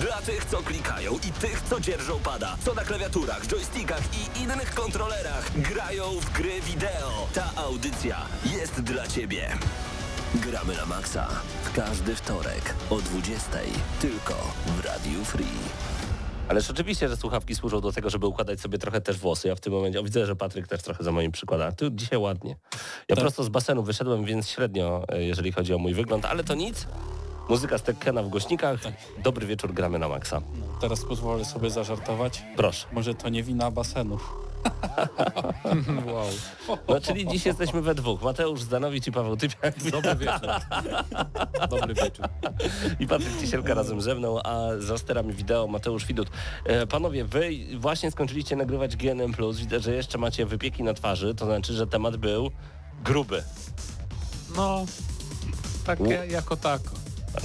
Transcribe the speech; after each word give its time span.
Dla 0.00 0.22
tych, 0.22 0.44
co 0.44 0.56
klikają 0.62 1.12
i 1.28 1.32
tych, 1.32 1.62
co 1.70 1.80
dzierżą 1.80 2.18
pada, 2.24 2.56
co 2.64 2.74
na 2.74 2.82
klawiaturach, 2.84 3.46
joystickach 3.46 4.02
i 4.14 4.40
innych 4.42 4.74
kontrolerach 4.74 5.50
grają 5.60 6.04
w 6.20 6.32
gry 6.32 6.60
wideo. 6.60 7.26
Ta 7.34 7.50
audycja 7.56 8.16
jest 8.58 8.80
dla 8.80 9.06
Ciebie. 9.08 9.48
Gramy 10.34 10.76
na 10.76 10.86
maksa 10.86 11.28
w 11.64 11.72
każdy 11.72 12.14
wtorek 12.16 12.74
o 12.90 12.94
20.00 12.96 13.00
tylko 14.00 14.34
w 14.66 14.84
Radiu 14.84 15.24
Free. 15.24 15.58
Ależ 16.48 16.70
oczywiście, 16.70 17.08
że 17.08 17.16
słuchawki 17.16 17.54
służą 17.54 17.80
do 17.80 17.92
tego, 17.92 18.10
żeby 18.10 18.26
układać 18.26 18.60
sobie 18.60 18.78
trochę 18.78 19.00
też 19.00 19.18
włosy. 19.18 19.48
Ja 19.48 19.54
w 19.54 19.60
tym 19.60 19.72
momencie, 19.72 20.00
o, 20.00 20.02
widzę, 20.02 20.26
że 20.26 20.36
Patryk 20.36 20.68
też 20.68 20.82
trochę 20.82 21.04
za 21.04 21.12
moim 21.12 21.32
przykłada. 21.32 21.72
Ty 21.72 21.88
dzisiaj 21.92 22.18
ładnie. 22.18 22.56
Ja 23.08 23.16
Tak. 23.16 23.18
prosto 23.24 23.44
z 23.44 23.48
basenu 23.48 23.82
wyszedłem, 23.82 24.24
więc 24.24 24.48
średnio, 24.48 25.04
e, 25.08 25.22
jeżeli 25.22 25.52
chodzi 25.52 25.74
o 25.74 25.78
mój 25.78 25.94
wygląd, 25.94 26.24
ale 26.24 26.44
to 26.44 26.54
nic. 26.54 26.86
Muzyka 27.48 27.78
z 27.78 27.82
Tekkena 27.82 28.22
w 28.22 28.28
głośnikach. 28.28 28.82
Tak. 28.82 28.94
Dobry 29.22 29.46
wieczór, 29.46 29.72
gramy 29.72 29.98
na 29.98 30.08
maksa. 30.08 30.40
Teraz 30.80 31.04
pozwolę 31.04 31.44
sobie 31.44 31.70
zażartować. 31.70 32.42
Proszę. 32.56 32.86
Może 32.92 33.14
to 33.14 33.28
nie 33.28 33.42
wina 33.42 33.70
basenów. 33.70 34.34
Wow. 36.06 36.26
No 36.88 37.00
czyli 37.00 37.28
dziś 37.28 37.46
jesteśmy 37.46 37.82
we 37.82 37.94
dwóch. 37.94 38.22
Mateusz 38.22 38.60
Zdanowicz 38.62 39.06
i 39.06 39.12
Paweł 39.12 39.36
Typiak. 39.36 39.82
Dobry 39.92 40.14
wieczór. 40.16 40.48
Dobry 41.70 41.94
wieczór. 41.94 42.26
I 43.00 43.06
Patryk 43.06 43.40
Ciesielka 43.40 43.74
razem 43.74 44.00
ze 44.00 44.14
mną, 44.14 44.42
a 44.42 44.68
za 44.78 44.98
sterami 44.98 45.32
wideo 45.32 45.66
Mateusz 45.66 46.06
Widut. 46.06 46.28
E, 46.64 46.86
panowie, 46.86 47.24
wy 47.24 47.50
właśnie 47.78 48.10
skończyliście 48.10 48.56
nagrywać 48.56 48.96
GNM+. 48.96 49.34
Widzę, 49.54 49.80
że 49.80 49.94
jeszcze 49.94 50.18
macie 50.18 50.46
wypieki 50.46 50.82
na 50.82 50.94
twarzy, 50.94 51.34
to 51.34 51.44
znaczy, 51.46 51.72
że 51.72 51.86
temat 51.86 52.16
był 52.16 52.50
gruby. 53.04 53.42
No, 54.56 54.84
tak 55.86 56.00
U. 56.00 56.10
ja- 56.10 56.24
jako 56.24 56.56
tako. 56.56 56.90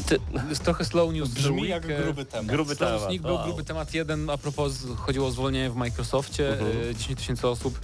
Ty, 0.05 0.19
Jest 0.49 0.63
trochę 0.63 0.85
slow 0.85 1.13
news. 1.13 1.29
Brzmi 1.29 1.67
jak 1.67 2.03
gruby 2.03 2.25
temat. 2.25 2.45
gruby 2.45 2.75
Slow 2.75 3.01
temat. 3.01 3.21
Był 3.21 3.39
gruby 3.43 3.63
temat 3.63 3.93
jeden, 3.93 4.29
a 4.29 4.37
propos 4.37 4.73
chodziło 4.97 5.27
o 5.27 5.31
zwolnienie 5.31 5.69
w 5.69 5.75
Microsoftie. 5.75 6.49
Mhm. 6.49 6.89
E, 6.91 6.95
10 6.95 7.19
tysięcy 7.19 7.47
osób 7.47 7.79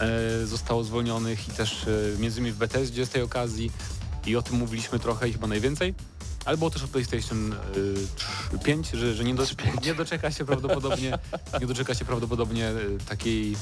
e, 0.00 0.46
zostało 0.46 0.84
zwolnionych 0.84 1.48
i 1.48 1.50
też 1.50 1.86
e, 1.86 2.18
między 2.18 2.40
innymi 2.40 2.54
w 2.54 2.58
Bethesdzie 2.58 3.06
z 3.06 3.10
tej 3.10 3.22
okazji. 3.22 3.70
I 4.26 4.36
o 4.36 4.42
tym 4.42 4.56
mówiliśmy 4.56 4.98
trochę 4.98 5.28
i 5.28 5.32
chyba 5.32 5.46
najwięcej. 5.46 5.94
Ale 6.44 6.56
było 6.56 6.70
też 6.70 6.82
o 6.82 6.88
PlayStation 6.88 7.52
e, 8.54 8.58
5, 8.58 8.90
że, 8.90 9.14
że 9.14 9.24
nie, 9.24 9.34
do, 9.34 9.44
nie 9.84 9.94
doczeka 9.94 10.30
się 10.30 10.44
prawdopodobnie 10.44 11.18
nie 11.60 11.66
doczeka 11.66 11.94
się 11.94 12.04
prawdopodobnie 12.04 12.68
e, 12.68 12.74
takiej 13.08 13.56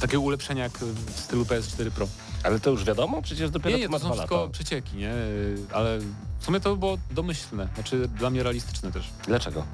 takiego 0.00 0.20
ulepszenia 0.20 0.62
jak 0.62 0.78
w 1.16 1.20
stylu 1.20 1.44
PS4 1.44 1.90
Pro. 1.90 2.08
Ale 2.42 2.60
to 2.60 2.70
już 2.70 2.84
wiadomo? 2.84 3.22
Przecież 3.22 3.50
dopiero 3.50 3.76
Nie, 3.76 3.82
nie, 3.82 3.88
ma 3.88 3.98
to 3.98 4.04
są 4.08 4.12
wszystko 4.14 4.36
lata. 4.40 4.52
przecieki, 4.52 4.96
nie? 4.96 5.12
Ale 5.72 5.98
w 6.38 6.44
sumie 6.44 6.60
to 6.60 6.76
było 6.76 6.98
domyślne, 7.10 7.68
znaczy 7.74 8.08
dla 8.08 8.30
mnie 8.30 8.42
realistyczne 8.42 8.92
też. 8.92 9.08
Dlaczego? 9.26 9.64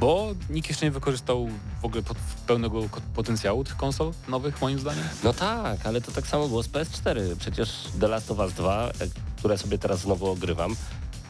Bo 0.00 0.28
nikt 0.50 0.68
jeszcze 0.68 0.86
nie 0.86 0.90
wykorzystał 0.90 1.48
w 1.82 1.84
ogóle 1.84 2.02
pot- 2.02 2.16
pełnego 2.46 2.82
potencjału 3.14 3.64
tych 3.64 3.76
konsol 3.76 4.12
nowych, 4.28 4.60
moim 4.60 4.78
zdaniem. 4.78 5.04
No 5.24 5.32
tak, 5.32 5.86
ale 5.86 6.00
to 6.00 6.12
tak 6.12 6.26
samo 6.26 6.48
było 6.48 6.62
z 6.62 6.68
PS4. 6.68 7.36
Przecież 7.38 7.70
The 8.00 8.08
Last 8.08 8.30
of 8.30 8.38
Us 8.38 8.52
2, 8.52 8.88
e, 8.88 8.92
które 9.38 9.58
sobie 9.58 9.78
teraz 9.78 10.00
znowu 10.00 10.26
ogrywam, 10.30 10.76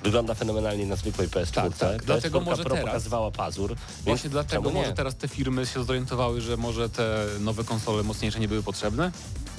wygląda 0.05 0.35
fenomenalnie 0.35 0.87
na 0.87 0.97
zwykłej 0.97 1.29
PS4. 1.29 1.53
Tak, 1.53 1.79
tak. 1.79 2.03
Dlatego 2.05 2.39
PS4 2.41 2.45
może 2.45 2.63
Pro 2.63 2.75
teraz- 2.75 2.87
pokazywała 2.89 3.31
pazur. 3.31 3.77
Właśnie 4.05 4.31
dlatego 4.31 4.71
może 4.71 4.93
teraz 4.93 5.17
te 5.17 5.29
firmy 5.29 5.67
się 5.67 5.85
zorientowały, 5.85 6.41
że 6.41 6.57
może 6.57 6.89
te 6.89 7.27
nowe 7.41 7.65
konsole 7.65 8.03
mocniejsze 8.03 8.41
nie 8.41 8.49
były 8.49 8.63
potrzebne, 8.63 9.13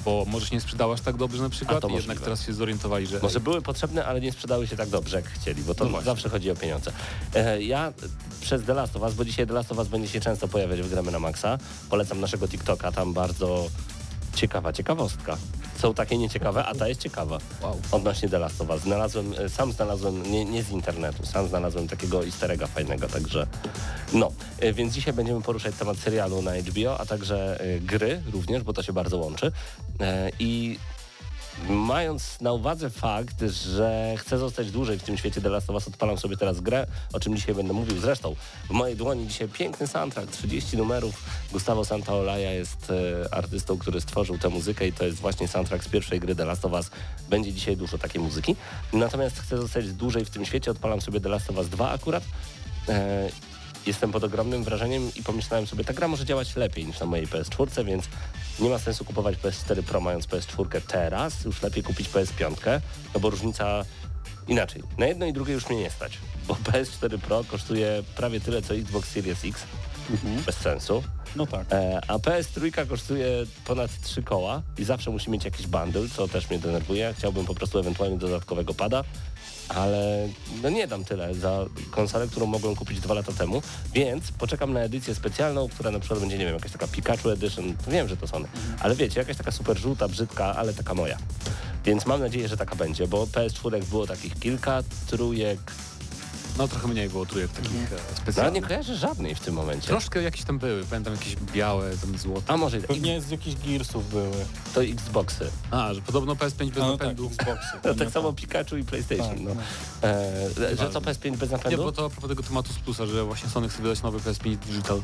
bo 0.05 0.25
może 0.27 0.45
się 0.45 0.55
nie 0.55 0.61
sprzedało 0.61 0.93
aż 0.93 1.01
tak 1.01 1.17
dobrze 1.17 1.43
na 1.43 1.49
przykład 1.49 1.89
i 1.89 1.93
jednak 1.93 2.19
teraz 2.19 2.45
się 2.45 2.53
zorientowali, 2.53 3.07
że 3.07 3.19
Może 3.19 3.39
były 3.39 3.61
potrzebne, 3.61 4.05
ale 4.05 4.21
nie 4.21 4.31
sprzedały 4.31 4.67
się 4.67 4.75
tak 4.75 4.89
dobrze, 4.89 5.15
jak 5.17 5.29
chcieli, 5.29 5.63
bo 5.63 5.75
to 5.75 5.85
No 5.85 6.01
zawsze 6.01 6.29
chodzi 6.29 6.51
o 6.51 6.55
pieniądze. 6.55 6.91
E, 7.35 7.61
ja 7.61 7.93
przez 8.41 8.63
The 8.65 8.73
Last 8.73 8.95
of 8.95 9.01
Us, 9.01 9.13
bo 9.13 9.25
dzisiaj 9.25 9.47
The 9.47 9.53
Last 9.53 9.71
of 9.71 9.77
Us 9.77 9.87
będzie 9.87 10.07
się 10.07 10.19
często 10.19 10.47
pojawiać 10.47 10.81
w 10.81 10.89
Gramy 10.89 11.11
na 11.11 11.19
Maxa, 11.19 11.57
polecam 11.89 12.19
naszego 12.19 12.47
TikToka, 12.47 12.91
tam 12.91 13.13
bardzo 13.13 13.67
ciekawa 14.35 14.73
ciekawostka. 14.73 15.37
Są 15.81 15.93
takie 15.93 16.17
nieciekawe, 16.17 16.65
a 16.65 16.75
ta 16.75 16.87
jest 16.87 17.01
ciekawa. 17.01 17.37
wow. 17.61 17.81
Odnośnie 17.91 18.29
The 18.29 18.39
Last 18.39 18.61
of 18.61 18.69
Us. 18.69 18.81
Znalazłem, 18.81 19.33
e, 19.37 19.49
sam 19.49 19.71
znalazłem, 19.71 20.31
nie, 20.31 20.45
nie 20.45 20.63
z 20.63 20.69
internetu, 20.69 21.25
sam 21.25 21.47
znalazłem 21.47 21.87
takiego 21.87 22.25
easter 22.25 22.51
egga 22.51 22.67
fajnego, 22.67 23.07
także 23.07 23.47
no. 24.13 24.31
E, 24.59 24.73
Więc 24.73 24.93
dzisiaj 24.93 25.13
będziemy 25.13 25.41
poruszać 25.41 25.75
temat 25.75 25.97
serialu 25.97 26.41
na 26.41 26.51
HBO, 26.55 26.99
a 26.99 27.05
także 27.05 27.59
e, 27.59 27.79
gry 27.79 28.21
również, 28.33 28.63
bo 28.63 28.73
to 28.73 28.83
się 28.83 28.93
bardzo 28.93 29.17
łączy. 29.17 29.51
I 30.39 30.79
Mając 31.69 32.41
na 32.41 32.51
uwadze 32.51 32.89
fakt, 32.89 33.41
że 33.41 34.15
chcę 34.17 34.37
zostać 34.37 34.71
dłużej 34.71 34.99
w 34.99 35.03
tym 35.03 35.17
świecie 35.17 35.41
The 35.41 35.49
Last 35.49 35.69
of 35.69 35.73
Us, 35.73 35.87
odpalam 35.87 36.17
sobie 36.17 36.37
teraz 36.37 36.59
grę, 36.59 36.87
o 37.13 37.19
czym 37.19 37.35
dzisiaj 37.35 37.55
będę 37.55 37.73
mówił. 37.73 37.99
Zresztą 37.99 38.35
w 38.69 38.71
mojej 38.71 38.95
dłoni 38.95 39.27
dzisiaj 39.27 39.47
piękny 39.47 39.87
soundtrack, 39.87 40.31
30 40.31 40.77
numerów. 40.77 41.23
Gustavo 41.51 41.85
Santaolalla 41.85 42.37
jest 42.37 42.91
e, 42.91 43.33
artystą, 43.33 43.77
który 43.77 44.01
stworzył 44.01 44.37
tę 44.37 44.49
muzykę 44.49 44.87
i 44.87 44.93
to 44.93 45.05
jest 45.05 45.17
właśnie 45.17 45.47
soundtrack 45.47 45.83
z 45.83 45.89
pierwszej 45.89 46.19
gry 46.19 46.35
The 46.35 46.45
Last 46.45 46.65
of 46.65 46.71
Us. 46.71 46.91
Będzie 47.29 47.53
dzisiaj 47.53 47.77
dużo 47.77 47.97
takiej 47.97 48.21
muzyki. 48.21 48.55
Natomiast 48.93 49.39
chcę 49.39 49.57
zostać 49.57 49.93
dłużej 49.93 50.25
w 50.25 50.29
tym 50.29 50.45
świecie, 50.45 50.71
odpalam 50.71 51.01
sobie 51.01 51.19
The 51.19 51.29
Last 51.29 51.49
of 51.49 51.57
Us 51.57 51.69
2 51.69 51.89
akurat. 51.89 52.23
E, 52.89 53.29
Jestem 53.85 54.11
pod 54.11 54.23
ogromnym 54.23 54.63
wrażeniem 54.63 55.11
i 55.15 55.23
pomyślałem 55.23 55.67
sobie, 55.67 55.83
ta 55.83 55.93
gra 55.93 56.07
może 56.07 56.25
działać 56.25 56.55
lepiej 56.55 56.85
niż 56.85 56.99
na 56.99 57.05
mojej 57.05 57.27
PS4, 57.27 57.85
więc 57.85 58.05
nie 58.59 58.69
ma 58.69 58.79
sensu 58.79 59.05
kupować 59.05 59.37
PS4 59.37 59.83
Pro 59.83 60.01
mając 60.01 60.25
PS4 60.27 60.81
teraz, 60.87 61.43
już 61.45 61.61
lepiej 61.61 61.83
kupić 61.83 62.09
PS5, 62.09 62.81
no 63.13 63.19
bo 63.19 63.29
różnica 63.29 63.85
inaczej. 64.47 64.83
Na 64.97 65.05
jedno 65.05 65.25
i 65.25 65.33
drugie 65.33 65.53
już 65.53 65.69
mnie 65.69 65.79
nie 65.79 65.89
stać, 65.89 66.17
bo 66.47 66.53
PS4 66.65 67.17
Pro 67.17 67.43
kosztuje 67.43 68.03
prawie 68.15 68.39
tyle 68.41 68.61
co 68.61 68.73
Xbox 68.75 69.09
Series 69.09 69.45
X, 69.45 69.63
bez 70.45 70.55
sensu, 70.55 71.03
No 71.35 71.47
tak. 71.47 71.65
e, 71.71 72.01
a 72.07 72.17
PS3 72.17 72.87
kosztuje 72.87 73.27
ponad 73.65 73.91
3 74.01 74.23
koła 74.23 74.61
i 74.77 74.83
zawsze 74.83 75.11
musi 75.11 75.29
mieć 75.29 75.45
jakiś 75.45 75.67
bundle, 75.67 76.01
co 76.15 76.27
też 76.27 76.49
mnie 76.49 76.59
denerwuje. 76.59 77.13
Chciałbym 77.17 77.45
po 77.45 77.55
prostu 77.55 77.79
ewentualnie 77.79 78.17
dodatkowego 78.17 78.73
pada, 78.73 79.03
ale 79.75 80.29
no 80.63 80.69
nie 80.69 80.87
dam 80.87 81.03
tyle 81.03 81.35
za 81.35 81.65
konsolę, 81.91 82.27
którą 82.27 82.45
mogłem 82.45 82.75
kupić 82.75 82.99
dwa 82.99 83.13
lata 83.13 83.31
temu, 83.31 83.61
więc 83.93 84.31
poczekam 84.31 84.73
na 84.73 84.79
edycję 84.79 85.15
specjalną, 85.15 85.69
która 85.69 85.91
na 85.91 85.99
przykład 85.99 86.19
będzie, 86.19 86.37
nie 86.37 86.45
wiem, 86.45 86.53
jakaś 86.53 86.71
taka 86.71 86.87
Pikachu 86.87 87.29
Edition, 87.29 87.75
wiem, 87.87 88.07
że 88.07 88.17
to 88.17 88.27
Sony, 88.27 88.47
ale 88.79 88.95
wiecie, 88.95 89.19
jakaś 89.19 89.37
taka 89.37 89.51
super 89.51 89.77
żółta, 89.77 90.07
brzydka, 90.07 90.55
ale 90.55 90.73
taka 90.73 90.93
moja. 90.93 91.17
Więc 91.85 92.05
mam 92.05 92.19
nadzieję, 92.19 92.47
że 92.47 92.57
taka 92.57 92.75
będzie, 92.75 93.07
bo 93.07 93.25
PS4 93.25 93.83
było 93.83 94.07
takich 94.07 94.39
kilka, 94.39 94.83
trójek, 95.07 95.59
No 96.57 96.67
trochę 96.67 96.87
mniej 96.87 97.09
było 97.09 97.25
trójek 97.25 97.51
takich 97.51 97.71
e, 97.91 97.95
ale 98.07 98.15
specjalnych. 98.17 98.61
nie 98.63 98.67
kojarzę 98.67 98.95
żadnej 98.95 99.35
w 99.35 99.39
tym 99.39 99.55
momencie. 99.55 99.87
Troszkę 99.87 100.21
jakieś 100.23 100.43
tam 100.43 100.59
były, 100.59 100.83
pamiętam 100.83 101.13
jakieś 101.13 101.35
białe, 101.35 101.97
tam 101.97 102.17
złote. 102.17 102.53
A 102.53 102.57
może 102.57 102.79
i- 102.79 102.81
Pewnie 102.81 103.21
z 103.21 103.29
jakichś 103.29 103.57
Gearsów 103.67 104.09
były. 104.09 104.31
to 104.73 104.83
Xboxy. 104.83 105.49
A, 105.71 105.93
że 105.93 106.01
podobno 106.01 106.35
PS5 106.35 106.65
bez 106.69 106.77
No, 106.77 106.91
tak, 106.91 106.99
napędu. 106.99 107.27
Xboxy. 107.27 107.67
No, 107.83 107.89
Nie 107.93 107.95
tak 107.99 108.09
samo 108.11 108.31
tak. 108.31 108.41
Pikachu 108.41 108.77
i 108.77 108.83
PlayStation. 108.83 109.27
Tak, 109.29 109.39
no. 109.39 109.53
no. 109.55 110.07
E, 110.07 110.75
że 110.77 110.89
co 110.89 111.01
PS5 111.01 111.37
bez 111.37 111.49
Nie, 111.51 111.57
napędu? 111.57 111.83
bo 111.83 111.91
to 111.91 112.05
a 112.05 112.09
propos 112.09 112.29
tego 112.29 112.43
tematu 112.43 112.73
z 112.73 112.79
plusa, 112.79 113.05
że 113.05 113.23
właśnie 113.23 113.49
Sony 113.49 113.69
chce 113.69 113.81
wydać 113.81 114.01
nowy 114.01 114.19
PS5 114.19 114.55
Digital. 114.57 115.01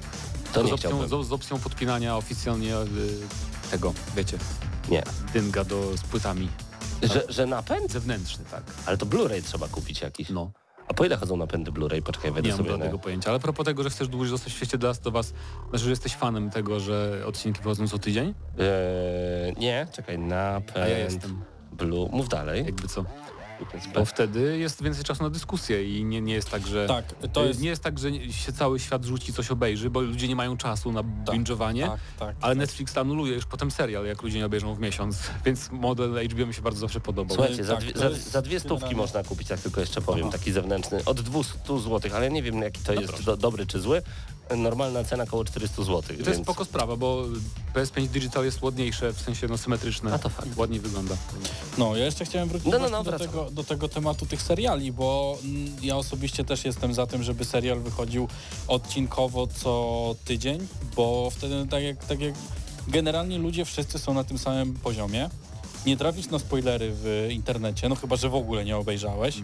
to 0.53 0.61
nie 0.63 0.69
z, 0.69 0.73
opcją, 0.73 0.89
chciałbym. 0.89 1.23
z, 1.23 1.27
z 1.27 1.31
opcją 1.31 1.59
podpinania 1.59 2.17
oficjalnie 2.17 2.75
y, 2.77 2.87
tego, 3.71 3.93
wiecie, 4.15 4.37
Nie. 4.89 5.03
dynga 5.33 5.63
do, 5.63 5.97
z 5.97 6.01
płytami. 6.01 6.49
Że, 7.03 7.23
że 7.29 7.45
napęd? 7.45 7.91
Zewnętrzny, 7.91 8.45
tak. 8.51 8.63
Ale 8.85 8.97
to 8.97 9.05
Blu-ray 9.05 9.43
trzeba 9.43 9.67
kupić 9.67 10.01
jakiś. 10.01 10.29
No, 10.29 10.51
A 10.87 10.93
po 10.93 11.05
ile 11.05 11.17
chodzą 11.17 11.37
napędy 11.37 11.71
Blu-ray? 11.71 12.01
Poczekaj, 12.01 12.31
wejdę 12.31 12.49
nie 12.49 12.55
mam 12.55 12.65
na... 12.65 12.71
żadnego 12.71 12.99
pojęcia. 12.99 13.29
Ale 13.29 13.37
a 13.37 13.39
propos 13.39 13.65
tego, 13.65 13.83
że 13.83 13.89
chcesz 13.89 14.07
dłużej 14.07 14.29
zostać 14.29 14.53
w 14.53 14.55
świecie 14.55 14.77
Last 14.81 15.07
of 15.07 15.13
Us, 15.13 15.33
znaczy, 15.69 15.83
że 15.83 15.89
jesteś 15.89 16.15
fanem 16.15 16.49
tego, 16.49 16.79
że 16.79 17.23
odcinki 17.25 17.61
wychodzą 17.61 17.87
co 17.87 17.99
tydzień? 17.99 18.33
Eee, 18.59 19.55
nie, 19.57 19.87
czekaj, 19.91 20.19
napęd... 20.19 20.77
A 20.77 20.87
ja 20.87 20.97
jestem. 20.97 21.41
Blue. 21.71 22.09
Mów 22.11 22.29
dalej. 22.29 22.65
Jakby 22.65 22.87
co? 22.87 23.05
Bo 23.93 24.05
wtedy 24.05 24.57
jest 24.57 24.83
więcej 24.83 25.03
czasu 25.03 25.23
na 25.23 25.29
dyskusję 25.29 25.99
i 25.99 26.05
nie, 26.05 26.21
nie 26.21 26.33
jest 26.33 26.49
tak, 26.49 26.67
że... 26.67 26.87
Tak, 26.87 27.05
to 27.33 27.45
jest... 27.45 27.61
Nie 27.61 27.69
jest 27.69 27.83
tak, 27.83 27.99
że 27.99 28.31
się 28.31 28.53
cały 28.53 28.79
świat 28.79 29.05
rzuci, 29.05 29.33
coś 29.33 29.51
obejrzy, 29.51 29.89
bo 29.89 30.01
ludzie 30.01 30.27
nie 30.27 30.35
mają 30.35 30.57
czasu 30.57 30.91
na 30.91 31.03
binge'owanie. 31.03 31.87
Tak, 31.87 31.99
tak. 32.19 32.35
Ale 32.41 32.55
Netflix 32.55 32.97
anuluje 32.97 33.33
już 33.33 33.45
potem 33.45 33.71
serial, 33.71 34.05
jak 34.05 34.23
ludzie 34.23 34.37
nie 34.37 34.45
obejrzą 34.45 34.75
w 34.75 34.79
miesiąc, 34.79 35.19
więc 35.45 35.71
model 35.71 36.27
HBO 36.29 36.45
mi 36.45 36.53
się 36.53 36.61
bardzo 36.61 36.79
zawsze 36.79 36.99
podobał. 36.99 37.35
Słuchajcie, 37.35 37.63
za, 37.63 37.75
tak, 37.75 37.83
dwie, 37.83 37.99
za, 37.99 38.09
za 38.11 38.41
dwie 38.41 38.59
stówki 38.59 38.95
można 38.95 39.23
kupić, 39.23 39.47
tak 39.47 39.59
tylko 39.59 39.81
jeszcze 39.81 40.01
powiem, 40.01 40.27
Aha. 40.27 40.37
taki 40.37 40.51
zewnętrzny, 40.51 41.05
od 41.05 41.21
200 41.21 41.53
zł, 41.67 42.11
ale 42.15 42.31
nie 42.31 42.43
wiem 42.43 42.61
jaki 42.61 42.81
to 42.81 42.93
No 42.93 43.01
jest 43.01 43.23
do, 43.23 43.37
dobry 43.37 43.65
czy 43.65 43.79
zły. 43.79 44.01
Normalna 44.55 45.03
cena 45.03 45.23
około 45.23 45.45
400 45.45 45.83
zł. 45.83 45.97
I 46.01 46.03
to 46.03 46.13
więc... 46.13 46.27
jest 46.27 46.41
spoko 46.41 46.65
sprawa, 46.65 46.95
bo 46.95 47.23
PS5 47.73 48.07
Digital 48.07 48.45
jest 48.45 48.61
ładniejsze, 48.61 49.13
w 49.13 49.21
sensie 49.21 49.47
no 49.47 49.57
symetryczne. 49.57 50.13
A 50.13 50.19
to 50.19 50.29
fakt. 50.29 50.57
Ładniej 50.57 50.79
wygląda. 50.79 51.15
No, 51.77 51.95
ja 51.95 52.05
jeszcze 52.05 52.25
chciałem 52.25 52.49
wrócić 52.49 52.71
No, 52.71 52.79
no, 52.79 52.89
no, 52.89 53.03
do, 53.03 53.19
tego, 53.19 53.51
do 53.51 53.63
tego 53.63 53.89
tematu 53.89 54.25
tych 54.25 54.41
seriali, 54.41 54.91
bo 54.91 55.37
mm, 55.43 55.75
ja 55.81 55.97
osobiście 55.97 56.43
też 56.43 56.65
jestem 56.65 56.93
za 56.93 57.07
tym, 57.07 57.23
żeby 57.23 57.45
serial 57.45 57.79
wychodził 57.79 58.27
odcinkowo 58.67 59.47
co 59.47 60.15
tydzień, 60.25 60.67
bo 60.95 61.29
wtedy 61.29 61.67
tak 61.69 61.83
jak, 61.83 62.05
tak 62.05 62.19
jak 62.19 62.33
generalnie 62.87 63.37
ludzie 63.37 63.65
wszyscy 63.65 63.99
są 63.99 64.13
na 64.13 64.23
tym 64.23 64.37
samym 64.37 64.73
poziomie. 64.73 65.29
Nie 65.85 65.97
trafisz 65.97 66.29
na 66.29 66.39
spoilery 66.39 66.91
w 66.91 67.27
internecie, 67.31 67.89
no 67.89 67.95
chyba, 67.95 68.15
że 68.15 68.29
w 68.29 68.35
ogóle 68.35 68.65
nie 68.65 68.77
obejrzałeś. 68.77 69.37
Yy, 69.37 69.43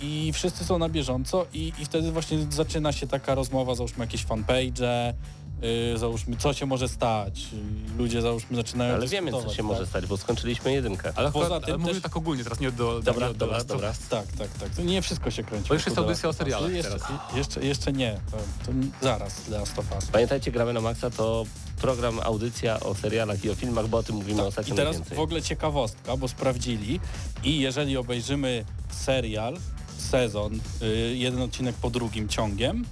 I 0.00 0.32
wszyscy 0.32 0.64
są 0.64 0.78
na 0.78 0.88
bieżąco 0.88 1.46
i, 1.52 1.72
i 1.78 1.84
wtedy 1.84 2.12
właśnie 2.12 2.38
zaczyna 2.50 2.92
się 2.92 3.06
taka 3.06 3.34
rozmowa, 3.34 3.74
załóżmy 3.74 4.04
jakieś 4.04 4.24
fanpage, 4.24 5.14
yy, 5.62 5.98
załóżmy 5.98 6.36
co 6.36 6.52
się 6.52 6.66
może 6.66 6.88
stać. 6.88 7.46
I 7.52 7.98
Ludzie 7.98 8.22
załóżmy 8.22 8.56
zaczynają 8.56 8.94
Ale 8.94 9.06
wiemy, 9.06 9.30
co 9.32 9.50
się 9.50 9.56
tak? 9.56 9.64
może 9.66 9.86
stać, 9.86 10.06
bo 10.06 10.16
skończyliśmy 10.16 10.72
jedynkę. 10.72 11.12
Ale, 11.16 11.32
Poza 11.32 11.44
akurat, 11.46 11.64
tym 11.64 11.74
ale 11.74 11.78
mówię 11.82 11.92
też- 11.94 12.02
tak 12.02 12.16
ogólnie, 12.16 12.44
teraz 12.44 12.60
nie 12.60 12.72
do... 12.72 13.00
Dobra, 13.02 13.26
do, 13.28 13.34
do 13.34 13.38
dobra, 13.46 13.64
dobra. 13.64 13.92
Tak, 14.10 14.26
tak, 14.38 14.48
tak. 14.48 14.68
To 14.70 14.82
nie 14.82 15.02
wszystko 15.02 15.30
się 15.30 15.44
kręci. 15.44 15.68
Bo 15.68 15.74
już 15.74 15.86
jest 15.86 15.98
audycja 15.98 16.28
o 16.28 16.32
serialach 16.32 16.72
jeszcze, 16.72 16.92
teraz. 16.92 17.08
Jeszcze, 17.36 17.64
jeszcze 17.64 17.92
nie. 17.92 18.20
To, 18.30 18.36
to 18.66 18.72
zaraz 19.02 19.48
Last 19.48 19.78
of 19.78 19.92
Us. 19.94 20.06
Pamiętajcie, 20.06 20.52
gramy 20.52 20.72
na 20.72 20.80
Maxa 20.80 21.10
to 21.10 21.44
program, 21.80 22.20
audycja 22.22 22.80
o 22.80 22.94
serialach 22.94 23.44
i 23.44 23.50
o 23.50 23.54
filmach, 23.54 23.88
bo 23.88 23.98
o 23.98 24.02
tym 24.02 24.16
mówimy 24.16 24.38
Tak, 24.38 24.46
ostatnio 24.48 24.74
I 24.74 24.76
teraz 24.76 24.92
najwięcej. 24.94 25.16
w 25.16 25.20
ogóle 25.20 25.42
ciekawostka, 25.42 26.16
bo 26.16 26.28
sprawdzili 26.28 27.00
i 27.44 27.60
jeżeli 27.60 27.96
obejrzymy 27.96 28.64
serial, 28.90 29.56
sezon, 29.98 30.60
y, 30.82 31.16
jeden 31.16 31.42
odcinek 31.42 31.74
po 31.76 31.90
drugim 31.90 32.28
ciągiem, 32.28 32.84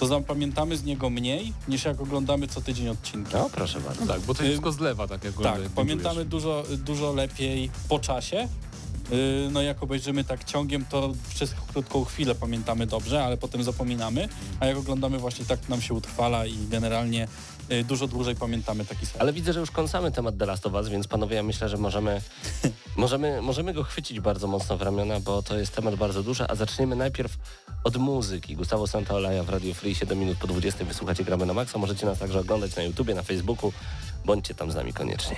to 0.00 0.06
zapamiętamy 0.06 0.76
z 0.76 0.84
niego 0.84 1.10
mniej 1.10 1.52
niż 1.68 1.84
jak 1.84 2.00
oglądamy 2.00 2.48
co 2.48 2.60
tydzień 2.60 2.88
odcinki. 2.88 3.34
No, 3.34 3.50
proszę 3.50 3.80
bardzo. 3.80 4.00
No 4.00 4.12
tak, 4.12 4.20
bo 4.20 4.34
to 4.34 4.38
się 4.42 4.44
Y, 4.48 4.48
wszystko 4.48 4.72
zlewa, 4.72 5.08
tak 5.08 5.24
jak 5.24 5.34
Tak, 5.42 5.60
pamiętamy 5.74 6.24
dużo, 6.24 6.64
dużo 6.78 7.12
lepiej 7.12 7.70
po 7.88 7.98
czasie. 7.98 8.48
Yy, 9.10 9.48
No 9.52 9.62
jak 9.62 9.82
obejrzymy 9.82 10.24
tak 10.24 10.44
ciągiem, 10.44 10.84
to 10.84 11.12
przez 11.34 11.54
krótką 11.72 12.04
chwilę 12.04 12.34
pamiętamy 12.34 12.86
dobrze, 12.86 13.24
ale 13.24 13.36
potem 13.36 13.62
zapominamy, 13.64 14.28
a 14.60 14.66
jak 14.66 14.76
oglądamy 14.76 15.18
właśnie 15.18 15.44
tak 15.44 15.68
nam 15.68 15.82
się 15.82 15.94
utrwala 15.94 16.46
i 16.46 16.54
generalnie 16.70 17.28
dużo 17.84 18.06
dłużej 18.06 18.36
pamiętamy 18.36 18.84
taki 18.84 19.06
serial. 19.06 19.22
Ale 19.22 19.32
widzę, 19.32 19.52
że 19.52 19.60
już 19.60 19.70
kąsamy 19.70 20.12
temat 20.12 20.38
The 20.38 20.46
Last 20.46 20.66
of 20.66 20.72
Us, 20.72 20.88
więc 20.88 21.08
panowie, 21.08 21.36
ja 21.36 21.42
myślę, 21.42 21.68
że 21.68 21.76
możemy, 21.76 22.20
możemy, 22.96 23.42
możemy 23.42 23.74
go 23.74 23.84
chwycić 23.84 24.20
bardzo 24.20 24.46
mocno 24.46 24.76
w 24.76 24.82
ramiona, 24.82 25.20
bo 25.20 25.42
to 25.42 25.58
jest 25.58 25.74
temat 25.74 25.94
bardzo 25.94 26.22
duży, 26.22 26.44
a 26.48 26.54
zaczniemy 26.54 26.96
najpierw 26.96 27.36
od 27.84 27.96
muzyki. 27.96 28.56
Gustavo 28.56 28.86
Santaolalla 28.86 29.42
w 29.42 29.48
Radio 29.48 29.74
Free, 29.74 29.94
7 29.94 30.18
minut 30.18 30.38
po 30.38 30.46
20 30.46 30.84
wysłuchacie 30.84 31.24
Gramy 31.24 31.46
na 31.46 31.54
Maxa. 31.54 31.78
Możecie 31.78 32.06
nas 32.06 32.18
także 32.18 32.40
oglądać 32.40 32.76
na 32.76 32.82
YouTubie, 32.82 33.14
na 33.14 33.22
Facebooku. 33.22 33.72
Bądźcie 34.24 34.54
tam 34.54 34.70
z 34.70 34.74
nami 34.74 34.92
koniecznie. 34.92 35.36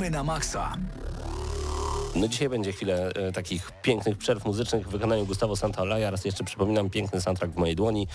Gramy 0.00 0.10
na 0.10 0.24
maksa. 0.24 0.76
No 2.16 2.28
dzisiaj 2.28 2.48
będzie 2.48 2.72
chwilę 2.72 3.12
e, 3.14 3.32
takich 3.32 3.72
pięknych 3.82 4.18
przerw 4.18 4.44
muzycznych 4.44 4.86
w 4.86 4.90
wykonaniu 4.90 5.26
Gustavo 5.26 5.56
Santaolalla. 5.56 6.10
Raz 6.10 6.24
jeszcze 6.24 6.44
przypominam, 6.44 6.90
piękny 6.90 7.20
soundtrack 7.20 7.54
w 7.54 7.56
mojej 7.56 7.76
dłoni. 7.76 8.06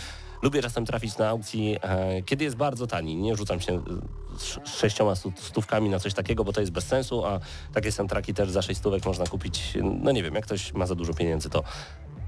Lubię 0.42 0.62
czasem 0.62 0.86
trafić 0.86 1.18
na 1.18 1.30
aukcji, 1.30 1.77
e, 1.82 2.22
kiedy 2.22 2.44
jest 2.44 2.56
bardzo 2.56 2.88
tani. 2.88 3.15
Nie 3.15 3.36
rzucam 3.36 3.60
się 3.60 3.74
e, 3.74 3.82
z 4.38 4.70
sześcioma 4.70 5.15
stówkami 5.36 5.89
na 5.89 6.00
coś 6.00 6.13
takiego, 6.13 6.44
bo 6.44 6.54
to 6.54 6.62
jest 6.62 6.74
bez 6.74 6.88
sensu, 6.88 7.25
a 7.25 7.39
takie 7.74 7.92
soundtracki 7.92 8.34
też 8.34 8.51
za 8.51 8.62
sześć 8.62 8.80
stówek 8.80 9.06
można 9.06 9.25
kupić, 9.25 9.74
no 9.84 10.12
nie 10.12 10.24
wiem, 10.24 10.36
jak 10.36 10.46
ktoś 10.46 10.74
ma 10.74 10.86
za 10.86 10.96
dużo 10.96 11.13
pieniędzy, 11.13 11.50
to 11.50 11.63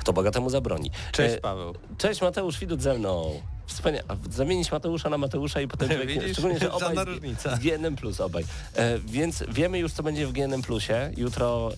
kto 0.08 0.14
bogatemu 0.14 0.50
zabroni. 0.50 0.92
Cześć 1.12 1.36
E, 1.36 1.38
Paweł. 1.38 1.74
Cześć 1.98 2.22
Mateusz 2.22 2.60
Widut 2.60 2.82
ze 2.82 2.94
mną. 2.94 3.42
Wspaniale. 3.66 4.04
Zamienić 4.32 4.72
Mateusza 4.72 5.10
na 5.10 5.18
Mateusza 5.18 5.62
i 5.62 5.68
potem 5.68 5.90
człowiek, 5.90 6.08
Widzisz? 6.08 6.32
szczególnie, 6.32 6.60
że 6.60 6.72
obaj 6.76 6.96
z, 7.38 7.42
z 7.56 7.60
GNM 7.60 7.96
Plus 7.96 8.22
obaj. 8.22 8.46
E, 8.76 9.00
więc 9.00 9.44
wiemy 9.50 9.80
już, 9.80 9.92
co 9.94 10.04
będzie 10.04 10.28
w 10.28 10.32
GNM 10.32 10.62
Plusie. 10.62 11.12
Jutro 11.18 11.72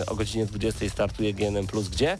e, 0.00 0.06
o 0.06 0.14
godzinie 0.14 0.46
20 0.46 0.88
startuje 0.88 1.34
GNM 1.34 1.66
Plus. 1.66 1.88
Gdzie? 1.88 2.18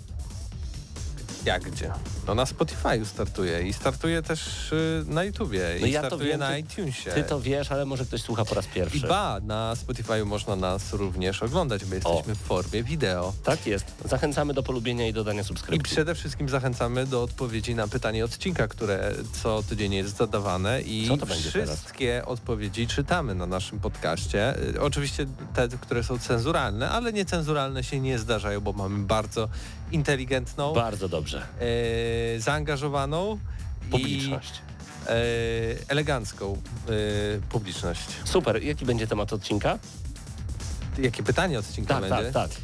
Jak 1.45 1.63
gdzie? 1.71 1.91
No 2.27 2.35
na 2.35 2.47
Spotify 2.47 3.05
startuje 3.05 3.63
i 3.69 3.73
startuje 3.73 4.23
też 4.23 4.73
y, 4.73 5.05
na 5.07 5.25
YouTubie 5.25 5.61
No 5.81 5.87
i 5.87 5.91
ja 5.91 6.01
to 6.01 6.07
startuje 6.07 6.31
wiem, 6.31 6.41
na 6.41 6.49
ty- 6.51 6.59
iTunesie. 6.59 7.11
Ty 7.11 7.23
to 7.25 7.41
wiesz, 7.41 7.73
ale 7.73 7.85
może 7.87 8.05
ktoś 8.05 8.23
słucha 8.23 8.45
po 8.45 8.55
raz 8.55 8.67
I 8.67 8.69
pierwszy. 8.69 9.07
ba, 9.07 9.41
na 9.43 9.77
Spotify 9.77 10.25
można 10.25 10.57
nas 10.57 10.93
również 10.93 11.43
oglądać, 11.43 11.85
bo 11.85 11.95
jesteśmy 11.95 12.35
w 12.35 12.39
formie 12.39 12.83
wideo. 12.83 13.33
Tak 13.45 13.67
jest. 13.67 13.85
Zachęcamy 14.05 14.55
do 14.55 14.63
polubienia 14.63 15.09
i 15.09 15.13
dodania 15.13 15.41
I 15.41 15.45
subskrypcji. 15.45 15.93
przede 15.95 16.15
wszystkim 16.15 16.49
zachęcamy 16.49 17.07
do 17.07 17.23
odpowiedzi 17.23 17.75
na 17.75 17.89
pytanie 17.89 18.25
odcinka, 18.25 18.69
które 18.69 19.13
co 19.43 19.63
tydzień 19.63 19.93
jest 19.95 20.17
zadawane 20.17 20.83
i 20.83 21.19
to 21.21 21.27
będzie 21.27 21.53
teraz? 21.53 21.79
wszystkie 21.79 22.23
odpowiedzi 22.27 22.87
czytamy 22.87 23.35
na 23.35 23.47
naszym 23.47 23.81
podcaście. 23.81 24.55
Y, 24.77 24.81
Oczywiście 24.81 25.27
te, 25.55 25.69
które 25.69 26.03
są 26.05 26.19
cenzuralne, 26.19 26.91
ale 26.91 27.13
niecenzuralne 27.13 27.85
się 27.85 28.01
nie 28.01 28.19
zdarzają, 28.19 28.61
bo 28.61 28.73
mamy 28.73 28.99
bardzo 29.07 29.49
inteligentną, 29.93 30.73
Bardzo 30.75 31.09
dobrze. 31.09 31.47
e, 32.37 32.41
zaangażowaną 32.41 33.39
Publiczność. 33.91 34.53
i 34.55 34.61
e, 35.09 35.15
elegancką 35.89 36.53
e, 36.53 36.91
publiczność. 37.49 38.07
Super. 38.25 38.63
Jaki 38.63 38.85
będzie 38.87 39.07
temat 39.07 39.33
odcinka? 39.33 39.79
Jakie 40.99 41.23
pytanie 41.23 41.59
odcinka 41.59 41.95
Tak, 42.01 42.11
będzie? 42.11 42.33
tak, 42.33 42.51
tak. 42.51 42.61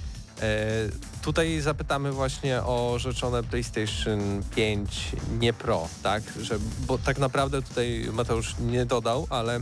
Tutaj 1.22 1.60
zapytamy 1.60 2.12
właśnie 2.12 2.62
o 2.62 2.94
rzeczone 2.98 3.42
PlayStation 3.42 4.42
5 4.56 5.12
nie 5.40 5.52
Pro, 5.52 5.88
tak? 6.02 6.22
Że, 6.40 6.58
bo 6.86 6.98
tak 6.98 7.18
naprawdę 7.18 7.62
tutaj 7.62 8.06
Mateusz 8.12 8.54
nie 8.60 8.86
dodał, 8.86 9.26
ale 9.30 9.60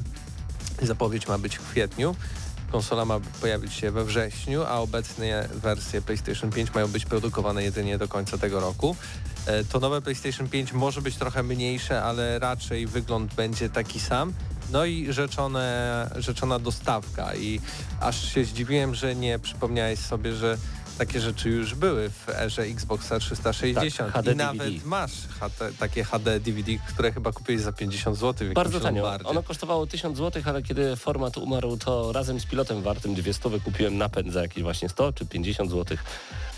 zapowiedź 0.83 1.28
ma 1.28 1.38
być 1.38 1.56
w 1.59 1.71
kwietniu. 1.71 2.16
Konsola 2.75 3.04
ma 3.04 3.21
pojawić 3.40 3.75
się 3.75 3.90
we 3.90 4.04
wrześniu, 4.04 4.62
a 4.62 4.78
obecnie 4.78 5.49
wersje 5.54 6.02
PlayStation 6.02 6.50
5 6.50 6.75
mają 6.75 6.88
być 6.88 7.04
produkowane 7.04 7.62
jedynie 7.62 7.99
do 7.99 8.09
końca 8.09 8.38
tego 8.38 8.61
roku. 8.61 8.97
E, 9.47 9.64
To 9.64 9.81
nowe 9.81 10.02
PlayStation 10.02 10.49
5 10.49 10.73
może 10.73 11.02
być 11.02 11.16
trochę 11.16 11.43
mniejsze, 11.43 12.02
ale 12.02 12.38
raczej 12.38 12.87
wygląd 12.87 13.35
będzie 13.35 13.71
taki 13.71 14.00
sam. 14.00 14.33
No 14.73 14.85
i 14.85 15.12
rzeczone, 15.12 16.11
rzeczona 16.16 16.59
dostawka 16.59 17.35
i 17.35 17.61
aż 18.00 18.33
się 18.35 18.45
zdziwiłem, 18.45 18.95
że 18.95 19.14
nie 19.14 19.38
przypomniałeś 19.38 19.99
sobie, 19.99 20.35
że 20.35 20.59
takie 20.98 21.20
rzeczy 21.20 21.50
już 21.50 21.74
były 21.74 22.10
w 22.10 22.28
erze 22.28 22.62
Xboxa 22.62 23.18
360 23.18 24.12
Tak, 24.12 24.26
i 24.26 24.36
nawet 24.36 24.84
masz 24.84 25.12
HD, 25.40 25.72
takie 25.78 26.04
HD 26.04 26.40
DVD, 26.40 26.72
które 26.88 27.12
chyba 27.12 27.32
kupiłeś 27.32 27.60
za 27.60 27.72
50 27.72 28.18
zł 28.18 28.48
w 28.48 28.52
Bardzo 28.52 28.80
tanio. 28.80 29.02
Lombardzie. 29.02 29.28
Ono 29.28 29.42
kosztowało 29.42 29.86
1000 29.86 30.18
zł, 30.18 30.42
ale 30.46 30.62
kiedy 30.62 30.96
format 30.96 31.36
umarł, 31.36 31.76
to 31.76 32.12
razem 32.12 32.40
z 32.40 32.46
pilotem 32.46 32.82
wartym 32.82 33.14
200 33.14 33.50
kupiłem 33.64 33.98
napęd 33.98 34.32
za 34.32 34.42
jakieś 34.42 34.62
właśnie 34.62 34.88
100 34.88 35.12
czy 35.12 35.26
50 35.26 35.70
zł. 35.70 35.96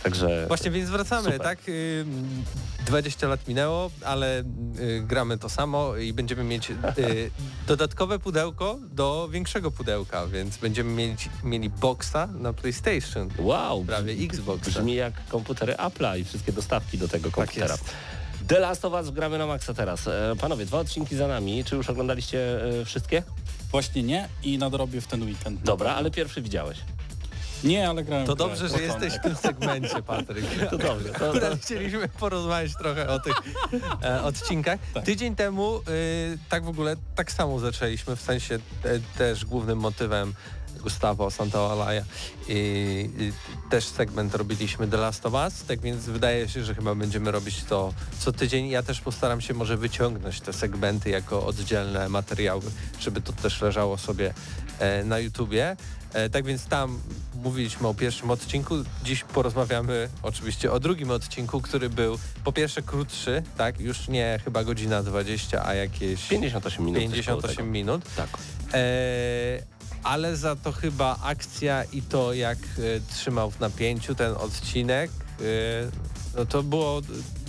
Także 0.02 0.44
Właśnie, 0.48 0.70
więc 0.70 0.90
wracamy, 0.90 1.24
Super. 1.24 1.40
tak? 1.40 1.58
Ym, 1.68 2.44
20 2.86 3.28
lat 3.28 3.48
minęło, 3.48 3.90
ale 4.04 4.40
y, 4.40 5.02
gramy 5.06 5.38
to 5.38 5.48
samo 5.48 5.96
i 5.96 6.12
będziemy 6.12 6.44
mieć 6.44 6.70
y, 6.70 6.74
dodatkowe 7.68 8.18
pudełko 8.18 8.78
do 8.90 9.28
większego 9.32 9.70
pudełka, 9.70 10.26
więc 10.26 10.56
będziemy 10.56 10.90
mieć, 10.90 11.28
mieli 11.44 11.70
boxa 11.70 12.28
na 12.38 12.52
PlayStation, 12.52 13.28
wow, 13.38 13.84
prawie 13.84 14.14
Xboxa. 14.26 14.70
brzmi 14.70 14.94
jak 14.94 15.26
komputery 15.28 15.74
Apple'a 15.74 16.18
i 16.18 16.24
wszystkie 16.24 16.52
dostawki 16.52 16.98
do 16.98 17.08
tego 17.08 17.30
komputera. 17.30 17.72
jest. 17.74 17.84
The 18.48 18.58
Last 18.60 18.84
of 18.84 18.92
Us 18.92 19.10
gramy 19.10 19.38
na 19.38 19.46
maksa 19.46 19.74
teraz. 19.74 20.06
E, 20.08 20.34
Panowie, 20.40 20.66
dwa 20.66 20.78
odcinki 20.78 21.16
za 21.16 21.28
nami. 21.28 21.64
Czy 21.64 21.76
już 21.76 21.90
oglądaliście 21.90 22.64
e, 22.80 22.84
wszystkie? 22.84 23.22
Właśnie 23.70 24.02
nie 24.02 24.28
i 24.42 24.58
nadrobię 24.58 25.00
w 25.00 25.06
ten 25.06 25.22
weekend. 25.22 25.62
Dobra, 25.62 25.94
ale 25.94 26.10
pierwszy 26.10 26.42
widziałeś. 26.42 26.78
Nie, 27.64 27.88
ale 27.88 28.04
grałem 28.04 28.26
To 28.26 28.36
dobrze, 28.36 28.68
że 28.68 28.82
jesteś 28.82 29.14
w 29.14 29.20
tym 29.20 29.36
segmencie, 29.36 30.02
Patryk. 30.02 30.44
To 30.70 30.78
dobrze. 30.78 31.08
To, 31.08 31.32
to, 31.32 31.56
chcieliśmy 31.62 32.08
porozmawiać 32.08 32.72
trochę 32.78 33.08
o 33.08 33.20
tych 33.20 33.34
e, 34.02 34.22
odcinkach. 34.22 34.78
Tak. 34.94 35.04
Tydzień 35.04 35.36
temu 35.36 35.76
y, 35.78 36.38
tak 36.48 36.64
w 36.64 36.68
ogóle 36.68 36.96
tak 37.14 37.32
samo 37.32 37.58
zaczęliśmy, 37.58 38.16
w 38.16 38.20
sensie 38.20 38.54
e, 38.54 38.98
też 39.18 39.44
głównym 39.44 39.78
motywem 39.78 40.34
Gustavo 40.82 41.30
Santaolalla 41.30 41.94
i, 41.94 42.02
i 43.18 43.32
też 43.70 43.84
segment 43.84 44.34
robiliśmy 44.34 44.88
The 44.88 44.96
Last 44.96 45.26
of 45.26 45.32
Us, 45.32 45.64
tak 45.64 45.80
więc 45.80 46.04
wydaje 46.04 46.48
się, 46.48 46.64
że 46.64 46.74
chyba 46.74 46.94
będziemy 46.94 47.30
robić 47.30 47.64
to 47.64 47.92
co 48.18 48.32
tydzień. 48.32 48.68
Ja 48.68 48.82
też 48.82 49.00
postaram 49.00 49.40
się 49.40 49.54
może 49.54 49.76
wyciągnąć 49.76 50.40
te 50.40 50.52
segmenty 50.52 51.10
jako 51.10 51.46
oddzielne 51.46 52.08
materiały, 52.08 52.62
żeby 53.00 53.20
to 53.20 53.32
też 53.32 53.60
leżało 53.60 53.98
sobie 53.98 54.34
e, 54.78 55.04
na 55.04 55.18
YouTubie. 55.18 55.76
E, 56.12 56.30
tak 56.30 56.44
więc 56.44 56.66
tam 56.66 57.00
mówiliśmy 57.42 57.88
o 57.88 57.94
pierwszym 57.94 58.30
odcinku. 58.30 58.74
Dziś 59.04 59.24
porozmawiamy 59.24 60.08
oczywiście 60.22 60.72
o 60.72 60.80
drugim 60.80 61.10
odcinku, 61.10 61.60
który 61.60 61.90
był 61.90 62.18
po 62.44 62.52
pierwsze 62.52 62.82
krótszy, 62.82 63.42
tak, 63.56 63.80
już 63.80 64.08
nie 64.08 64.40
chyba 64.44 64.64
godzina 64.64 65.02
20, 65.02 65.66
a 65.66 65.74
jakieś 65.74 66.28
58 66.28 66.84
minut. 66.84 67.00
coś 67.00 67.26
koło 67.26 67.40
58 67.40 67.56
tego. 67.56 67.70
minut. 67.70 68.02
Tak. 68.16 68.28
E, 68.72 69.75
ale 70.06 70.36
za 70.36 70.56
to 70.56 70.72
chyba 70.72 71.16
akcja 71.22 71.84
i 71.84 72.02
to 72.02 72.32
jak 72.32 72.58
e, 72.58 73.14
trzymał 73.14 73.50
w 73.50 73.60
napięciu 73.60 74.14
ten 74.14 74.32
odcinek, 74.32 75.10
e, 75.40 75.44
no 76.36 76.46
to 76.46 76.62
było 76.62 77.00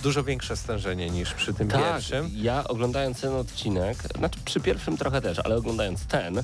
dużo 0.02 0.24
większe 0.24 0.56
stężenie 0.56 1.10
niż 1.10 1.34
przy 1.34 1.54
tym 1.54 1.68
Tak, 1.68 1.82
pierwszym. 1.82 2.30
ja 2.34 2.64
oglądając 2.68 3.20
ten 3.20 3.32
odcinek, 3.34 3.98
znaczy 4.18 4.38
przy 4.44 4.60
pierwszym 4.60 4.96
trochę 4.96 5.20
też, 5.20 5.38
ale 5.38 5.56
oglądając 5.56 6.06
ten, 6.06 6.42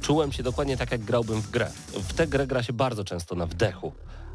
czułem 0.00 0.32
się 0.32 0.42
dokładnie 0.42 0.76
tak, 0.76 0.92
jak 0.92 1.00
grałbym 1.00 1.40
w 1.42 1.50
grę. 1.50 1.70
W 1.92 2.12
tę 2.12 2.26
grę 2.26 2.46
gra 2.46 2.62
się 2.62 2.72
bardzo 2.72 3.04
często 3.04 3.34
na 3.34 3.46
wdechu. 3.46 3.92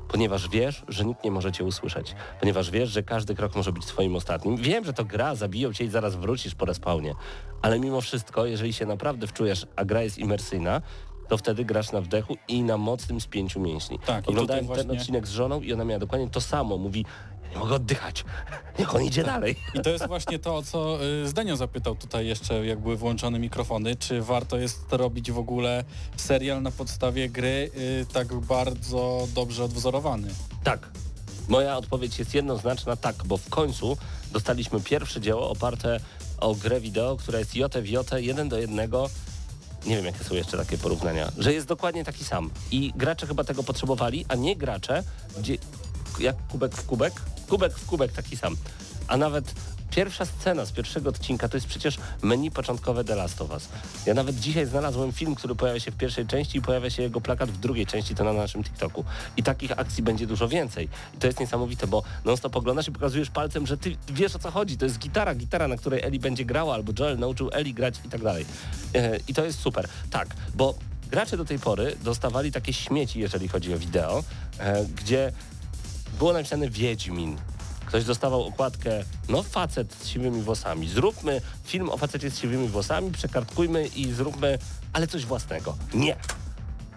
Ponieważ 0.08 0.50
wiesz, 0.50 0.84
że 0.88 1.06
nikt 1.06 1.24
nie 1.24 1.32
może 1.32 1.52
cię 1.52 1.64
usłyszeć. 1.64 2.16
Ponieważ 2.40 2.72
wiesz, 2.72 2.90
że 2.90 3.04
każdy 3.04 3.36
krok 3.36 3.56
może 3.56 3.72
być 3.72 3.86
twoim 3.86 4.16
ostatnim. 4.16 4.58
Wiem, 4.58 4.86
że 4.86 4.94
to 4.94 5.06
gra, 5.06 5.36
zabiją 5.36 5.74
cię 5.74 5.84
i 5.84 5.90
zaraz 5.90 6.16
wrócisz 6.16 6.56
po 6.56 6.66
respawnie. 6.66 7.16
Ale 7.62 7.80
mimo 7.80 8.02
wszystko, 8.02 8.46
jeżeli 8.46 8.74
się 8.74 8.86
naprawdę 8.86 9.28
wczujesz, 9.28 9.68
a 9.76 9.86
gra 9.86 10.02
jest 10.02 10.18
imersyjna, 10.18 10.82
to 11.28 11.38
wtedy 11.38 11.66
grasz 11.66 11.92
na 11.92 12.02
wdechu 12.02 12.38
i 12.48 12.64
na 12.64 12.78
mocnym 12.78 13.22
spięciu 13.22 13.60
mięśni. 13.60 14.00
Tak, 14.00 14.26
i 14.26 14.30
Oglądałem 14.30 14.68
ten 14.68 14.76
właśnie- 14.76 15.00
odcinek 15.00 15.28
z 15.28 15.32
żoną 15.32 15.62
i 15.62 15.74
ona 15.74 15.86
miała 15.86 16.00
dokładnie 16.00 16.30
to 16.30 16.42
samo. 16.42 16.78
Mówi, 16.78 17.06
ja 17.44 17.50
nie 17.52 17.58
mogę 17.58 17.76
oddychać. 17.76 18.26
Niech 18.80 18.96
on 18.96 19.04
idzie 19.04 19.24
dalej. 19.24 19.56
I 19.74 19.82
to 19.82 19.90
jest 19.90 20.08
właśnie 20.08 20.40
to, 20.40 20.56
o 20.56 20.64
co 20.64 21.04
y, 21.24 21.28
Zdenio 21.28 21.56
zapytał 21.56 21.96
tutaj 21.96 22.28
jeszcze, 22.28 22.66
jak 22.66 22.80
były 22.80 22.96
włączone 22.98 23.40
mikrofony, 23.40 23.96
czy 23.96 24.22
warto 24.22 24.58
jest 24.58 24.94
robić 24.94 25.32
w 25.32 25.38
ogóle 25.38 25.84
serial 26.18 26.62
na 26.62 26.72
podstawie 26.72 27.30
gry 27.30 27.72
y, 27.78 28.06
tak 28.14 28.34
bardzo 28.34 29.28
dobrze 29.36 29.64
odwzorowany. 29.64 30.28
Tak. 30.64 30.90
Moja 31.50 31.78
odpowiedź 31.78 32.20
jest 32.20 32.34
jednoznaczna 32.34 32.96
tak, 32.96 33.16
bo 33.26 33.38
w 33.38 33.50
końcu 33.50 33.98
dostaliśmy 34.32 34.82
pierwsze 34.82 35.22
dzieło 35.22 35.50
oparte 35.50 36.00
o 36.40 36.56
grę 36.56 36.80
wideo, 36.82 37.18
która 37.18 37.40
jest 37.40 37.56
jotę, 37.56 37.82
jeden 38.22 38.50
do 38.50 38.58
jednego. 38.58 39.10
Nie 39.86 39.96
wiem, 39.96 40.06
jakie 40.06 40.24
są 40.24 40.36
jeszcze 40.36 40.58
takie 40.58 40.78
porównania. 40.78 41.32
Że 41.38 41.54
jest 41.54 41.68
dokładnie 41.68 42.06
taki 42.06 42.24
sam. 42.24 42.50
I 42.72 42.94
gracze 42.96 43.28
chyba 43.28 43.44
tego 43.44 43.64
potrzebowali, 43.64 44.26
a 44.28 44.36
nie 44.36 44.56
gracze, 44.56 45.04
gdzie 45.40 45.58
jak 46.20 46.36
kubek 46.48 46.76
w 46.76 46.86
kubek, 46.86 47.14
kubek 47.50 47.74
w 47.74 47.86
kubek 47.86 48.12
taki 48.12 48.38
sam. 48.38 48.56
A 49.08 49.18
nawet 49.18 49.54
pierwsza 49.92 50.26
scena 50.26 50.66
z 50.66 50.72
pierwszego 50.72 51.10
odcinka 51.10 51.50
to 51.50 51.58
jest 51.58 51.68
przecież 51.68 51.98
menu 52.22 52.52
początkowe 52.52 53.04
The 53.04 53.16
Last 53.16 53.42
of 53.42 53.52
Us. 53.52 53.70
Ja 54.06 54.14
nawet 54.14 54.40
dzisiaj 54.40 54.66
znalazłem 54.66 55.14
film, 55.14 55.36
który 55.36 55.56
pojawia 55.56 55.80
się 55.80 55.92
w 55.92 55.98
pierwszej 55.98 56.28
części 56.28 56.58
i 56.58 56.62
pojawia 56.62 56.90
się 56.90 57.04
jego 57.04 57.22
plakat 57.22 57.52
w 57.52 57.58
drugiej 57.58 57.86
części, 57.86 58.16
to 58.16 58.24
na 58.24 58.34
naszym 58.34 58.64
TikToku. 58.64 59.06
I 59.38 59.44
takich 59.44 59.80
akcji 59.80 60.04
będzie 60.04 60.28
dużo 60.28 60.48
więcej. 60.48 60.90
I 61.16 61.18
to 61.18 61.28
jest 61.28 61.40
niesamowite, 61.40 61.88
bo 61.88 62.04
non 62.26 62.38
stop 62.38 62.56
oglądasz 62.56 62.88
i 62.88 62.92
pokazujesz 62.92 63.30
palcem, 63.30 63.68
że 63.68 63.78
ty 63.78 63.98
wiesz 64.10 64.36
o 64.36 64.40
co 64.40 64.52
chodzi. 64.52 64.78
To 64.78 64.86
jest 64.86 65.00
gitara, 65.00 65.36
gitara, 65.36 65.68
na 65.68 65.78
której 65.78 66.04
Eli 66.04 66.20
będzie 66.20 66.46
grała, 66.46 66.74
albo 66.74 66.94
Joel 67.00 67.20
nauczył 67.20 67.50
Eli 67.54 67.74
grać 67.74 67.96
i 68.06 68.10
tak 68.10 68.24
dalej. 68.24 68.46
E, 68.96 69.18
I 69.28 69.34
to 69.34 69.46
jest 69.46 69.60
super. 69.60 69.88
Tak, 70.12 70.28
bo 70.56 70.76
gracze 71.12 71.38
do 71.38 71.46
tej 71.46 71.60
pory 71.60 71.96
dostawali 72.04 72.52
takie 72.52 72.74
śmieci, 72.74 73.20
jeżeli 73.20 73.48
chodzi 73.48 73.74
o 73.74 73.78
wideo, 73.80 74.24
e, 74.60 74.86
gdzie 74.86 75.32
było 76.20 76.34
napisane 76.34 76.70
Wiedźmin. 76.70 77.38
Ktoś 77.96 78.06
dostawał 78.06 78.44
okładkę, 78.44 79.04
no 79.30 79.44
facet 79.44 79.94
z 79.94 80.08
siwymi 80.08 80.42
włosami. 80.42 80.90
Zróbmy 80.90 81.42
film 81.64 81.90
o 81.90 81.98
facecie 81.98 82.30
z 82.30 82.40
siwymi 82.40 82.68
włosami, 82.68 83.12
przekartkujmy 83.12 83.88
i 83.88 84.12
zróbmy, 84.12 84.60
ale 84.94 85.08
coś 85.08 85.26
własnego. 85.26 85.78
Nie. 85.94 86.16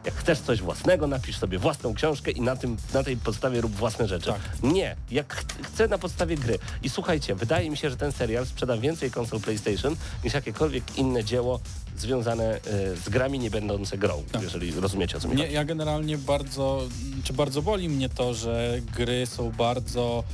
Jak 0.09 0.17
chcesz 0.17 0.39
coś 0.41 0.61
własnego, 0.61 1.07
napisz 1.07 1.39
sobie 1.39 1.59
własną 1.59 1.95
książkę 1.95 2.31
i 2.31 2.41
na, 2.41 2.57
tym, 2.57 2.77
na 2.95 3.05
tej 3.05 3.17
podstawie 3.17 3.61
rób 3.61 3.73
własne 3.73 4.09
rzeczy. 4.09 4.27
Tak. 4.33 4.41
Nie, 4.63 4.97
jak 5.11 5.35
ch- 5.35 5.45
chcę 5.63 5.89
na 5.89 5.99
podstawie 5.99 6.37
gry. 6.37 6.59
I 6.83 6.89
słuchajcie, 6.89 7.35
wydaje 7.35 7.71
mi 7.71 7.77
się, 7.77 7.91
że 7.91 7.97
ten 7.97 8.13
serial 8.13 8.47
sprzeda 8.47 8.77
więcej 8.77 9.11
konsol 9.11 9.41
PlayStation 9.41 9.97
niż 10.25 10.35
jakiekolwiek 10.35 10.99
inne 10.99 11.25
dzieło 11.25 11.61
związane 11.97 12.45
e, 12.45 12.61
z 12.97 13.09
grami 13.09 13.39
nie 13.39 13.51
będące 13.51 13.99
grą, 13.99 14.23
Tak. 14.33 14.43
jeżeli 14.43 14.73
rozumiecie 14.81 15.17
o 15.17 15.21
co 15.21 15.29
mi 15.29 15.37
chodzi. 15.37 15.53
ja 15.53 15.65
generalnie 15.65 16.19
bardzo, 16.19 16.83
czy 17.25 17.33
bardzo 17.33 17.63
boli 17.63 17.89
mnie 17.89 18.09
to, 18.09 18.35
że 18.35 18.79
gry 18.97 19.27
są 19.27 19.51
bardzo 19.51 20.25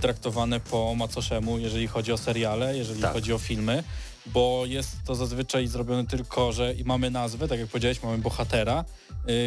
traktowane 0.00 0.60
po 0.60 0.94
macoszemu, 0.94 1.58
jeżeli 1.58 1.86
chodzi 1.86 2.12
o 2.12 2.18
seriale, 2.18 2.76
jeżeli 2.78 3.02
Tak. 3.02 3.12
chodzi 3.12 3.32
o 3.32 3.38
filmy, 3.38 3.84
bo 4.26 4.62
jest 4.66 4.96
to 5.06 5.14
zazwyczaj 5.14 5.66
zrobione 5.66 6.06
tylko, 6.06 6.52
że 6.52 6.74
mamy 6.84 7.10
nazwę, 7.10 7.48
tak 7.48 7.58
jak 7.60 7.68
powiedziałeś, 7.68 8.02
mamy 8.02 8.18
bohatera, 8.18 8.84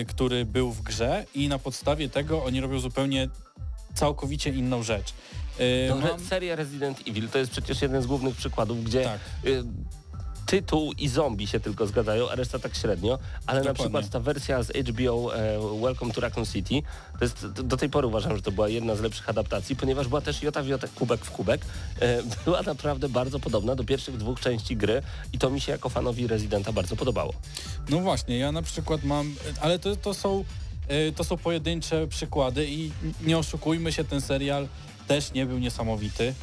y, 0.02 0.06
który 0.06 0.46
był 0.46 0.72
w 0.72 0.82
grze 0.82 1.26
i 1.36 1.48
na 1.48 1.60
podstawie 1.60 2.10
tego 2.10 2.44
oni 2.44 2.62
robią 2.62 2.80
zupełnie 2.80 3.30
całkowicie 3.96 4.50
inną 4.50 4.84
rzecz. 4.84 5.14
Y, 5.60 5.90
mam- 6.02 6.20
Seria 6.20 6.56
Resident 6.56 7.00
Evil 7.08 7.30
to 7.30 7.38
jest 7.38 7.52
przecież 7.52 7.82
jeden 7.82 8.02
z 8.02 8.06
głównych 8.06 8.36
przykładów, 8.36 8.84
gdzie 8.84 9.04
Tak. 9.04 9.20
y, 9.46 9.64
tytuł 10.48 10.94
i 10.94 11.08
zombie 11.08 11.48
się 11.48 11.60
tylko 11.60 11.88
zgadzają, 11.88 12.30
a 12.30 12.36
reszta 12.36 12.60
tak 12.60 12.76
średnio, 12.76 13.20
ale 13.46 13.60
na 13.60 13.66
Dokładnie. 13.66 13.84
przykład 13.84 14.10
ta 14.10 14.20
wersja 14.20 14.64
z 14.64 14.72
HBO 14.72 15.36
e, 15.36 15.60
Welcome 15.82 16.14
to 16.14 16.22
Raccoon 16.22 16.46
City, 16.46 16.82
to 17.20 17.26
jest, 17.26 17.48
do- 17.48 17.78
tej 17.78 17.90
pory 17.90 18.08
uważam, 18.08 18.36
że 18.36 18.42
to 18.42 18.52
była 18.52 18.70
jedna 18.70 18.96
z 18.96 19.02
lepszych 19.02 19.30
adaptacji, 19.30 19.76
ponieważ 19.76 20.08
była 20.08 20.22
też 20.22 20.42
jota 20.44 20.64
w 20.64 20.68
jotę, 20.68 20.88
kubek 20.96 21.26
w 21.26 21.32
kubek, 21.32 21.62
e, 22.02 22.24
była 22.46 22.62
naprawdę 22.62 23.10
bardzo 23.10 23.40
podobna 23.40 23.76
do 23.76 23.84
pierwszych 23.84 24.18
dwóch 24.18 24.40
części 24.40 24.78
gry 24.78 25.02
i 25.34 25.38
to 25.38 25.50
mi 25.50 25.62
się 25.62 25.72
jako 25.72 25.90
fanowi 25.90 26.28
Residenta 26.28 26.72
bardzo 26.72 26.96
podobało. 26.96 27.34
No 27.90 28.00
właśnie, 28.00 28.38
ja 28.38 28.52
na 28.52 28.62
przykład 28.62 29.04
mam, 29.04 29.36
ale 29.62 29.80
to, 29.80 29.96
to 29.96 30.14
są 30.14 30.44
y, 30.92 31.14
to 31.16 31.24
są 31.24 31.38
pojedyncze 31.38 32.08
przykłady 32.08 32.68
i 32.70 32.92
nie 33.22 33.38
oszukujmy 33.38 33.92
się, 33.92 34.04
ten 34.04 34.22
serial 34.22 34.68
też 35.08 35.34
nie 35.34 35.46
był 35.46 35.58
niesamowity. 35.60 36.34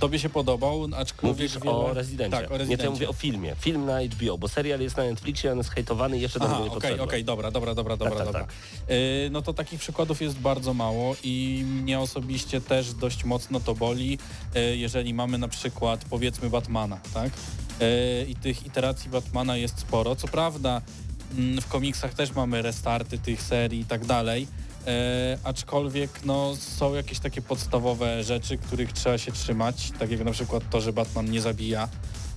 Tobie 0.00 0.18
się 0.18 0.28
podobał, 0.28 0.88
aczkolwiek 0.96 1.38
Mówisz 1.38 1.58
wiele... 1.58 1.76
o 1.76 1.94
Residencie. 1.94 2.36
Tak, 2.36 2.40
o 2.40 2.42
Nie, 2.42 2.48
to 2.48 2.58
Rezydencie. 2.58 2.84
ja 2.84 2.90
mówię 2.90 3.08
o 3.08 3.12
filmie. 3.12 3.56
Film 3.60 3.86
na 3.86 4.02
HBO, 4.02 4.38
bo 4.38 4.48
serial 4.48 4.80
jest 4.80 4.96
na 4.96 5.04
Netflixie, 5.04 5.52
on 5.52 5.58
jest 5.58 5.70
hejtowany 5.70 6.18
i 6.18 6.20
jeszcze 6.20 6.38
do 6.38 6.48
niego 6.48 6.64
nie 6.64 6.70
okej, 6.70 7.00
okej, 7.00 7.24
dobra, 7.24 7.50
dobra, 7.50 7.74
dobra, 7.74 7.96
dobra, 7.96 8.16
tak, 8.16 8.26
dobra. 8.26 8.40
tak. 8.40 8.50
Y, 8.90 9.28
no 9.30 9.42
to 9.42 9.52
takich 9.54 9.80
przykładów 9.80 10.20
jest 10.22 10.38
bardzo 10.38 10.74
mało 10.74 11.16
i 11.22 11.64
mnie 11.66 12.00
osobiście 12.00 12.60
też 12.60 12.94
dość 12.94 13.24
mocno 13.24 13.60
to 13.60 13.74
boli, 13.74 14.18
y, 14.56 14.76
jeżeli 14.76 15.14
mamy 15.14 15.38
na 15.38 15.48
przykład 15.48 16.04
powiedzmy 16.10 16.50
Batmana, 16.50 16.98
tak? 17.14 17.30
Y, 17.82 18.26
I 18.28 18.36
tych 18.36 18.66
iteracji 18.66 19.10
Batmana 19.10 19.56
jest 19.56 19.80
sporo. 19.80 20.16
Co 20.16 20.28
prawda 20.28 20.82
mm, 21.38 21.60
w 21.60 21.68
komiksach 21.68 22.14
też 22.14 22.32
mamy 22.34 22.62
restarty 22.62 23.18
tych 23.18 23.42
serii 23.42 23.80
i 23.80 23.84
tak 23.84 24.04
dalej, 24.04 24.46
y, 24.88 25.38
aczkolwiek 25.44 26.10
no, 26.24 26.56
są 26.56 26.94
jakieś 26.94 27.18
takie 27.18 27.42
podstawowe 27.42 28.24
rzeczy, 28.24 28.58
których 28.58 28.92
trzeba 28.92 29.18
się 29.18 29.32
trzymać, 29.32 29.90
tak 29.98 30.10
jak 30.10 30.24
na 30.24 30.32
przykład 30.32 30.62
to, 30.70 30.80
że 30.80 30.92
Batman 30.92 31.30
nie 31.30 31.40
zabija, 31.40 31.88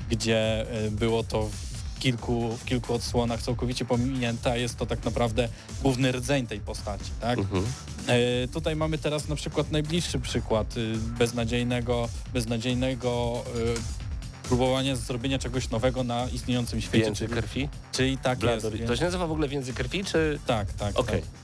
gdzie 0.10 0.66
y, 0.86 0.92
było 0.92 1.24
to 1.24 1.44
w 1.44 1.72
kilku, 2.00 2.58
w 2.58 2.66
kilku 2.66 2.94
odsłonach 2.94 3.42
całkowicie 3.42 3.86
pominięte, 3.86 4.52
a 4.52 4.56
jest 4.56 4.78
to 4.78 4.86
tak 4.86 5.06
naprawdę 5.06 5.50
główny 5.82 6.12
rdzeń 6.12 6.48
tej 6.48 6.60
postaci, 6.60 7.12
tak? 7.22 7.40
Mhm. 7.40 7.66
E, 8.08 8.48
tutaj 8.48 8.76
mamy 8.76 8.98
teraz 8.98 9.28
na 9.28 9.36
przykład 9.36 9.72
najbliższy 9.72 10.20
przykład 10.20 10.78
y, 10.78 10.94
beznadziejnego, 10.98 12.10
beznadziejnego 12.34 13.44
y, 13.58 14.02
próbowania 14.48 14.96
zrobienia 14.96 15.40
czegoś 15.40 15.70
nowego 15.70 16.04
na 16.04 16.28
istniejącym 16.34 16.82
świecie, 16.82 17.12
czyli, 17.16 17.34
krwi? 17.34 17.70
czyli 17.92 18.18
tak 18.18 18.44
jest. 18.44 18.68
To 18.88 18.96
się 18.96 19.04
nazywa 19.04 19.28
w 19.28 19.32
ogóle 19.32 19.48
Więcej 19.48 19.74
krwi, 19.74 20.04
czy... 20.06 20.40
Tak, 20.48 20.74
tak. 20.74 21.00
Okej. 21.00 21.22
tak. 21.22 21.41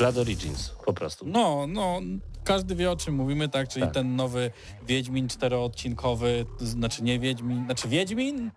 Blood 0.00 0.18
Origins, 0.18 0.68
po 0.86 0.92
prostu. 0.92 1.24
No, 1.28 1.66
no, 1.68 2.00
każdy 2.44 2.74
wie 2.74 2.90
o 2.90 2.96
czym 2.96 3.14
mówimy, 3.14 3.48
tak? 3.48 3.68
Czyli 3.68 3.84
Tak. 3.84 3.94
ten 3.94 4.16
nowy 4.16 4.50
Wiedźmin 4.86 5.28
czteroodcinkowy, 5.28 6.46
znaczy 6.58 7.02
nie 7.02 7.18
Wiedźmin, 7.18 7.64
znaczy 7.64 7.88
Wiedźmin, 7.88 8.50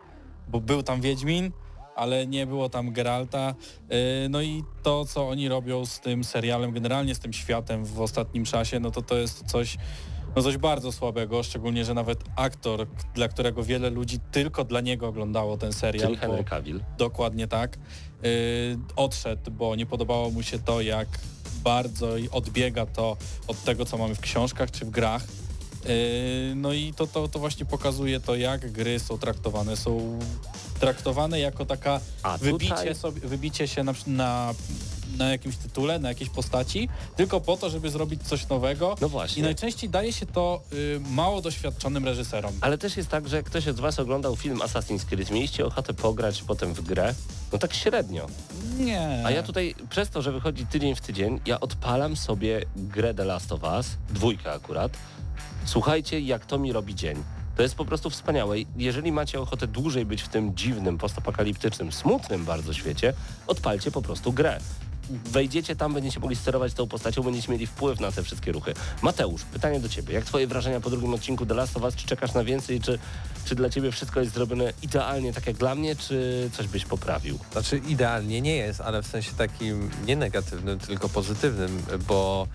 bo 0.48 0.62
był 0.62 0.84
tam 0.84 1.02
Wiedźmin, 1.02 1.52
ale 1.96 2.28
nie 2.28 2.48
było 2.48 2.70
tam 2.70 2.92
Geralta. 2.94 3.56
Yy, 3.90 3.98
No 4.30 4.42
i 4.42 4.64
to, 4.84 5.06
co 5.06 5.30
oni 5.30 5.50
robią 5.50 5.86
z 5.86 6.00
tym 6.00 6.24
serialem, 6.24 6.72
generalnie 6.72 7.16
z 7.16 7.20
tym 7.20 7.34
światem 7.34 7.86
w 7.86 8.02
ostatnim 8.02 8.46
czasie, 8.46 8.80
no 8.80 8.92
to 8.92 9.02
to 9.02 9.16
jest 9.18 9.44
coś, 9.46 9.78
no 10.36 10.42
coś 10.42 10.58
bardzo 10.58 10.92
słabego, 10.92 11.44
szczególnie, 11.44 11.86
że 11.86 11.94
nawet 11.94 12.24
aktor, 12.36 12.88
dla 13.14 13.28
którego 13.28 13.64
wiele 13.64 13.90
ludzi 13.90 14.20
tylko 14.32 14.64
dla 14.64 14.82
niego 14.82 15.08
oglądało 15.08 15.58
ten 15.58 15.74
serial, 15.74 16.08
Czyli 16.08 16.18
Henry 16.18 16.44
Cavill. 16.44 16.84
Dokładnie 16.98 17.48
tak. 17.48 17.78
Yy, 18.24 18.78
odszedł, 18.96 19.52
bo 19.52 19.76
nie 19.76 19.86
podobało 19.86 20.30
mu 20.32 20.44
się 20.44 20.60
to, 20.60 20.82
jak 20.82 21.08
bardzo 21.64 22.18
i 22.18 22.30
odbiega 22.30 22.86
to 22.86 23.18
od 23.48 23.64
tego, 23.64 23.86
co 23.86 23.98
mamy 23.98 24.16
w 24.16 24.20
książkach 24.20 24.72
czy 24.72 24.86
w 24.86 24.90
grach. 24.90 25.24
Yy, 25.86 26.56
no 26.56 26.74
i 26.74 26.94
to, 26.94 27.08
to, 27.08 27.28
to 27.28 27.40
właśnie 27.40 27.66
pokazuje 27.66 28.20
to, 28.20 28.36
jak 28.36 28.72
gry 28.72 29.00
są 29.00 29.18
traktowane. 29.18 29.78
Są 29.78 30.20
traktowane 30.80 31.40
jako 31.40 31.66
taka 31.66 32.00
wybicie, 32.40 32.96
sobie, 32.96 33.22
wybicie 33.22 33.68
się 33.68 33.84
na, 33.84 33.94
na, 34.08 34.54
na 35.18 35.30
jakimś 35.30 35.58
tytule, 35.58 36.00
na 36.00 36.10
jakiejś 36.10 36.30
postaci, 36.30 36.90
tylko 37.16 37.42
po 37.42 37.58
to, 37.58 37.70
żeby 37.70 37.90
zrobić 37.90 38.24
coś 38.24 38.50
nowego. 38.50 38.96
No 39.02 39.08
I 39.08 39.10
właśnie. 39.10 39.44
najczęściej 39.44 39.90
daje 39.90 40.14
się 40.14 40.26
to 40.26 40.62
y, 40.74 41.02
mało 41.10 41.42
doświadczonym 41.42 42.06
reżyserom. 42.06 42.54
Ale 42.62 42.78
też 42.78 42.98
jest 42.98 43.10
tak, 43.10 43.28
że 43.28 43.44
ktoś 43.44 43.64
z 43.64 43.80
Was 43.80 44.00
oglądał 44.00 44.36
film 44.36 44.60
Assassin's 44.60 45.06
Creed, 45.06 45.32
mieliście 45.32 45.66
ochotę 45.66 45.94
pograć 45.94 46.44
potem 46.44 46.74
w 46.74 46.82
grę, 46.82 47.14
no 47.52 47.60
tak 47.60 47.74
średnio. 47.74 48.28
Nie. 48.80 49.22
A 49.26 49.32
ja 49.32 49.44
tutaj, 49.44 49.76
przez 49.90 50.10
to, 50.10 50.22
że 50.22 50.32
wychodzi 50.32 50.66
tydzień 50.66 50.96
w 50.96 51.02
tydzień, 51.02 51.40
ja 51.46 51.60
odpalam 51.60 52.16
sobie 52.16 52.66
grę 52.76 53.14
The 53.14 53.26
Last 53.26 53.52
of 53.52 53.64
Us, 53.64 53.88
dwójkę 54.10 54.52
akurat. 54.52 54.98
Słuchajcie, 55.66 56.20
jak 56.20 56.46
to 56.46 56.60
mi 56.60 56.72
robi 56.72 56.96
dzień. 56.96 57.24
To 57.56 57.64
jest 57.64 57.76
po 57.76 57.86
prostu 57.86 58.10
wspaniałe. 58.10 58.56
Jeżeli 58.78 59.12
macie 59.12 59.42
ochotę 59.42 59.68
dłużej 59.68 60.06
być 60.06 60.22
w 60.22 60.28
tym 60.28 60.56
dziwnym, 60.56 60.98
postapokaliptycznym, 60.98 61.92
smutnym 61.92 62.46
bardzo 62.46 62.74
świecie, 62.74 63.14
odpalcie 63.48 63.92
po 63.92 64.02
prostu 64.02 64.34
grę. 64.34 64.60
Wejdziecie 65.10 65.76
tam, 65.76 65.94
będziecie 65.94 66.20
mogli 66.20 66.36
sterować 66.36 66.74
tą 66.74 66.88
postacią, 66.88 67.24
będziecie 67.24 67.52
mieli 67.52 67.68
wpływ 67.68 68.00
na 68.00 68.12
te 68.12 68.24
wszystkie 68.24 68.52
ruchy. 68.52 68.74
Mateusz, 69.02 69.44
pytanie 69.44 69.80
do 69.80 69.90
Ciebie. 69.90 70.14
Jak 70.14 70.26
Twoje 70.26 70.48
wrażenia 70.48 70.80
po 70.80 70.90
drugim 70.90 71.14
odcinku 71.14 71.46
The 71.46 71.54
Last 71.54 71.78
of 71.78 71.84
Us? 71.84 71.96
Czy 71.96 72.08
czekasz 72.08 72.34
na 72.34 72.44
więcej? 72.44 72.82
Czy, 72.82 73.00
czy 73.46 73.56
dla 73.56 73.70
Ciebie 73.70 73.92
wszystko 73.92 74.20
jest 74.20 74.34
zrobione 74.34 74.74
idealnie 74.82 75.34
tak 75.34 75.48
jak 75.48 75.58
dla 75.58 75.76
mnie, 75.76 75.96
czy 75.96 76.50
coś 76.54 76.68
byś 76.68 76.86
poprawił? 76.86 77.40
Znaczy 77.52 77.78
idealnie 77.78 78.42
nie 78.42 78.56
jest, 78.56 78.82
ale 78.82 79.02
w 79.02 79.08
sensie 79.08 79.32
takim 79.38 79.90
nie 80.06 80.16
negatywnym, 80.16 80.80
tylko 80.80 81.10
pozytywnym, 81.10 81.84
bo 82.08 82.48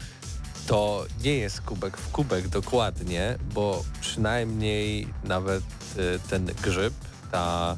to 0.66 1.06
nie 1.24 1.36
jest 1.36 1.60
kubek 1.60 1.96
w 1.96 2.10
kubek 2.10 2.48
dokładnie, 2.48 3.38
bo 3.54 3.84
przynajmniej 4.00 5.08
nawet 5.24 5.62
y, 5.62 6.18
ten 6.30 6.46
grzyb, 6.62 6.94
ta, 7.32 7.76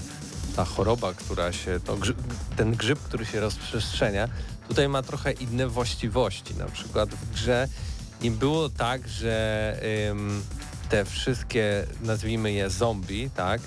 ta 0.57 0.65
choroba, 0.65 1.15
która 1.15 1.53
się, 1.53 1.81
grzyb, 2.01 2.17
ten 2.57 2.75
grzyb, 2.75 2.99
który 2.99 3.27
się 3.27 3.41
rozprzestrzenia, 3.41 4.29
tutaj 4.71 4.89
ma 4.89 5.03
trochę 5.03 5.33
inne 5.33 5.69
właściwości. 5.69 6.55
Na 6.55 6.67
przykład 6.67 7.11
w 7.11 7.33
grze 7.33 7.69
nie 8.23 8.31
było 8.31 8.69
tak, 8.69 9.09
że 9.09 9.77
ym, 10.11 10.43
te 10.89 11.05
wszystkie, 11.05 11.87
nazwijmy 12.01 12.53
je 12.53 12.71
zombie, 12.71 13.31
tak, 13.31 13.61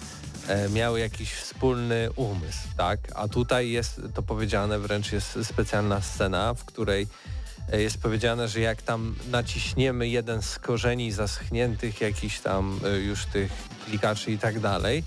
e, 0.48 0.70
miały 0.70 1.00
jakiś 1.00 1.34
wspólny 1.34 2.10
umysł, 2.16 2.68
tak? 2.78 3.00
A 3.16 3.28
tutaj 3.28 3.70
jest 3.70 4.02
to 4.13 4.24
powiedziane, 4.24 4.80
wręcz 4.80 5.12
jest 5.12 5.39
specjalna 5.44 6.02
scena, 6.02 6.54
w 6.54 6.66
której 6.66 7.08
e, 7.72 7.82
jest 7.82 7.98
powiedziane, 7.98 8.48
że 8.48 8.60
jak 8.60 8.82
tam 8.82 9.16
naciśniemy 9.32 10.08
jeden 10.08 10.42
z 10.42 10.60
korzeni 10.60 11.12
zaschniętych 11.12 12.02
jakichś 12.02 12.39
tam 12.39 12.80
e, 12.86 12.98
już 12.98 13.26
tych 13.26 13.52
klikaczy 13.86 14.32
i 14.32 14.38
tak 14.38 14.60
dalej, 14.60 15.04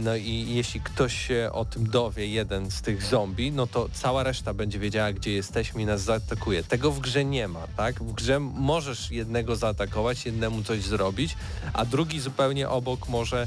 no 0.00 0.16
i 0.16 0.54
jeśli 0.54 0.80
ktoś 0.80 1.26
się 1.26 1.50
o 1.52 1.64
tym 1.64 1.90
dowie, 1.90 2.26
jeden 2.26 2.70
z 2.70 2.82
tych 2.82 3.02
zombie, 3.02 3.52
no 3.52 3.66
to 3.66 3.88
cała 3.92 4.22
reszta 4.22 4.54
będzie 4.54 4.78
wiedziała, 4.78 5.12
gdzie 5.12 5.32
jesteśmy 5.32 5.82
i 5.82 5.86
nas 5.86 6.02
zaatakuje. 6.02 6.62
Tego 6.62 6.92
w 6.92 7.00
grze 7.00 7.24
nie 7.24 7.48
ma, 7.48 7.66
tak? 7.76 8.02
W 8.02 8.12
grze 8.12 8.40
możesz 8.40 9.10
jednego 9.10 9.56
zaatakować, 9.56 10.26
jednemu 10.26 10.62
coś 10.62 10.82
zrobić, 10.82 11.36
a 11.72 11.84
drugi 11.84 12.20
zupełnie 12.20 12.68
obok 12.68 13.08
może 13.08 13.42
e, 13.42 13.46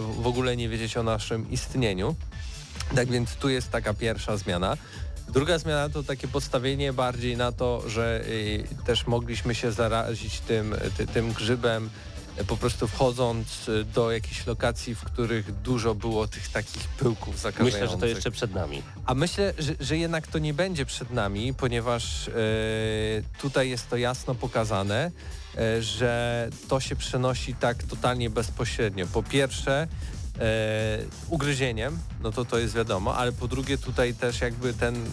w 0.00 0.26
ogóle 0.26 0.56
nie 0.56 0.68
wiedzieć 0.68 0.96
o 0.96 1.02
naszym 1.02 1.50
istnieniu. 1.50 2.14
Tak 2.94 3.08
więc 3.08 3.34
tu 3.34 3.48
jest 3.48 3.70
taka 3.70 3.94
pierwsza 3.94 4.36
zmiana. 4.36 4.76
Druga 5.28 5.58
zmiana 5.58 5.88
to 5.88 6.02
takie 6.02 6.28
podstawienie 6.28 6.92
bardziej 6.92 7.36
na 7.36 7.52
to, 7.52 7.88
że 7.88 8.24
y, 8.26 8.64
też 8.86 9.06
mogliśmy 9.06 9.54
się 9.54 9.72
zarazić 9.72 10.40
tym, 10.40 10.74
ty, 10.96 11.06
tym 11.06 11.32
grzybem 11.32 11.90
po 12.46 12.56
prostu 12.56 12.88
wchodząc 12.88 13.68
y, 13.68 13.84
do 13.84 14.10
jakichś 14.10 14.46
lokacji, 14.46 14.94
w 14.94 15.04
których 15.04 15.60
dużo 15.60 15.94
było 15.94 16.28
tych 16.28 16.48
takich 16.48 16.88
pyłków 16.88 17.40
zakażających. 17.40 17.80
Myślę, 17.80 17.94
że 17.94 18.00
to 18.00 18.06
jeszcze 18.06 18.30
przed 18.30 18.54
nami. 18.54 18.82
A 19.06 19.14
myślę, 19.14 19.54
że, 19.58 19.74
że 19.80 19.98
jednak 19.98 20.26
to 20.26 20.38
nie 20.38 20.54
będzie 20.54 20.86
przed 20.86 21.10
nami, 21.10 21.54
ponieważ 21.54 22.28
e, 22.28 22.32
tutaj 23.40 23.70
jest 23.70 23.90
to 23.90 23.96
jasno 23.96 24.34
pokazane, 24.34 25.10
e, 25.56 25.82
że 25.82 26.48
to 26.68 26.80
się 26.80 26.96
przenosi 26.96 27.54
tak 27.54 27.82
totalnie 27.82 28.30
bezpośrednio. 28.30 29.06
Po 29.06 29.22
pierwsze, 29.22 29.88
e, 30.38 30.98
ugryzieniem, 31.28 31.98
no 32.22 32.32
to 32.32 32.44
to 32.44 32.58
jest 32.58 32.74
wiadomo, 32.74 33.16
ale 33.16 33.32
po 33.32 33.48
drugie 33.48 33.78
tutaj 33.78 34.14
też 34.14 34.40
jakby 34.40 34.74
ten 34.74 35.04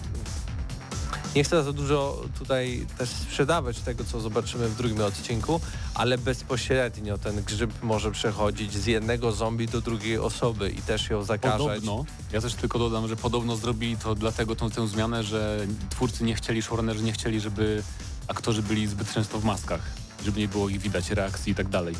nie 1.38 1.44
chcę 1.44 1.64
za 1.64 1.74
dużo 1.74 2.24
tutaj 2.40 2.86
też 2.98 3.10
sprzedawać 3.10 3.80
tego, 3.80 4.04
co 4.04 4.20
zobaczymy 4.20 4.70
w 4.70 4.76
drugim 4.76 5.02
odcinku, 5.02 5.62
ale 5.94 6.18
bezpośrednio 6.18 7.18
ten 7.18 7.44
grzyb 7.44 7.72
może 7.84 8.12
przechodzić 8.12 8.74
z 8.74 8.86
jednego 8.86 9.32
zombie 9.32 9.68
do 9.68 9.82
drugiej 9.82 10.18
osoby 10.18 10.70
i 10.70 10.82
też 10.82 11.10
ją 11.10 11.24
zakażać. 11.24 11.60
Podobno, 11.60 12.06
ja 12.32 12.42
też 12.42 12.54
tylko 12.54 12.80
dodam, 12.80 13.08
że 13.08 13.16
podobno 13.16 13.56
zrobili 13.56 13.98
to 13.98 14.16
dlatego 14.16 14.56
tą, 14.56 14.70
tę 14.70 14.88
zmianę, 14.88 15.24
że 15.24 15.68
twórcy 15.90 16.24
nie 16.24 16.36
chcieli, 16.36 16.62
showrunnerzy 16.62 17.04
nie 17.04 17.14
chcieli, 17.14 17.40
żeby 17.40 17.84
aktorzy 18.28 18.64
byli 18.64 18.88
zbyt 18.88 19.14
często 19.14 19.40
w 19.40 19.44
maskach, 19.44 19.82
żeby 20.26 20.40
nie 20.40 20.48
było 20.48 20.70
ich 20.70 20.82
widać, 20.82 21.10
reakcji 21.10 21.52
i 21.52 21.56
tak 21.56 21.68
dalej. 21.68 21.96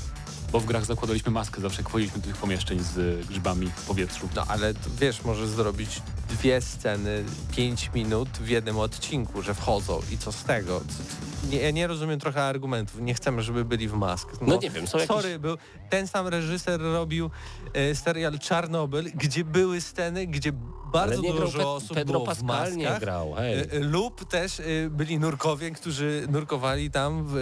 Bo 0.52 0.60
w 0.60 0.66
grach 0.66 0.86
zakładaliśmy 0.86 1.32
maskę, 1.32 1.62
zawsze 1.62 1.78
jak 1.82 1.90
wchodziliśmy 1.90 2.22
do 2.22 2.28
tych 2.28 2.38
pomieszczeń 2.38 2.80
z 2.80 3.26
grzybami 3.28 3.68
w 3.76 3.86
powietrzu. 3.86 4.30
No 4.36 4.44
ale 4.48 4.74
wiesz, 5.00 5.24
może 5.24 5.48
zrobić 5.48 6.02
dwie 6.30 6.62
sceny, 6.62 7.24
pięć 7.56 7.92
minut 7.94 8.30
w 8.30 8.50
jednym 8.50 8.80
odcinku, 8.80 9.42
że 9.42 9.54
wchodzą 9.54 10.00
i 10.12 10.18
co 10.18 10.32
z 10.32 10.44
tego? 10.44 10.80
Co- 10.80 10.86
co- 10.88 11.48
Nie, 11.52 11.58
ja 11.62 11.72
nie 11.72 11.88
rozumiem 11.88 12.20
trochę 12.20 12.44
argumentów. 12.44 13.02
Nie 13.02 13.14
chcemy, 13.14 13.42
żeby 13.42 13.66
byli 13.66 13.88
w 13.90 13.94
mask. 13.94 14.30
No 14.42 14.58
nie 14.62 14.70
wiem, 14.70 14.88
są 14.88 14.98
jakieś- 14.98 15.16
Sorry, 15.16 15.40
był, 15.40 15.58
ten 15.90 16.08
sam 16.08 16.28
reżyser 16.28 16.82
robił 16.82 17.30
e, 17.74 17.96
serial 17.96 18.40
Czarnobyl, 18.40 19.12
gdzie 19.16 19.44
były 19.44 19.82
sceny, 19.82 20.28
gdzie 20.28 20.52
bardzo 20.94 21.22
dużo 21.22 21.74
osób 21.76 21.94
Pedro 21.96 22.14
było 22.20 22.26
w 22.26 22.28
Pascal 22.28 22.76
nie 22.76 22.84
maskach. 22.84 23.00
grał, 23.02 23.34
hej. 23.34 23.54
E, 23.56 23.72
e, 23.72 23.80
Lub 23.80 24.30
też 24.30 24.60
e, 24.60 24.64
byli 24.90 25.20
nurkowie, 25.20 25.72
którzy 25.72 26.26
nurkowali 26.30 26.92
tam 26.92 27.26
w, 27.30 27.36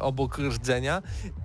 obok 0.00 0.38
rdzenia 0.38 1.02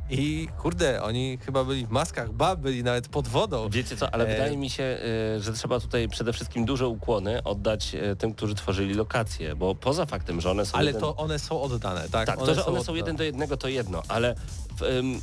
i 0.09 0.47
kurde, 0.61 0.86
oni 1.03 1.37
chyba 1.45 1.63
byli 1.63 1.85
w 1.85 1.89
maskach, 1.89 2.31
ba, 2.31 2.55
byli 2.55 2.83
nawet 2.83 3.07
pod 3.07 3.27
wodą. 3.27 3.69
Wiecie 3.69 3.97
co, 3.97 4.13
ale 4.13 4.23
E, 4.23 4.27
wydaje 4.27 4.57
mi 4.57 4.69
się, 4.69 4.97
y, 5.37 5.41
że 5.41 5.53
trzeba 5.53 5.79
tutaj 5.79 6.09
przede 6.09 6.33
wszystkim 6.33 6.65
duże 6.65 6.87
ukłony 6.87 7.43
oddać 7.43 7.95
y, 7.95 8.15
tym, 8.15 8.33
którzy 8.33 8.55
tworzyli 8.55 8.93
lokacje, 8.93 9.55
bo 9.55 9.75
poza 9.75 10.05
faktem, 10.05 10.41
że 10.41 10.51
one 10.51 10.65
są... 10.65 10.77
Ale 10.77 10.85
jeden... 10.85 11.01
to 11.01 11.15
one 11.15 11.39
są 11.39 11.61
oddane, 11.61 12.09
tak? 12.09 12.27
Tak, 12.27 12.39
to, 12.39 12.55
że 12.55 12.65
one 12.65 12.83
są 12.83 12.95
jeden 12.95 13.15
do 13.15 13.23
jednego, 13.23 13.57
to 13.57 13.67
jedno, 13.67 14.03
ale 14.07 14.35
w, 14.77 14.81
ym, 14.83 15.21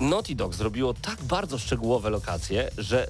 Naughty 0.00 0.34
Dog 0.34 0.54
zrobiło 0.54 0.94
tak 0.94 1.22
bardzo 1.22 1.58
szczegółowe 1.58 2.10
lokacje, 2.10 2.70
że 2.78 3.06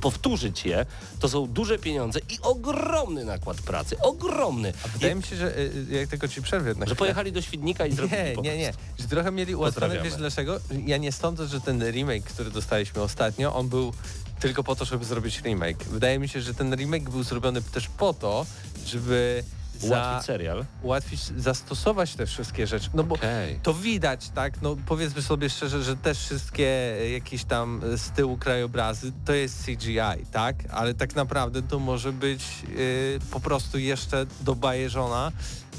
powtórzyć 0.00 0.64
je, 0.64 0.86
to 1.20 1.28
są 1.28 1.46
duże 1.46 1.78
pieniądze 1.78 2.20
i 2.28 2.38
ogromny 2.42 3.24
nakład 3.24 3.56
pracy, 3.56 3.98
ogromny. 3.98 4.72
Wydaje 4.92 5.14
mi 5.14 5.22
się, 5.22 5.36
że 5.36 5.58
y, 5.58 5.72
y, 5.90 5.94
jak 5.94 6.08
tylko 6.08 6.28
ci 6.28 6.42
przerwę 6.42 6.74
na 6.74 6.86
Że 6.86 6.96
pojechali 6.96 7.32
do 7.32 7.42
Świdnika 7.42 7.86
i 7.86 7.92
zrobili 7.92 8.22
Nie, 8.22 8.34
nie, 8.42 8.56
nie. 8.56 8.72
Że 8.98 9.08
trochę 9.08 9.30
mieli 9.30 9.54
ułatwione, 9.54 9.86
Pozdrawiamy. 9.86 10.10
wiesz 10.10 10.18
dlaczego? 10.18 10.60
Ja 10.86 10.96
nie 10.96 11.12
sądzę, 11.12 11.46
że 11.46 11.60
ten 11.60 11.90
remake, 11.90 12.24
który 12.24 12.50
dostaliśmy 12.50 13.02
ostatnio, 13.02 13.54
on 13.54 13.68
był 13.68 13.92
tylko 14.40 14.64
po 14.64 14.76
to, 14.76 14.84
żeby 14.84 15.04
zrobić 15.04 15.40
remake. 15.40 15.84
Wydaje 15.84 16.18
mi 16.18 16.28
się, 16.28 16.40
że 16.40 16.54
ten 16.54 16.74
remake 16.74 17.10
był 17.10 17.22
zrobiony 17.22 17.62
też 17.62 17.88
po 17.88 18.14
to, 18.14 18.46
żeby 18.86 19.44
Ułatwić 19.84 20.26
serial. 20.26 20.64
ułatwić, 20.82 21.20
zastosować 21.36 22.14
te 22.14 22.26
wszystkie 22.26 22.66
rzeczy. 22.66 22.90
No 22.94 23.04
bo 23.04 23.14
Okej. 23.14 23.60
to 23.62 23.74
widać, 23.74 24.28
tak? 24.28 24.62
No 24.62 24.76
powiedzmy 24.86 25.22
sobie 25.22 25.50
szczerze, 25.50 25.82
że 25.82 25.96
te 25.96 26.14
wszystkie 26.14 26.66
e, 27.00 27.10
jakieś 27.10 27.44
tam 27.44 27.80
e, 27.92 27.98
z 27.98 28.10
tyłu 28.10 28.36
krajobrazy 28.36 29.12
to 29.24 29.32
jest 29.32 29.64
CGI, 29.64 30.26
tak? 30.32 30.56
Ale 30.70 30.94
tak 30.94 31.14
naprawdę 31.16 31.62
to 31.62 31.78
może 31.78 32.12
być 32.12 32.42
y, 32.78 33.18
po 33.30 33.40
prostu 33.40 33.78
jeszcze 33.78 34.26
dobajeżona 34.40 35.32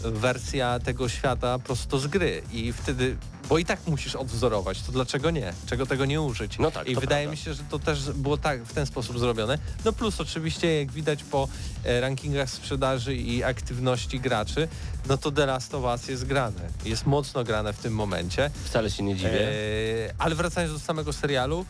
wersja 0.03 0.79
tego 0.79 1.10
świata 1.10 1.60
prosto 1.60 1.99
z 1.99 2.07
gry 2.07 2.41
i 2.51 2.73
wtedy, 2.73 3.17
bo 3.49 3.57
i 3.57 3.65
tak 3.65 3.79
musisz 3.88 4.15
odwzorować, 4.15 4.81
to 4.81 4.91
dlaczego 4.91 5.31
nie? 5.31 5.53
Czego 5.65 5.86
tego 5.86 6.05
nie 6.05 6.21
użyć? 6.21 6.57
No 6.60 6.71
tak, 6.71 6.88
I 6.88 6.95
wydaje 6.95 7.27
prawda. 7.27 7.31
mi 7.31 7.38
się, 7.38 7.53
że 7.53 7.63
to 7.69 7.79
też 7.79 8.12
było 8.12 8.38
tak 8.38 8.63
w 8.63 8.73
ten 8.73 8.86
sposób 8.86 9.19
zrobione. 9.19 9.57
No 9.86 9.93
plus 9.93 10.21
oczywiście, 10.21 10.79
jak 10.79 10.91
widać 10.91 11.23
po 11.23 11.47
e, 11.86 12.01
rankingach 12.01 12.49
sprzedaży 12.49 13.15
i 13.15 13.43
aktywności 13.43 14.19
graczy, 14.19 14.67
no 15.10 15.17
to 15.17 15.31
The 15.31 15.45
Last 15.45 15.75
of 15.75 15.83
Us 15.83 16.07
jest 16.07 16.25
grane. 16.25 16.69
Jest 16.86 17.05
mocno 17.05 17.43
grane 17.43 17.73
w 17.73 17.79
tym 17.79 17.93
momencie. 17.93 18.51
Wcale 18.63 18.89
się 18.91 19.03
nie 19.03 19.15
dziwię. 19.15 19.49
E, 19.49 20.13
ale 20.17 20.36
wracając 20.36 20.73
do 20.73 20.79
samego 20.79 21.13
serialu, 21.13 21.65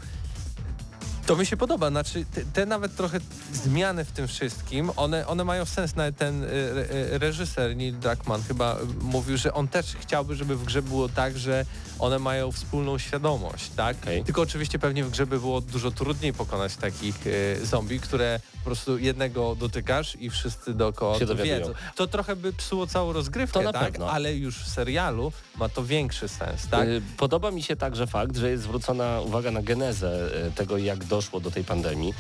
to 1.28 1.36
mi 1.36 1.46
się 1.46 1.58
podoba. 1.58 1.90
Znaczy, 1.90 2.26
te, 2.34 2.42
te 2.46 2.66
nawet 2.66 2.96
trochę 2.96 3.20
zmiany 3.54 4.06
w 4.06 4.12
tym 4.12 4.28
wszystkim, 4.28 4.92
one, 4.96 5.28
one 5.28 5.44
mają 5.44 5.66
sens. 5.66 5.96
Nawet 5.96 6.18
ten 6.18 6.44
e, 6.44 6.48
e, 6.48 7.18
reżyser 7.18 7.76
Neil 7.76 8.00
Druckmann 8.00 8.44
chyba 8.44 8.74
e, 8.74 8.78
mówił, 9.02 9.38
że 9.38 9.54
on 9.54 9.68
też 9.68 9.86
chciałby, 10.00 10.36
żeby 10.36 10.56
w 10.56 10.64
grze 10.64 10.82
było 10.82 11.10
tak, 11.10 11.38
że 11.38 11.66
one 12.00 12.20
mają 12.20 12.52
wspólną 12.52 12.98
świadomość, 12.98 13.70
tak? 13.76 13.98
Okej. 14.04 14.24
Tylko 14.24 14.42
oczywiście 14.42 14.80
pewnie 14.80 15.04
w 15.04 15.10
grze 15.10 15.28
by 15.28 15.40
było 15.40 15.62
dużo 15.62 15.92
trudniej 15.92 16.34
pokonać 16.34 16.76
takich 16.76 17.16
e, 17.28 17.66
zombie, 17.66 18.00
które 18.00 18.40
po 18.60 18.66
prostu 18.66 18.98
jednego 18.98 19.56
dotykasz 19.56 20.18
i 20.20 20.30
wszyscy 20.30 20.74
dookoła 20.74 21.20
to 21.20 21.36
wiedzą. 21.36 21.74
To 21.96 22.08
trochę 22.08 22.36
by 22.36 22.54
psuło 22.54 22.88
całą 22.88 23.14
rozgrywkę, 23.14 23.64
tak? 23.64 23.92
pewno. 23.92 24.12
Ale 24.12 24.36
już 24.36 24.58
w 24.64 24.70
serialu 24.70 25.32
ma 25.56 25.70
to 25.70 25.84
większy 25.84 26.28
sens, 26.28 26.68
tak? 26.68 26.88
Y, 26.88 27.02
Podoba 27.18 27.52
mi 27.52 27.64
się 27.64 27.76
także 27.76 28.08
fakt, 28.08 28.38
że 28.38 28.50
jest 28.50 28.64
zwrócona 28.64 29.22
uwaga 29.22 29.52
na 29.52 29.62
genezę 29.62 30.30
y, 30.48 30.52
tego, 30.52 30.78
jak 30.78 31.04
doszło 31.18 31.40
do 31.40 31.52
tej 31.52 31.64
pandemii. 31.64 32.14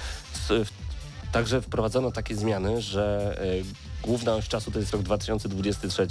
Także 1.31 1.61
wprowadzono 1.61 2.11
takie 2.11 2.35
zmiany, 2.35 2.81
że 2.81 3.35
y, 3.45 3.63
główna 4.03 4.35
oś 4.35 4.47
czasu 4.47 4.71
to 4.71 4.79
jest 4.79 4.91
rok 4.93 5.01
2023, 5.01 6.07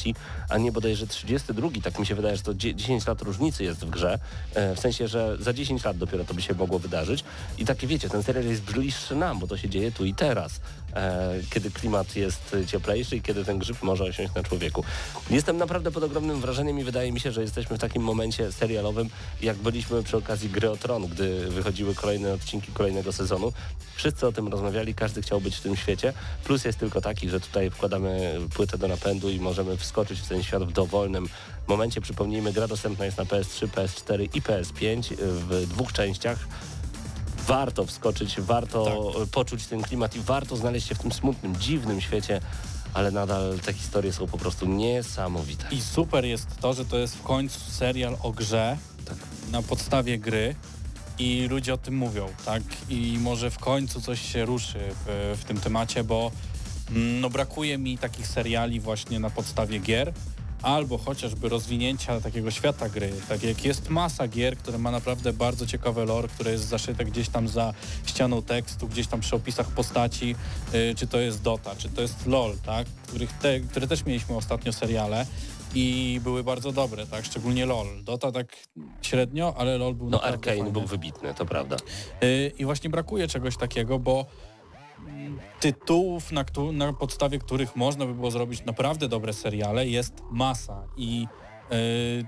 a 0.48 0.58
nie 0.58 0.72
bodajże 0.72 1.06
32. 1.06 1.68
Tak 1.82 1.98
mi 1.98 2.06
się 2.06 2.14
wydaje, 2.14 2.36
że 2.36 2.42
to 2.42 2.54
dzie- 2.54 2.74
10 2.74 3.06
lat 3.06 3.22
różnicy 3.22 3.64
jest 3.64 3.80
w 3.86 3.90
grze. 3.90 4.18
E, 4.54 4.74
W 4.76 4.80
sensie, 4.80 5.08
że 5.08 5.36
za 5.40 5.52
10 5.52 5.84
lat 5.84 5.96
dopiero 5.98 6.24
to 6.24 6.34
by 6.34 6.42
się 6.42 6.54
mogło 6.54 6.78
wydarzyć. 6.78 7.24
I 7.58 7.64
takie 7.64 7.86
wiecie, 7.86 8.08
ten 8.08 8.22
serial 8.22 8.44
jest 8.44 8.62
bliższy 8.62 9.16
nam, 9.16 9.38
bo 9.38 9.46
to 9.46 9.56
się 9.56 9.68
dzieje 9.68 9.92
tu 9.92 10.04
i 10.04 10.14
teraz. 10.14 10.60
E, 10.96 11.40
Kiedy 11.50 11.70
klimat 11.70 12.16
jest 12.16 12.56
cieplejszy 12.66 13.16
i 13.16 13.22
kiedy 13.22 13.44
ten 13.44 13.58
grzyb 13.58 13.82
może 13.82 14.04
osiąść 14.04 14.34
na 14.34 14.42
człowieku. 14.42 14.84
Jestem 15.30 15.56
naprawdę 15.56 15.90
pod 15.90 16.02
ogromnym 16.04 16.40
wrażeniem 16.40 16.78
i 16.78 16.84
wydaje 16.84 17.12
mi 17.12 17.20
się, 17.20 17.32
że 17.32 17.42
jesteśmy 17.42 17.76
w 17.76 17.80
takim 17.80 18.02
momencie 18.02 18.52
serialowym, 18.52 19.10
jak 19.42 19.56
byliśmy 19.56 20.02
przy 20.02 20.16
okazji 20.16 20.48
Gry 20.48 20.70
o 20.70 20.76
Tron, 20.76 21.06
gdy 21.06 21.50
wychodziły 21.50 21.94
kolejne 21.94 22.32
odcinki 22.32 22.72
kolejnego 22.72 23.12
sezonu. 23.12 23.52
Wszyscy 23.94 24.26
o 24.26 24.32
tym 24.32 24.48
rozmawiali, 24.48 24.94
każdy 24.94 25.22
chciał 25.22 25.40
być 25.40 25.56
w 25.56 25.60
tym 25.60 25.76
świecie. 25.76 26.12
Plus 26.44 26.64
jest 26.64 26.78
tylko 26.78 27.00
taki, 27.00 27.28
że 27.28 27.40
tutaj 27.40 27.70
wkładamy 27.70 28.38
płytę 28.54 28.78
do 28.78 28.88
napędu 28.88 29.30
i 29.30 29.40
możemy 29.40 29.76
wskoczyć 29.76 30.20
w 30.20 30.28
ten 30.28 30.42
świat 30.42 30.64
w 30.64 30.72
dowolnym 30.72 31.28
momencie. 31.66 32.00
Przypomnijmy, 32.00 32.52
gra 32.52 32.68
dostępna 32.68 33.04
jest 33.04 33.18
na 33.18 33.24
PS3, 33.24 33.68
PS4 33.68 34.28
i 34.34 34.42
PS5 34.42 35.14
w 35.18 35.66
dwóch 35.66 35.92
częściach. 35.92 36.38
Warto 37.46 37.86
wskoczyć, 37.86 38.40
warto 38.40 39.12
poczuć 39.32 39.66
ten 39.66 39.82
klimat 39.82 40.16
i 40.16 40.20
warto 40.20 40.56
znaleźć 40.56 40.88
się 40.88 40.94
w 40.94 40.98
tym 40.98 41.12
smutnym, 41.12 41.56
dziwnym 41.56 42.00
świecie, 42.00 42.40
ale 42.94 43.10
nadal 43.10 43.58
te 43.64 43.72
historie 43.72 44.12
są 44.12 44.26
po 44.26 44.38
prostu 44.38 44.66
niesamowite. 44.66 45.66
I 45.70 45.80
super 45.80 46.24
jest 46.24 46.46
to, 46.60 46.72
że 46.72 46.84
to 46.84 46.98
jest 46.98 47.16
w 47.16 47.22
końcu 47.22 47.60
serial 47.60 48.16
o 48.22 48.32
grze 48.32 48.76
Tak. 49.04 49.16
na 49.50 49.62
podstawie 49.62 50.18
gry 50.18 50.54
i 51.18 51.46
ludzie 51.50 51.74
o 51.74 51.78
tym 51.78 51.96
mówią, 51.96 52.28
tak? 52.44 52.62
I 52.88 53.18
może 53.20 53.50
w 53.50 53.58
końcu 53.58 54.00
coś 54.00 54.32
się 54.32 54.44
ruszy 54.44 54.78
w, 55.06 55.36
w 55.40 55.44
tym 55.44 55.60
temacie, 55.60 56.04
bo 56.04 56.30
mm, 56.90 57.20
no, 57.20 57.30
brakuje 57.30 57.78
mi 57.78 57.98
takich 57.98 58.26
seriali 58.26 58.80
właśnie 58.80 59.20
na 59.20 59.30
podstawie 59.30 59.78
gier, 59.78 60.12
albo 60.66 60.98
chociażby 60.98 61.48
rozwinięcia 61.48 62.20
takiego 62.20 62.50
świata 62.50 62.88
gry. 62.88 63.12
Tak 63.28 63.42
jak 63.42 63.64
jest 63.64 63.90
masa 63.90 64.28
gier, 64.28 64.56
które 64.56 64.78
ma 64.78 64.90
naprawdę 64.90 65.32
bardzo 65.32 65.66
ciekawe 65.66 66.04
lore, 66.04 66.28
które 66.28 66.52
jest 66.52 66.64
zaszyte 66.64 67.04
gdzieś 67.04 67.28
tam 67.28 67.48
za 67.48 67.74
ścianą 68.06 68.42
tekstu, 68.42 68.88
gdzieś 68.88 69.06
tam 69.06 69.20
przy 69.20 69.36
opisach 69.36 69.66
postaci, 69.68 70.34
y, 70.74 70.94
czy 70.94 71.06
to 71.06 71.20
jest 71.20 71.42
Dota, 71.42 71.76
czy 71.76 71.88
to 71.88 72.02
jest 72.02 72.26
LOL, 72.26 72.56
tak? 72.66 72.86
Których 73.06 73.32
te, 73.32 73.60
które 73.60 73.86
też 73.86 74.04
mieliśmy 74.04 74.36
ostatnio 74.36 74.72
seriale 74.72 75.26
i 75.74 76.20
były 76.24 76.44
bardzo 76.44 76.72
dobre, 76.72 77.06
tak? 77.06 77.24
Szczególnie 77.24 77.66
LOL. 77.66 77.86
Dota 78.04 78.32
tak 78.32 78.46
średnio, 79.02 79.54
ale 79.58 79.78
LOL 79.78 79.94
był 79.94 80.10
No 80.10 80.22
Arkane 80.22 80.70
był 80.70 80.82
wybitny, 80.86 81.34
to 81.34 81.46
prawda. 81.46 81.76
Y, 82.22 82.52
I 82.58 82.64
właśnie 82.64 82.90
brakuje 82.90 83.28
czegoś 83.28 83.56
takiego, 83.56 83.98
bo 83.98 84.26
tytułów, 85.60 86.32
na, 86.32 86.44
na 86.72 86.92
podstawie 86.92 87.38
których 87.38 87.76
można 87.76 88.06
by 88.06 88.14
było 88.14 88.30
zrobić 88.30 88.64
naprawdę 88.64 89.08
dobre 89.08 89.32
seriale 89.32 89.86
jest 89.86 90.22
masa 90.30 90.84
i 90.96 91.26
y, 91.72 92.26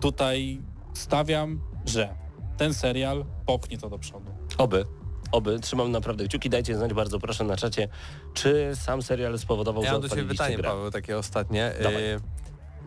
tutaj 0.00 0.62
stawiam, 0.94 1.60
że 1.86 2.14
ten 2.56 2.74
serial 2.74 3.24
popchnie 3.46 3.78
to 3.78 3.90
do 3.90 3.98
przodu. 3.98 4.30
Oby. 4.58 4.84
Oby, 5.32 5.60
trzymam 5.60 5.90
naprawdę 5.90 6.28
kciuki, 6.28 6.50
dajcie 6.50 6.76
znać 6.76 6.94
bardzo 6.94 7.18
proszę 7.18 7.44
na 7.44 7.56
czacie, 7.56 7.88
czy 8.34 8.70
sam 8.74 9.02
serial 9.02 9.38
spowodował, 9.38 9.82
Ja 9.82 9.88
że 9.88 9.92
mam 9.92 10.02
do 10.02 10.08
Ciebie 10.08 10.24
pytanie, 10.24 10.56
grę. 10.56 10.68
Paweł, 10.68 10.90
takie 10.90 11.18
ostatnie. 11.18 11.72
Dawaj. 11.82 12.02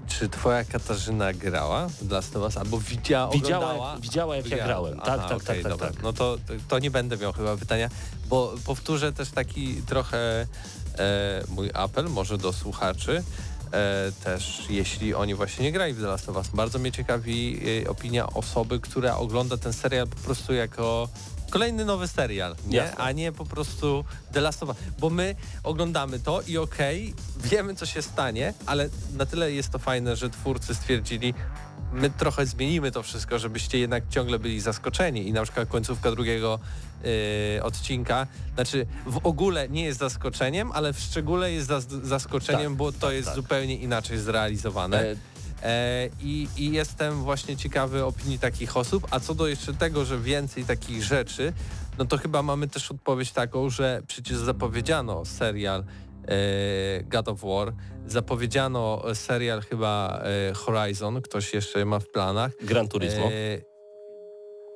Czy 0.08 0.30
Twoja 0.30 0.64
Katarzyna 0.64 1.34
grała 1.34 1.88
w 1.88 2.12
Last 2.12 2.36
of 2.36 2.44
Us, 2.44 2.58
albo 2.58 2.80
widziała, 2.80 3.32
Widziała, 3.32 3.98
widziała 3.98 4.36
jak 4.36 4.50
ja 4.50 4.66
grałem. 4.66 4.98
Tak, 5.00 5.20
Aha, 5.20 5.30
tak, 5.30 5.44
tak, 5.44 5.58
tak, 5.62 5.72
dobra. 5.72 5.88
tak. 5.88 6.04
No 6.04 6.14
to, 6.14 6.38
to 6.68 6.80
nie 6.80 6.92
będę 6.92 7.18
miał 7.18 7.34
chyba 7.34 7.58
pytania, 7.58 7.90
bo 8.28 8.54
powtórzę 8.66 9.14
też 9.14 9.30
taki 9.30 9.76
trochę 9.76 10.48
e, 10.98 11.44
mój 11.50 11.70
apel 11.74 12.06
może 12.10 12.38
do 12.38 12.54
słuchaczy. 12.54 13.24
E, 13.72 14.12
też 14.24 14.64
jeśli 14.70 15.14
oni 15.14 15.36
właśnie 15.36 15.64
nie 15.66 15.72
grali 15.72 15.94
w 15.94 16.02
The 16.02 16.08
Last 16.08 16.30
of 16.30 16.36
Us. 16.36 16.48
Bardzo 16.48 16.80
mnie 16.80 16.92
ciekawi 16.92 17.62
e, 17.84 17.90
opinia 17.90 18.28
osoby, 18.28 18.80
która 18.80 19.18
ogląda 19.18 19.58
ten 19.58 19.74
serial 19.74 20.08
po 20.08 20.16
prostu 20.16 20.54
jako 20.54 21.10
kolejny 21.50 21.86
nowy 21.86 22.08
serial, 22.08 22.56
nie? 22.68 22.78
Jasne. 22.78 22.98
A 22.98 23.12
nie 23.12 23.32
po 23.32 23.46
prostu 23.46 24.06
The 24.32 24.42
Last 24.42 24.64
of 24.64 24.70
Us. 24.70 24.78
Bo 25.00 25.10
my 25.10 25.36
oglądamy 25.64 26.20
to 26.20 26.42
i 26.48 26.58
okej, 26.58 27.14
wiemy 27.38 27.76
co 27.76 27.86
się 27.86 28.02
stanie, 28.02 28.54
ale 28.66 28.90
na 29.18 29.26
tyle 29.26 29.52
jest 29.52 29.70
to 29.70 29.80
fajne, 29.80 30.16
że 30.16 30.30
twórcy 30.30 30.76
stwierdzili, 30.76 31.34
my 31.94 32.10
trochę 32.10 32.46
zmienimy 32.46 32.92
to 32.92 33.04
wszystko, 33.04 33.40
żebyście 33.40 33.80
jednak 33.80 34.04
ciągle 34.10 34.40
byli 34.40 34.62
zaskoczeni 34.62 35.28
i 35.28 35.34
na 35.34 35.44
przykład 35.44 35.70
końcówka 35.70 36.12
drugiego 36.12 36.60
yy, 37.04 37.64
odcinka, 37.64 38.28
znaczy 38.56 38.86
w 39.06 39.18
ogóle 39.28 39.70
nie 39.70 39.84
jest 39.84 40.00
zaskoczeniem, 40.00 40.72
ale 40.72 40.94
w 40.94 41.00
szczególe 41.00 41.52
jest 41.52 41.70
zas- 41.70 42.06
zaskoczeniem, 42.06 42.72
Tak, 42.72 42.78
bo 42.78 42.92
to 42.92 43.12
jest 43.12 43.28
tak. 43.28 43.36
zupełnie 43.36 43.76
inaczej 43.76 44.18
zrealizowane. 44.20 45.02
E, 45.12 45.16
i, 46.22 46.48
I 46.58 46.72
jestem 46.72 47.24
właśnie 47.24 47.58
ciekawy 47.58 48.06
opinii 48.06 48.40
takich 48.40 48.78
osób. 48.78 49.08
A 49.12 49.20
co 49.20 49.36
do 49.36 49.48
jeszcze 49.48 49.74
tego, 49.74 50.06
że 50.06 50.20
więcej 50.20 50.64
takich 50.64 51.04
rzeczy, 51.04 51.54
no 51.98 52.06
to 52.06 52.18
chyba 52.18 52.42
mamy 52.42 52.68
też 52.68 52.92
odpowiedź 52.92 53.32
taką, 53.32 53.70
że 53.70 54.02
przecież 54.08 54.38
zapowiedziano 54.38 55.26
serial 55.26 55.84
e, 56.28 57.04
God 57.04 57.28
of 57.28 57.42
War, 57.42 57.74
zapowiedziano 58.08 59.04
serial 59.14 59.62
chyba 59.62 60.22
e, 60.50 60.54
Horizon, 60.54 61.22
ktoś 61.22 61.54
jeszcze 61.54 61.86
ma 61.86 62.00
w 62.00 62.08
planach. 62.10 62.52
Gran 62.62 62.88
Turismo. 62.88 63.30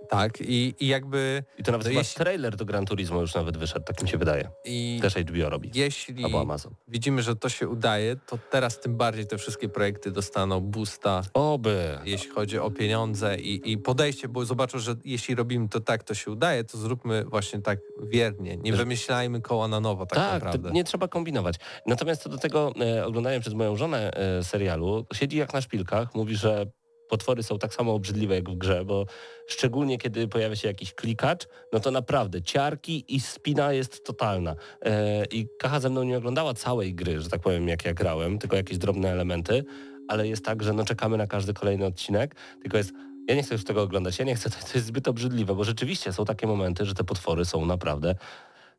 Tak, 0.10 0.42
i, 0.42 0.76
i 0.80 0.88
jakby... 0.88 1.44
I 1.58 1.64
to 1.64 1.72
nawet 1.72 1.88
chyba 1.88 2.00
jeśli- 2.00 2.16
trailer 2.16 2.56
do 2.56 2.66
Gran 2.66 2.86
Turismo 2.86 3.22
już 3.22 3.36
nawet 3.36 3.58
wyszedł, 3.58 3.86
tak 3.86 4.04
mi 4.04 4.10
się 4.10 4.18
wydaje. 4.18 4.50
I 4.66 5.00
Też 5.02 5.16
HBO 5.16 5.50
robi. 5.50 5.72
jeśli 5.74 6.24
Albo 6.26 6.42
Amazon. 6.42 6.74
widzimy, 6.88 7.22
że 7.22 7.36
to 7.36 7.50
się 7.50 7.68
udaje, 7.68 8.16
to 8.16 8.38
teraz 8.52 8.80
tym 8.80 8.98
bardziej 8.98 9.28
te 9.28 9.38
wszystkie 9.38 9.70
projekty 9.70 10.12
dostaną 10.12 10.62
boosta 10.62 11.22
Oby. 11.34 11.98
jeśli 12.06 12.30
chodzi 12.30 12.60
o 12.60 12.72
pieniądze 12.72 13.38
i, 13.38 13.72
i 13.72 13.78
podejście, 13.78 14.28
bo 14.28 14.46
zobaczą, 14.46 14.80
że 14.80 14.96
jeśli 15.06 15.36
robimy 15.36 15.70
to 15.70 15.80
tak, 15.80 16.04
to 16.04 16.14
się 16.14 16.32
udaje, 16.32 16.64
to 16.64 16.78
zróbmy 16.78 17.24
właśnie 17.26 17.62
tak 17.62 17.80
wiernie. 18.04 18.58
Nie 18.58 18.72
Że- 18.72 18.78
wymyślajmy 18.78 19.42
koła 19.42 19.68
na 19.68 19.80
nowo 19.80 20.06
tak, 20.06 20.20
Tak, 20.20 20.34
naprawdę. 20.44 20.72
nie 20.72 20.84
trzeba 20.84 21.08
kombinować. 21.08 21.56
Natomiast 21.88 22.22
co 22.24 22.30
do 22.30 22.38
tego, 22.38 22.74
e, 22.82 23.06
oglądałem 23.06 23.42
przez 23.42 23.54
moją 23.54 23.76
żonę 23.76 24.12
e, 24.14 24.44
serialu, 24.44 25.06
siedzi 25.14 25.38
jak 25.38 25.54
na 25.54 25.62
szpilkach, 25.62 26.16
mówi, 26.16 26.36
że 26.36 26.66
potwory 27.10 27.44
są 27.44 27.60
tak 27.60 27.74
samo 27.74 27.94
obrzydliwe 27.94 28.36
jak 28.36 28.50
w 28.50 28.56
grze, 28.56 28.86
bo 28.86 29.06
szczególnie 29.48 29.98
kiedy 29.98 30.28
pojawia 30.28 30.56
się 30.56 30.68
jakiś 30.68 30.94
klikacz, 30.94 31.48
no 31.74 31.80
to 31.80 31.92
naprawdę 31.92 32.42
ciarki 32.42 33.16
i 33.16 33.20
spina 33.20 33.74
jest 33.74 34.06
totalna. 34.06 34.56
E, 34.82 35.26
I 35.26 35.48
Kacha 35.60 35.80
ze 35.80 35.90
mną 35.90 36.04
nie 36.04 36.18
oglądała 36.18 36.54
całej 36.54 36.96
gry, 36.96 37.22
że 37.22 37.30
tak 37.30 37.42
powiem, 37.42 37.68
jak 37.68 37.86
ja 37.86 37.94
grałem, 37.94 38.40
tylko 38.40 38.56
jakieś 38.56 38.78
drobne 38.78 39.12
elementy, 39.12 39.66
ale 40.08 40.28
jest 40.28 40.46
tak, 40.46 40.64
że 40.64 40.74
no 40.74 40.86
czekamy 40.86 41.18
na 41.18 41.28
każdy 41.28 41.54
kolejny 41.54 41.86
odcinek, 41.86 42.36
tylko 42.62 42.78
jest 42.78 42.92
ja 43.30 43.36
nie 43.36 43.44
chcę 43.44 43.56
już 43.56 43.64
tego 43.64 43.82
oglądać, 43.82 44.20
ja 44.20 44.26
nie 44.26 44.36
chcę, 44.36 44.50
to, 44.72 44.74
jest 44.76 44.88
zbyt 44.88 45.08
obrzydliwe, 45.08 45.56
bo 45.56 45.64
rzeczywiście 45.64 46.14
są 46.14 46.26
takie 46.26 46.48
momenty, 46.48 46.86
że 46.86 46.94
te 46.94 47.04
potwory 47.04 47.46
są 47.46 47.66
naprawdę 47.66 48.16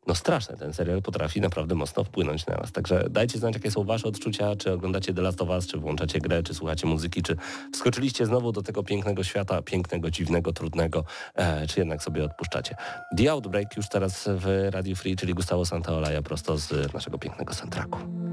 no 0.07 0.15
straszne. 0.15 0.57
Ten 0.57 0.73
serial 0.73 1.01
potrafi 1.01 1.41
naprawdę 1.41 1.75
mocno 1.75 2.03
wpłynąć 2.03 2.45
na 2.45 2.55
nas. 2.55 2.71
Także 2.71 3.09
dajcie 3.09 3.39
znać, 3.39 3.53
jakie 3.53 3.71
są 3.71 3.83
wasze 3.83 4.07
odczucia, 4.07 4.55
czy 4.55 4.73
oglądacie 4.73 5.13
The 5.13 5.21
Last 5.21 5.41
of 5.41 5.49
Us, 5.49 5.67
czy 5.67 5.77
włączacie 5.77 6.19
grę, 6.19 6.43
czy 6.43 6.53
słuchacie 6.53 6.87
muzyki, 6.87 7.21
czy 7.21 7.35
wskoczyliście 7.73 8.25
znowu 8.25 8.51
do 8.51 8.61
tego 8.61 8.83
pięknego 8.83 9.23
świata, 9.23 9.61
pięknego, 9.61 10.11
dziwnego, 10.11 10.53
trudnego, 10.53 11.03
e, 11.35 11.67
czy 11.67 11.79
jednak 11.79 12.03
sobie 12.03 12.23
odpuszczacie. 12.23 12.75
The 13.17 13.31
Outbreak 13.31 13.77
już 13.77 13.89
teraz 13.89 14.29
w 14.31 14.67
Radio 14.69 14.95
Free, 14.95 15.15
czyli 15.15 15.33
Gustavo 15.33 15.65
Santaolalla 15.65 16.21
prosto 16.21 16.57
z 16.57 16.93
naszego 16.93 17.17
pięknego 17.17 17.53
soundtracku. 17.53 18.30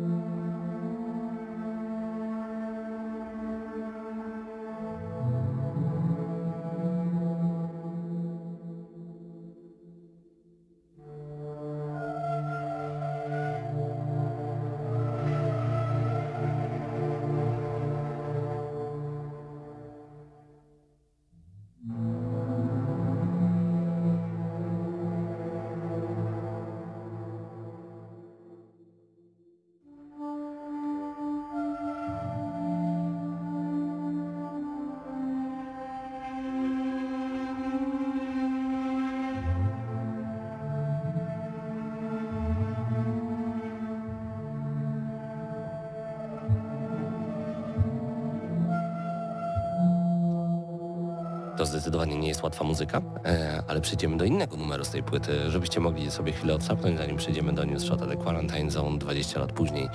Łatwa 52.48 52.64
muzyka, 52.64 53.00
e, 53.24 53.62
ale 53.68 53.80
przejdziemy 53.80 54.16
do 54.16 54.24
innego 54.24 54.56
numeru 54.56 54.84
z 54.84 54.90
tej 54.90 55.02
płyty, 55.02 55.50
żebyście 55.50 55.80
mogli 55.80 56.10
sobie 56.10 56.32
chwilę 56.32 56.54
odsapnąć, 56.54 56.98
zanim 56.98 57.16
przejdziemy 57.16 57.52
do 57.52 57.64
News 57.64 57.82
Shota 57.82 58.06
The 58.06 58.16
Quarantine 58.16 58.70
Zone 58.70 58.98
20 58.98 59.40
lat 59.40 59.52
później. 59.52 59.88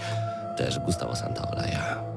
Też 0.58 0.80
Gustavo 0.80 1.16
Santaolalla. 1.16 2.13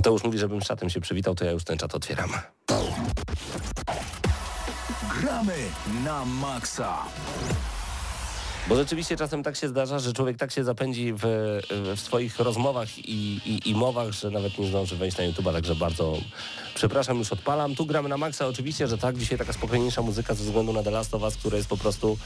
Mateusz 0.00 0.24
mówi, 0.24 0.38
żebym 0.38 0.62
z 0.62 0.66
czatem 0.66 0.90
się 0.90 1.00
przywitał, 1.00 1.34
to 1.34 1.44
ja 1.44 1.50
już 1.50 1.64
ten 1.64 1.78
czat 1.78 1.94
otwieram. 1.94 2.30
Gramy 5.20 5.54
na 6.04 6.24
maksa. 6.24 6.98
Bo 8.68 8.76
rzeczywiście 8.76 9.16
czasem 9.16 9.42
tak 9.42 9.56
się 9.56 9.68
zdarza, 9.68 9.98
że 9.98 10.12
człowiek 10.12 10.36
tak 10.36 10.52
się 10.52 10.64
zapędzi 10.64 11.12
w, 11.12 11.20
w 11.96 12.00
swoich 12.00 12.38
rozmowach 12.38 12.98
i, 12.98 13.40
i, 13.46 13.70
i 13.70 13.74
mowach, 13.74 14.12
że 14.12 14.30
nawet 14.30 14.58
nie 14.58 14.66
zdąży 14.66 14.96
wejść 14.96 15.18
na 15.18 15.24
YouTube'a, 15.24 15.52
także 15.52 15.74
bardzo 15.74 16.16
przepraszam, 16.74 17.18
już 17.18 17.32
odpalam. 17.32 17.74
Tu 17.74 17.86
gramy 17.86 18.08
na 18.08 18.16
maksa, 18.16 18.46
oczywiście, 18.46 18.86
że 18.88 18.98
tak, 18.98 19.16
dzisiaj 19.16 19.38
taka 19.38 19.52
spokojniejsza 19.52 20.02
muzyka 20.02 20.34
ze 20.34 20.44
względu 20.44 20.72
na 20.72 20.82
The 20.82 20.90
Last 20.90 21.14
of 21.14 21.22
Us, 21.22 21.36
które 21.36 21.56
jest 21.56 21.68
po 21.68 21.76
prostu 21.76 22.18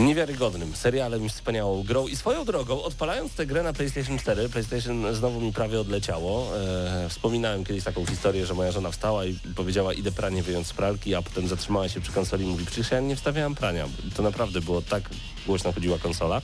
niewiarygodnym 0.00 0.76
serialem 0.76 1.28
wspaniałą 1.28 1.82
grą. 1.82 2.06
I 2.06 2.16
swoją 2.16 2.44
drogą, 2.44 2.82
odpalając 2.82 3.34
tę 3.34 3.46
grę 3.46 3.62
na 3.62 3.72
PlayStation 3.72 4.18
4, 4.18 4.48
PlayStation 4.48 5.14
znowu 5.14 5.40
mi 5.40 5.52
prawie 5.52 5.80
odleciało. 5.80 6.58
E, 6.58 7.08
wspominałem 7.08 7.64
kiedyś 7.64 7.84
taką 7.84 8.06
historię, 8.06 8.46
że 8.46 8.54
moja 8.54 8.72
żona 8.72 8.90
wstała 8.90 9.24
i 9.24 9.38
powiedziała 9.56 9.92
idę 9.92 10.12
pranie 10.12 10.42
wyjąć 10.42 10.66
z 10.66 10.72
pralki, 10.72 11.14
a 11.14 11.22
potem 11.22 11.48
zatrzymała 11.48 11.88
się 11.88 12.00
przy 12.00 12.12
konsoli 12.12 12.44
i 12.44 12.48
mówi 12.48 12.66
przecież 12.66 12.90
ja 12.90 13.00
nie 13.00 13.16
wstawiałam 13.16 13.54
prania. 13.54 13.88
To 14.16 14.22
naprawdę 14.22 14.60
było 14.60 14.82
tak 14.82 15.02
głośno 15.46 15.72
chodziła 15.72 15.98
konsola. 15.98 16.42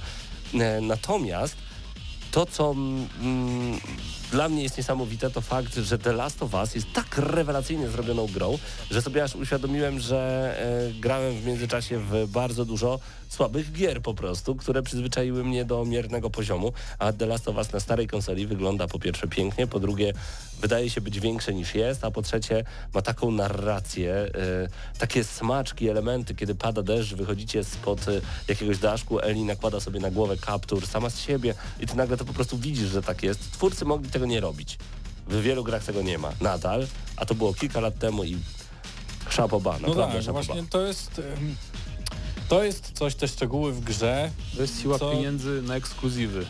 E, 0.54 0.80
natomiast 0.80 1.56
to, 2.30 2.46
co 2.46 2.70
mm, 2.70 3.80
dla 4.30 4.48
mnie 4.48 4.62
jest 4.62 4.76
niesamowite, 4.76 5.30
to 5.30 5.40
fakt, 5.40 5.74
że 5.74 5.98
The 5.98 6.12
Last 6.12 6.42
of 6.42 6.54
Us 6.54 6.74
jest 6.74 6.92
tak 6.92 7.18
rewelacyjnie 7.18 7.88
zrobioną 7.88 8.26
grą, 8.26 8.58
że 8.90 9.02
sobie 9.02 9.24
aż 9.24 9.34
uświadomiłem, 9.34 10.00
że 10.00 10.54
e, 10.90 11.00
grałem 11.00 11.34
w 11.34 11.46
międzyczasie 11.46 11.98
w 11.98 12.26
bardzo 12.28 12.64
dużo 12.64 12.98
słabych 13.28 13.72
gier 13.72 14.02
po 14.02 14.14
prostu, 14.14 14.54
które 14.54 14.82
przyzwyczaiły 14.82 15.44
mnie 15.44 15.64
do 15.64 15.84
miernego 15.84 16.30
poziomu, 16.30 16.72
a 16.98 17.12
The 17.12 17.26
Last 17.26 17.48
of 17.48 17.56
Us 17.56 17.72
na 17.72 17.80
starej 17.80 18.06
konsoli 18.06 18.46
wygląda 18.46 18.88
po 18.88 18.98
pierwsze 18.98 19.28
pięknie, 19.28 19.66
po 19.66 19.80
drugie 19.80 20.12
wydaje 20.60 20.90
się 20.90 21.00
być 21.00 21.20
większe 21.20 21.54
niż 21.54 21.74
jest, 21.74 22.04
a 22.04 22.10
po 22.10 22.22
trzecie 22.22 22.64
ma 22.94 23.02
taką 23.02 23.30
narrację, 23.30 24.14
e, 24.14 24.30
takie 24.98 25.24
smaczki, 25.24 25.88
elementy, 25.88 26.34
kiedy 26.34 26.54
pada 26.54 26.82
deszcz, 26.82 27.14
wychodzicie 27.14 27.64
spod 27.64 28.08
e, 28.08 28.20
jakiegoś 28.48 28.78
daszku, 28.78 29.20
Eli 29.20 29.44
nakłada 29.44 29.80
sobie 29.80 30.00
na 30.00 30.10
głowę 30.10 30.36
kaptur 30.36 30.86
sama 30.86 31.10
z 31.10 31.20
siebie 31.20 31.54
i 31.80 31.86
ty 31.86 31.96
nagle 31.96 32.16
to 32.16 32.24
po 32.24 32.32
prostu 32.32 32.58
widzisz, 32.58 32.88
że 32.88 33.02
tak 33.02 33.22
jest. 33.22 33.52
Twórcy 33.52 33.84
mogli 33.84 34.10
tego 34.16 34.26
nie 34.26 34.40
robić. 34.40 34.78
W 35.28 35.42
wielu 35.42 35.64
grach 35.64 35.84
tego 35.84 36.02
nie 36.02 36.18
ma. 36.18 36.32
Nadal, 36.40 36.86
a 37.16 37.26
to 37.26 37.34
było 37.34 37.54
kilka 37.54 37.80
lat 37.80 37.98
temu 37.98 38.24
i 38.24 38.36
szapoba, 39.30 39.78
No 39.82 39.88
naprawdę 39.88 40.14
tak, 40.14 40.24
szapoba. 40.24 40.44
właśnie 40.44 40.64
to 40.70 40.86
jest... 40.86 41.20
To 42.48 42.64
jest 42.64 42.92
coś, 42.92 43.14
te 43.14 43.28
szczegóły 43.28 43.72
w 43.72 43.80
grze. 43.80 44.30
To 44.56 44.62
jest 44.62 44.82
siła 44.82 44.98
Co- 44.98 45.10
pieniędzy 45.12 45.62
na 45.62 45.76
ekskluzywy. 45.76 46.46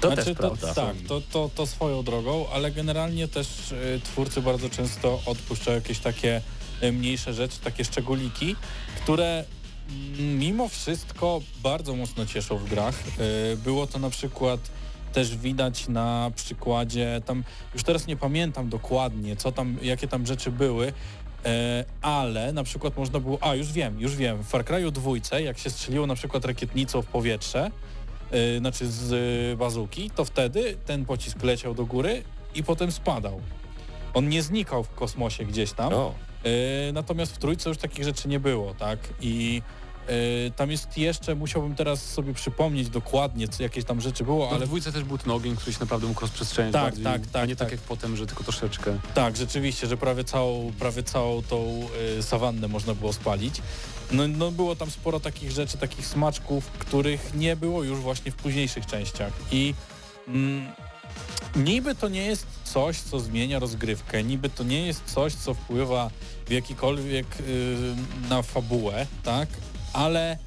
To 0.00 0.08
Znaczy, 0.08 0.24
też 0.24 0.36
prawda. 0.36 0.74
Tak, 0.74 0.96
to, 1.08 1.20
to, 1.32 1.50
to 1.54 1.66
swoją 1.66 2.02
drogą, 2.02 2.46
ale 2.52 2.70
generalnie 2.70 3.28
też 3.28 3.72
y, 3.72 4.00
twórcy 4.04 4.42
bardzo 4.42 4.70
często 4.70 5.20
odpuszczają 5.26 5.74
jakieś 5.74 5.98
takie 5.98 6.40
y, 6.82 6.92
mniejsze 6.92 7.34
rzeczy, 7.34 7.58
takie 7.64 7.84
szczególiki, 7.84 8.56
które 9.02 9.44
mm, 9.88 10.38
mimo 10.38 10.68
wszystko 10.68 11.40
bardzo 11.62 11.94
mocno 11.96 12.26
cieszą 12.26 12.58
w 12.58 12.68
grach. 12.68 12.94
Y, 13.52 13.56
było 13.56 13.86
to 13.86 13.98
na 13.98 14.10
przykład 14.10 14.60
też 15.12 15.36
widać 15.36 15.88
na 15.88 16.30
przykładzie, 16.34 17.20
tam 17.24 17.44
już 17.74 17.82
teraz 17.82 18.06
nie 18.06 18.16
pamiętam 18.16 18.68
dokładnie, 18.68 19.36
co 19.36 19.52
tam, 19.52 19.76
jakie 19.82 20.08
tam 20.08 20.26
rzeczy 20.26 20.50
były, 20.50 20.92
e, 21.44 21.84
ale 22.02 22.52
na 22.52 22.64
przykład 22.64 22.96
można 22.96 23.20
było, 23.20 23.38
a 23.40 23.54
już 23.54 23.72
wiem, 23.72 24.00
już 24.00 24.16
wiem, 24.16 24.42
w 24.42 24.46
Far 24.46 24.64
Cry'u 24.64 24.90
dwójce, 24.90 25.42
jak 25.42 25.58
się 25.58 25.70
strzeliło 25.70 26.06
na 26.06 26.14
przykład 26.14 26.44
rakietnicą 26.44 27.02
w 27.02 27.06
powietrze, 27.06 27.70
yy, 28.32 28.58
znaczy 28.58 28.86
z 28.86 29.58
bazuki, 29.58 30.10
to 30.10 30.24
wtedy 30.24 30.76
ten 30.86 31.04
pocisk 31.04 31.42
leciał 31.42 31.74
do 31.74 31.86
góry 31.86 32.22
i 32.54 32.64
potem 32.64 32.92
spadał. 32.92 33.40
On 34.14 34.28
nie 34.28 34.42
znikał 34.42 34.84
w 34.84 34.94
kosmosie 34.94 35.44
gdzieś 35.44 35.72
tam, 35.72 35.92
O, 35.92 36.14
yy, 36.44 36.50
natomiast 36.92 37.34
w 37.34 37.38
trójce 37.38 37.68
już 37.68 37.78
takich 37.78 38.04
rzeczy 38.04 38.28
nie 38.28 38.40
było, 38.40 38.74
tak? 38.74 38.98
I 39.20 39.62
tam 40.56 40.70
jest 40.70 40.98
jeszcze, 40.98 41.34
musiałbym 41.34 41.74
teraz 41.74 42.02
sobie 42.10 42.34
przypomnieć 42.34 42.88
dokładnie, 42.88 43.48
co 43.48 43.62
jakieś 43.62 43.84
tam 43.84 44.00
rzeczy 44.00 44.24
było, 44.24 44.46
Ale 44.46 44.56
ale 44.56 44.64
w 44.64 44.68
dwójce 44.68 44.92
też 44.92 45.04
był 45.04 45.18
ten 45.18 45.30
ogień, 45.30 45.56
który 45.56 45.72
się 45.72 45.80
naprawdę 45.80 46.06
mógł 46.06 46.20
rozprzestrzeniać 46.20 46.72
Tak, 46.72 46.82
bardziej, 46.82 47.04
tak, 47.04 47.20
a 47.22 47.32
tak, 47.32 47.48
nie 47.48 47.56
tak, 47.56 47.68
tak. 47.68 47.78
jak 47.78 47.80
potem, 47.80 48.16
że 48.16 48.26
tylko 48.26 48.44
troszeczkę. 48.44 48.98
tak, 49.14 49.36
rzeczywiście, 49.36 49.86
że 49.86 49.96
prawie 49.96 50.24
całą, 50.24 50.72
prawie 50.78 51.02
całą 51.02 51.42
tą 51.42 51.86
y, 52.18 52.22
sawannę 52.22 52.68
można 52.68 52.94
było 52.94 53.12
spalić. 53.12 53.62
No, 54.12 54.28
no 54.28 54.50
było 54.50 54.76
tam 54.76 54.90
sporo 54.90 55.20
takich 55.20 55.50
rzeczy, 55.50 55.78
takich 55.78 56.06
smaczków, 56.06 56.66
których 56.70 57.34
nie 57.34 57.56
było 57.56 57.82
już 57.84 57.98
właśnie 57.98 58.32
w 58.32 58.34
późniejszych 58.34 58.86
częściach. 58.86 59.32
I 59.52 59.74
mm, 60.28 60.66
niby 61.56 61.94
to 61.94 62.08
nie 62.08 62.26
jest 62.26 62.46
coś, 62.64 63.00
co 63.00 63.20
zmienia 63.20 63.58
rozgrywkę, 63.58 64.24
niby 64.24 64.50
to 64.50 64.64
nie 64.64 64.86
jest 64.86 65.04
coś, 65.04 65.34
co 65.34 65.54
wpływa 65.54 66.10
w 66.46 66.50
jakikolwiek 66.50 67.26
y, 67.40 67.76
na 68.30 68.42
fabułę, 68.42 69.06
tak? 69.22 69.48
Ale 69.92 70.38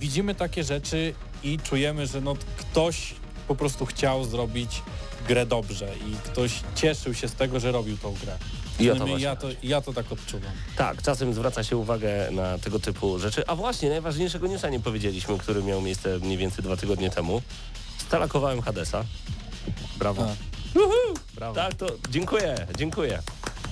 widzimy 0.00 0.34
takie 0.34 0.64
rzeczy 0.64 1.14
i 1.42 1.58
czujemy, 1.58 2.06
że 2.06 2.20
no 2.20 2.34
ktoś 2.56 3.14
po 3.48 3.54
prostu 3.54 3.86
chciał 3.86 4.24
zrobić 4.24 4.82
grę 5.28 5.46
dobrze 5.46 5.88
i 6.08 6.16
ktoś 6.16 6.52
cieszył 6.74 7.14
się 7.14 7.28
z 7.28 7.34
tego, 7.34 7.60
że 7.60 7.72
robił 7.72 7.96
tą 7.96 8.14
grę. 8.14 8.38
I 8.80 8.90
o 8.90 8.96
to 8.96 9.18
ja, 9.18 9.36
to, 9.36 9.48
ja 9.62 9.80
to 9.80 9.92
tak 9.92 10.12
odczuwam. 10.12 10.52
Tak, 10.76 11.02
czasem 11.02 11.34
zwraca 11.34 11.64
się 11.64 11.76
uwagę 11.76 12.30
na 12.30 12.58
tego 12.58 12.78
typu 12.78 13.18
rzeczy. 13.18 13.46
A 13.46 13.54
właśnie, 13.54 13.90
najważniejszego 13.90 14.46
newsa 14.46 14.68
nie 14.68 14.80
powiedzieliśmy, 14.80 15.38
który 15.38 15.62
miał 15.62 15.80
miejsce 15.80 16.18
mniej 16.18 16.38
więcej 16.38 16.64
dwa 16.64 16.76
tygodnie 16.76 17.10
temu. 17.10 17.42
Stalakowałem 17.98 18.60
Hadesa. 18.60 19.04
Brawo. 19.98 20.22
A. 20.22 20.34
Brawo. 21.34 21.54
Tak, 21.54 21.74
to 21.74 21.86
dziękuję, 22.10 22.66
dziękuję. 22.76 23.22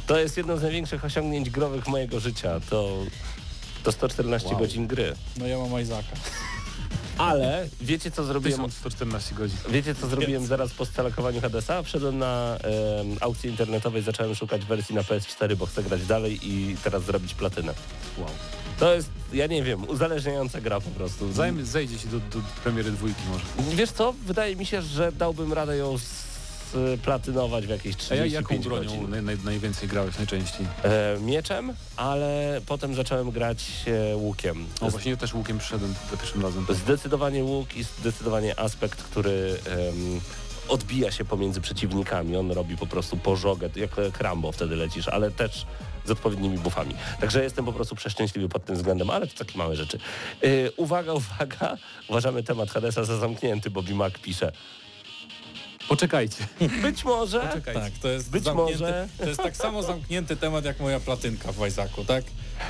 To 0.06 0.18
jest 0.18 0.36
jedno 0.36 0.56
z 0.56 0.62
największych 0.62 1.04
osiągnięć 1.04 1.50
growych 1.50 1.88
mojego 1.88 2.20
życia. 2.20 2.60
To, 2.70 2.98
to 3.82 3.92
114 3.92 4.48
Wow. 4.48 4.58
godzin 4.58 4.86
gry. 4.86 5.14
No 5.36 5.46
ja 5.46 5.58
mam 5.58 5.80
Isaaca. 5.82 6.08
Ale 7.18 7.68
wiecie 7.80 8.10
co 8.10 8.24
zrobiłem? 8.24 8.56
1114 8.56 9.34
godzin. 9.34 9.58
Wiecie 9.68 9.94
co 9.94 10.06
zrobiłem 10.08 10.46
zaraz 10.46 10.72
po 10.72 10.86
stalakowaniu 10.86 11.40
Hadesa? 11.40 11.82
Wszedłem 11.82 12.18
na 12.18 12.56
em, 12.56 13.16
aukcji 13.20 13.50
internetowej, 13.50 14.02
zacząłem 14.02 14.34
szukać 14.34 14.64
wersji 14.64 14.94
na 14.94 15.02
PS4, 15.02 15.56
bo 15.56 15.66
chcę 15.66 15.82
grać 15.82 16.06
dalej 16.06 16.38
i 16.42 16.76
teraz 16.84 17.02
zrobić 17.04 17.34
platynę. 17.34 17.74
Wow. 18.18 18.28
To 18.78 18.94
jest, 18.94 19.08
ja 19.32 19.46
nie 19.46 19.62
wiem, 19.62 19.88
uzależniająca 19.88 20.60
gra 20.60 20.80
po 20.80 20.90
prostu. 20.90 21.32
Zanim 21.32 21.64
zejdzie 21.66 21.98
ci 21.98 22.08
do, 22.08 22.18
do 22.18 22.38
premiery 22.62 22.90
dwójki 22.90 23.22
może. 23.32 23.76
Wiesz 23.76 23.90
co? 23.90 24.14
Wydaje 24.26 24.56
mi 24.56 24.66
się, 24.66 24.82
że 24.82 25.12
dałbym 25.12 25.52
radę 25.52 25.76
ją 25.76 25.98
platynować 27.02 27.66
w 27.66 27.68
jakieś 27.68 27.94
A 28.10 28.14
ja 28.14 28.22
35 28.22 28.32
jaką 28.32 28.68
bronią 28.68 29.08
naj, 29.08 29.22
naj, 29.22 29.36
najwięcej 29.44 29.88
grałeś 29.88 30.18
najczęściej? 30.18 30.66
E, 30.82 31.16
mieczem, 31.20 31.74
ale 31.96 32.60
potem 32.66 32.94
zacząłem 32.94 33.30
grać 33.30 33.64
e, 33.86 34.16
łukiem. 34.16 34.66
O, 34.80 34.90
właśnie 34.90 35.10
ja 35.10 35.16
też 35.16 35.34
łukiem 35.34 35.58
przyszedłem 35.58 35.94
za 36.10 36.16
pierwszym 36.16 36.42
razem. 36.42 36.66
Zdecydowanie 36.70 37.44
łuk 37.44 37.76
i 37.76 37.84
zdecydowanie 37.84 38.60
aspekt, 38.60 39.02
który 39.02 39.58
em, 39.66 40.20
odbija 40.68 41.10
się 41.10 41.24
pomiędzy 41.24 41.60
przeciwnikami. 41.60 42.36
On 42.36 42.50
robi 42.50 42.76
po 42.76 42.86
prostu 42.86 43.16
pożogę, 43.16 43.70
jak 43.76 43.90
Krambo 44.12 44.52
wtedy 44.52 44.76
lecisz, 44.76 45.08
ale 45.08 45.30
też 45.30 45.66
z 46.04 46.10
odpowiednimi 46.10 46.58
buffami. 46.58 46.94
Także 47.20 47.42
jestem 47.42 47.64
po 47.64 47.72
prostu 47.72 47.94
przeszczęśliwy 47.94 48.48
pod 48.48 48.64
tym 48.64 48.76
względem, 48.76 49.10
ale 49.10 49.26
to 49.26 49.44
takie 49.44 49.58
małe 49.58 49.76
rzeczy. 49.76 49.98
Yy, 50.42 50.72
uwaga, 50.76 51.12
uwaga, 51.12 51.76
uważamy 52.08 52.42
temat 52.42 52.70
Hadesa 52.70 53.04
za 53.04 53.16
zamknięty, 53.18 53.70
Bobby 53.70 53.94
Mac 53.94 54.12
pisze. 54.22 54.52
Poczekajcie. 55.88 56.46
Być 56.82 57.04
może... 57.04 57.40
Poczekajcie. 57.40 57.80
Tak, 57.80 57.92
to 58.02 58.08
jest 58.08 58.30
Być 58.30 58.44
może- 58.44 59.08
To 59.18 59.24
jest 59.26 59.42
tak 59.42 59.56
samo 59.56 59.82
zamknięty 59.82 60.36
temat 60.36 60.64
jak 60.64 60.80
moja 60.80 61.00
platynka 61.00 61.52
w 61.52 61.66
Isaacu, 61.66 62.04
tak? 62.04 62.24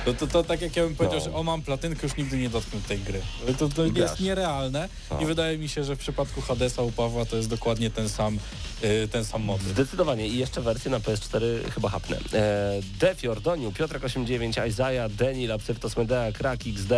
To, 0.05 0.13
to, 0.13 0.27
to 0.27 0.43
tak 0.43 0.61
jak 0.61 0.75
ja 0.75 0.83
bym 0.83 0.95
powiedział, 0.95 1.19
No. 1.19 1.25
że 1.25 1.33
o 1.33 1.43
mam 1.43 1.61
platynkę, 1.61 1.99
już 2.07 2.17
nigdy 2.17 2.37
nie 2.37 2.49
dotknę 2.49 2.79
tej 2.87 2.99
gry. 2.99 3.21
To, 3.59 3.69
to 3.69 3.83
Grasz. 3.83 3.97
jest 3.97 4.19
nierealne 4.19 4.89
No. 5.11 5.21
i 5.21 5.25
wydaje 5.25 5.57
mi 5.57 5.69
się, 5.69 5.83
że 5.83 5.95
w 5.95 5.99
przypadku 5.99 6.41
Hadesa 6.41 6.81
u 6.81 6.91
Pawła 6.91 7.25
to 7.25 7.37
jest 7.37 7.49
dokładnie 7.49 7.89
ten 7.89 8.09
sam, 8.09 8.39
y, 8.83 9.07
ten 9.11 9.25
sam 9.25 9.41
motyw. 9.43 9.67
Zdecydowanie 9.67 10.27
i 10.27 10.37
jeszcze 10.37 10.61
wersję 10.61 10.91
na 10.91 10.99
PS4 10.99 11.41
chyba 11.75 11.89
hapnę. 11.89 12.17
E, 12.33 12.73
Def, 12.99 13.23
Jordoniu, 13.23 13.71
Piotrek 13.71 14.03
89, 14.03 14.57
Isaiah, 14.69 15.11
Denil, 15.11 15.51
Absyrtos 15.51 15.97
Medea, 15.97 16.31
Krak 16.31 16.59
XD, 16.67 16.91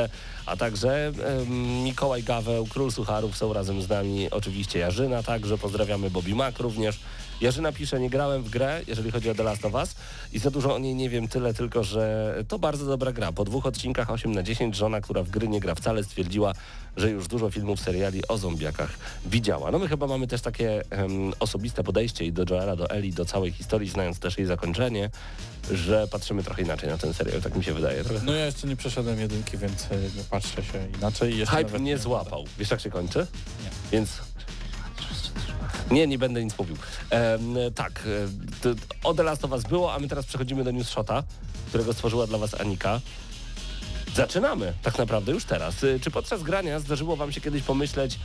a 0.46 0.58
także 0.58 1.06
em, 1.08 1.84
Mikołaj 1.84 2.24
Gaweł, 2.24 2.66
Król 2.68 2.92
Sucharów 2.92 3.38
są 3.38 3.54
razem 3.54 3.82
z 3.82 3.90
nami. 3.90 4.32
Oczywiście 4.32 4.80
Jarzyna 4.80 5.24
także, 5.24 5.58
pozdrawiamy 5.58 6.10
Bobby 6.10 6.36
Mac 6.36 6.60
również. 6.60 7.00
Jarzyna 7.42 7.72
pisze, 7.72 8.00
nie 8.00 8.10
grałem 8.10 8.44
w 8.44 8.50
grę, 8.50 8.82
jeżeli 8.88 9.12
chodzi 9.12 9.30
o 9.30 9.36
The 9.36 9.44
Last 9.44 9.66
of 9.66 9.74
Us 9.74 9.96
i 10.34 10.40
za 10.40 10.52
dużo 10.52 10.76
o 10.76 10.80
niej 10.80 10.96
nie 10.96 11.10
wiem, 11.10 11.28
tyle 11.28 11.54
tylko, 11.54 11.84
że 11.84 12.36
to 12.48 12.60
bardzo 12.60 12.86
dobra 12.86 13.12
gra. 13.12 13.32
Po 13.32 13.46
dwóch 13.46 13.66
odcinkach 13.66 14.10
8 14.10 14.32
na 14.32 14.44
10 14.44 14.76
żona, 14.76 15.02
która 15.02 15.24
w 15.24 15.30
gry 15.30 15.48
nie 15.48 15.60
gra 15.60 15.76
wcale, 15.76 16.04
stwierdziła, 16.04 16.54
że 16.98 17.10
już 17.10 17.28
dużo 17.28 17.52
filmów, 17.52 17.80
seriali 17.80 18.28
o 18.28 18.38
zombiakach 18.38 18.98
widziała. 19.26 19.72
No 19.72 19.80
my 19.80 19.88
chyba 19.88 20.08
mamy 20.08 20.28
też 20.28 20.42
takie 20.42 20.84
em, 20.90 21.34
osobiste 21.40 21.84
podejście 21.84 22.26
i 22.26 22.32
do 22.32 22.46
Joela, 22.50 22.76
do 22.76 22.90
Eli, 22.90 23.14
do 23.14 23.26
całej 23.26 23.52
historii, 23.52 23.90
znając 23.90 24.20
też 24.20 24.38
jej 24.38 24.48
zakończenie, 24.48 25.10
że 25.72 26.08
patrzymy 26.08 26.44
trochę 26.44 26.62
inaczej 26.62 26.90
na 26.90 26.98
ten 26.98 27.14
serial, 27.14 27.42
tak 27.42 27.56
mi 27.56 27.64
się 27.64 27.74
wydaje. 27.74 28.04
Trochę. 28.04 28.26
No 28.26 28.34
ja 28.34 28.46
jeszcze 28.46 28.68
nie 28.68 28.76
przeszedłem 28.76 29.20
jedynki, 29.20 29.58
więc 29.58 29.88
nie 29.92 30.24
patrzę 30.30 30.64
się 30.64 30.88
inaczej. 30.98 31.46
Hype 31.46 31.64
nawet 31.64 31.82
nie 31.82 31.98
złapał. 31.98 32.46
Wiesz 32.60 32.72
jak 32.72 32.82
się 32.82 32.90
kończy? 32.90 33.28
Nie. 33.64 33.70
Więc... 33.92 34.22
Nie, 35.92 36.08
nie 36.08 36.18
będę 36.18 36.44
nic 36.44 36.58
mówił. 36.58 36.78
Em, 37.10 37.56
tak, 37.76 38.00
e, 38.00 38.28
d- 38.74 38.82
o 39.04 39.14
The 39.14 39.24
Last 39.24 39.46
of 39.46 39.52
Us 39.52 39.64
było, 39.64 39.94
a 39.94 40.00
my 40.00 40.08
teraz 40.08 40.26
przechodzimy 40.26 40.64
do 40.64 40.72
News 40.72 40.90
Shota, 40.90 41.24
którego 41.70 41.94
stworzyła 41.94 42.28
dla 42.28 42.38
Was 42.38 42.54
Anika. 42.62 43.02
Zaczynamy 44.16 44.74
tak 44.84 44.98
naprawdę 44.98 45.32
już 45.32 45.46
teraz. 45.46 45.84
Y, 45.84 46.00
Czy 46.04 46.12
podczas 46.12 46.44
grania 46.44 46.80
zdarzyło 46.80 47.16
Wam 47.16 47.32
się 47.32 47.42
kiedyś 47.42 47.64
pomyśleć, 47.64 48.20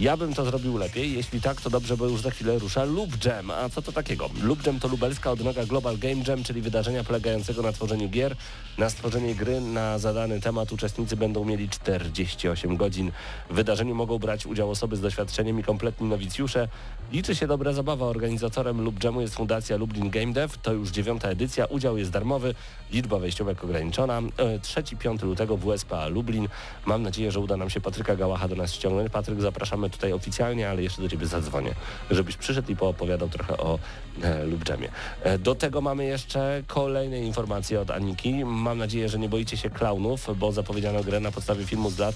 ja 0.00 0.16
bym 0.16 0.34
to 0.34 0.44
zrobił 0.44 0.78
lepiej, 0.78 1.14
jeśli 1.14 1.40
tak, 1.40 1.60
to 1.60 1.70
dobrze, 1.70 1.96
bo 1.96 2.06
już 2.06 2.20
za 2.20 2.30
chwilę 2.30 2.58
rusza 2.58 2.84
Loop 2.84 3.24
Jam. 3.24 3.50
A 3.50 3.68
co 3.68 3.82
to 3.82 3.92
takiego? 3.92 4.30
Loop 4.42 4.66
Jam 4.66 4.80
to 4.80 4.88
lubelska 4.88 5.30
odnoga 5.30 5.66
Global 5.66 5.98
Game 5.98 6.22
Jam, 6.28 6.44
czyli 6.44 6.60
wydarzenia 6.60 7.04
polegającego 7.04 7.62
na 7.62 7.72
tworzeniu 7.72 8.08
gier. 8.08 8.36
Na 8.78 8.90
stworzenie 8.90 9.34
gry 9.34 9.60
na 9.60 9.98
zadany 9.98 10.40
temat 10.40 10.72
uczestnicy 10.72 11.16
będą 11.16 11.44
mieli 11.44 11.68
48 11.68 12.76
godzin. 12.76 13.12
W 13.50 13.54
wydarzeniu 13.54 13.94
mogą 13.94 14.18
brać 14.18 14.46
udział 14.46 14.70
osoby 14.70 14.96
z 14.96 15.00
doświadczeniem 15.00 15.60
i 15.60 15.62
kompletni 15.62 16.08
nowicjusze. 16.08 16.68
Liczy 17.12 17.34
się 17.34 17.46
dobra 17.46 17.72
zabawa. 17.72 18.06
Organizatorem 18.06 18.84
Loop 18.84 19.04
Jamu 19.04 19.20
jest 19.20 19.34
Fundacja 19.34 19.76
Lublin 19.76 20.10
Game 20.10 20.32
Dev. 20.32 20.54
To 20.62 20.72
już 20.72 20.90
dziewiąta 20.90 21.28
edycja. 21.28 21.64
Udział 21.64 21.96
jest 21.98 22.10
darmowy. 22.10 22.54
Liczba 22.92 23.18
wejściówek 23.18 23.64
ograniczona. 23.64 24.22
3-5 24.22 25.22
lutego 25.22 25.56
w 25.56 25.66
USPA 25.66 26.08
Lublin. 26.08 26.48
Mam 26.86 27.02
nadzieję, 27.02 27.32
że 27.32 27.40
uda 27.40 27.56
nam 27.56 27.70
się 27.70 27.80
Patryka 27.80 28.16
Gałacha 28.16 28.48
do 28.48 28.56
nas 28.56 28.74
ściągnąć. 28.74 29.12
Patryk, 29.12 29.40
zapraszamy 29.40 29.83
tutaj 29.90 30.12
oficjalnie, 30.12 30.70
ale 30.70 30.82
jeszcze 30.82 31.02
do 31.02 31.08
Ciebie 31.08 31.26
zadzwonię, 31.26 31.74
żebyś 32.10 32.36
przyszedł 32.36 32.72
i 32.72 32.76
poopowiadał 32.76 33.28
trochę 33.28 33.56
o 33.56 33.78
e, 34.22 34.44
Lub 34.44 34.68
Jamie. 34.68 34.88
E, 35.22 35.38
do 35.38 35.54
tego 35.54 35.80
mamy 35.80 36.04
jeszcze 36.04 36.62
kolejne 36.66 37.20
informacje 37.20 37.80
od 37.80 37.90
Aniki. 37.90 38.44
Mam 38.44 38.78
nadzieję, 38.78 39.08
że 39.08 39.18
nie 39.18 39.28
boicie 39.28 39.56
się 39.56 39.70
klaunów, 39.70 40.38
bo 40.38 40.52
zapowiedziano 40.52 41.04
grę 41.04 41.20
na 41.20 41.32
podstawie 41.32 41.66
filmu 41.66 41.90
z 41.90 41.98
lat 41.98 42.14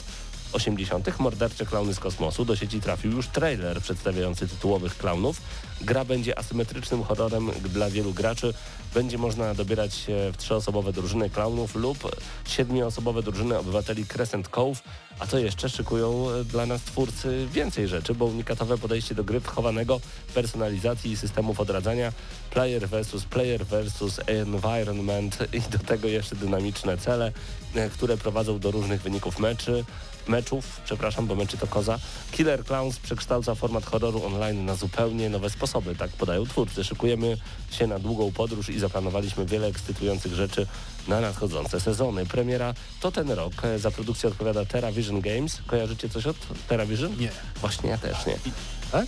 80. 0.52 1.18
Mordercze 1.18 1.66
klauny 1.66 1.94
z 1.94 2.00
kosmosu. 2.00 2.44
Do 2.44 2.56
sieci 2.56 2.80
trafił 2.80 3.12
już 3.12 3.28
trailer 3.28 3.80
przedstawiający 3.80 4.48
tytułowych 4.48 4.96
klaunów. 4.96 5.40
Gra 5.80 6.04
będzie 6.04 6.38
asymetrycznym 6.38 7.02
horrorem 7.02 7.50
dla 7.50 7.90
wielu 7.90 8.12
graczy. 8.12 8.54
Będzie 8.94 9.18
można 9.18 9.54
dobierać 9.54 10.04
w 10.32 10.36
trzyosobowe 10.36 10.92
drużyny 10.92 11.30
klaunów 11.30 11.74
lub 11.74 12.16
siedmioosobowe 12.46 13.22
drużyny 13.22 13.58
obywateli 13.58 14.06
Crescent 14.06 14.48
Cove. 14.48 14.82
A 15.18 15.26
co 15.26 15.38
jeszcze 15.38 15.68
szykują 15.68 16.30
e, 16.30 16.44
dla 16.44 16.66
nas 16.66 16.82
twórcy 16.82 17.48
więcej 17.52 17.88
rzeczy, 17.88 18.14
bo 18.14 18.24
unikatowe 18.24 18.78
podejście 18.78 19.14
do 19.14 19.24
gry 19.24 19.40
wchowanego, 19.40 20.00
personalizacji 20.34 21.12
i 21.12 21.16
systemów 21.16 21.60
odradzania, 21.60 22.12
player 22.50 22.88
versus 22.88 23.24
player 23.24 23.66
versus 23.66 24.20
environment 24.26 25.38
i 25.52 25.60
do 25.60 25.78
tego 25.78 26.08
jeszcze 26.08 26.36
dynamiczne 26.36 26.98
cele, 26.98 27.32
e, 27.74 27.90
które 27.90 28.16
prowadzą 28.16 28.58
do 28.58 28.70
różnych 28.70 29.02
wyników 29.02 29.38
meczy 29.38 29.84
meczów, 30.28 30.80
przepraszam, 30.84 31.26
bo 31.26 31.34
meczy 31.34 31.58
to 31.58 31.66
koza. 31.66 31.98
Killer 32.32 32.64
Clowns 32.64 32.98
przekształca 32.98 33.54
format 33.54 33.84
horroru 33.84 34.24
online 34.26 34.64
na 34.64 34.74
zupełnie 34.74 35.28
nowe 35.30 35.50
sposoby, 35.50 35.96
tak 35.96 36.10
podają 36.10 36.46
twórcy. 36.46 36.84
Szykujemy 36.84 37.36
się 37.70 37.86
na 37.86 37.98
długą 37.98 38.32
podróż 38.32 38.68
i 38.68 38.78
zaplanowaliśmy 38.78 39.46
wiele 39.46 39.66
ekscytujących 39.66 40.34
rzeczy 40.34 40.66
na 41.08 41.20
nadchodzące 41.20 41.80
sezony. 41.80 42.26
Premiera 42.26 42.74
to 43.00 43.12
ten 43.12 43.30
rok. 43.30 43.52
Za 43.76 43.90
produkcję 43.90 44.28
odpowiada 44.28 44.64
TerraVision 44.64 45.20
Games. 45.20 45.58
Kojarzycie 45.66 46.08
coś 46.08 46.26
od 46.26 46.36
TerraVision? 46.68 47.16
Nie. 47.18 47.30
Właśnie 47.60 47.90
ja 47.90 47.98
też 47.98 48.26
nie. 48.26 48.38
Tak? 48.92 49.06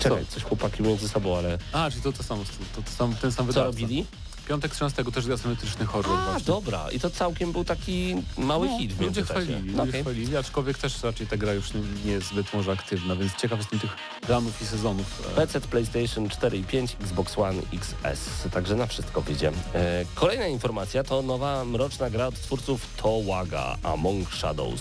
Czekaj, 0.00 0.26
coś 0.26 0.42
chłopaki 0.42 0.82
między 0.82 1.08
sobą, 1.08 1.36
ale 1.38 1.58
A, 1.72 1.90
czyli 1.90 2.02
to 2.02 2.12
to 2.12 2.22
samo, 2.22 2.44
to, 2.74 2.82
to 2.82 2.90
sam, 2.90 3.14
ten 3.14 3.32
sam 3.32 3.46
co 3.46 3.52
wydawca. 3.52 3.64
robili? 3.64 4.06
Piątek 4.48 4.72
13 4.74 5.04
też 5.04 5.28
asymetryczny 5.28 5.86
horror 5.86 6.18
A, 6.18 6.24
właśnie. 6.24 6.44
dobra. 6.46 6.90
I 6.90 7.00
to 7.00 7.10
całkiem 7.10 7.52
był 7.52 7.64
taki 7.64 8.14
mały 8.38 8.68
No, 8.68 8.78
hit 8.78 8.92
w 8.92 8.94
ludzie 9.00 9.04
międzyczasie. 9.04 9.40
chwalili, 9.40 9.72
No, 9.72 9.78
ludzie 9.78 9.90
okej. 9.90 10.02
chwalili, 10.02 10.36
aczkolwiek 10.36 10.78
też 10.78 11.02
raczej 11.02 11.26
ta 11.26 11.36
gra 11.36 11.52
już 11.52 11.74
nie, 11.74 11.80
nie 12.04 12.12
jest 12.12 12.28
zbyt 12.28 12.54
może 12.54 12.72
aktywna, 12.72 13.16
więc 13.16 13.34
ciekaw 13.36 13.58
jestem 13.58 13.78
tych 13.80 13.90
planów 14.26 14.62
i 14.62 14.66
sezonów. 14.66 15.22
E, 15.32 15.34
PC, 15.36 15.60
PlayStation 15.60 16.28
4 16.28 16.58
i 16.58 16.64
5, 16.64 16.96
Xbox 17.00 17.38
One 17.38 17.62
XS. 17.72 18.48
Także 18.52 18.76
na 18.76 18.86
wszystko 18.86 19.20
wyjdzie. 19.22 19.52
E, 19.74 20.04
kolejna 20.14 20.46
informacja 20.46 21.04
to 21.04 21.22
nowa 21.22 21.64
mroczna 21.64 22.10
gra 22.10 22.26
od 22.26 22.34
twórców 22.40 22.86
Towaga 22.96 23.76
Among 23.82 24.34
Shadows. 24.34 24.80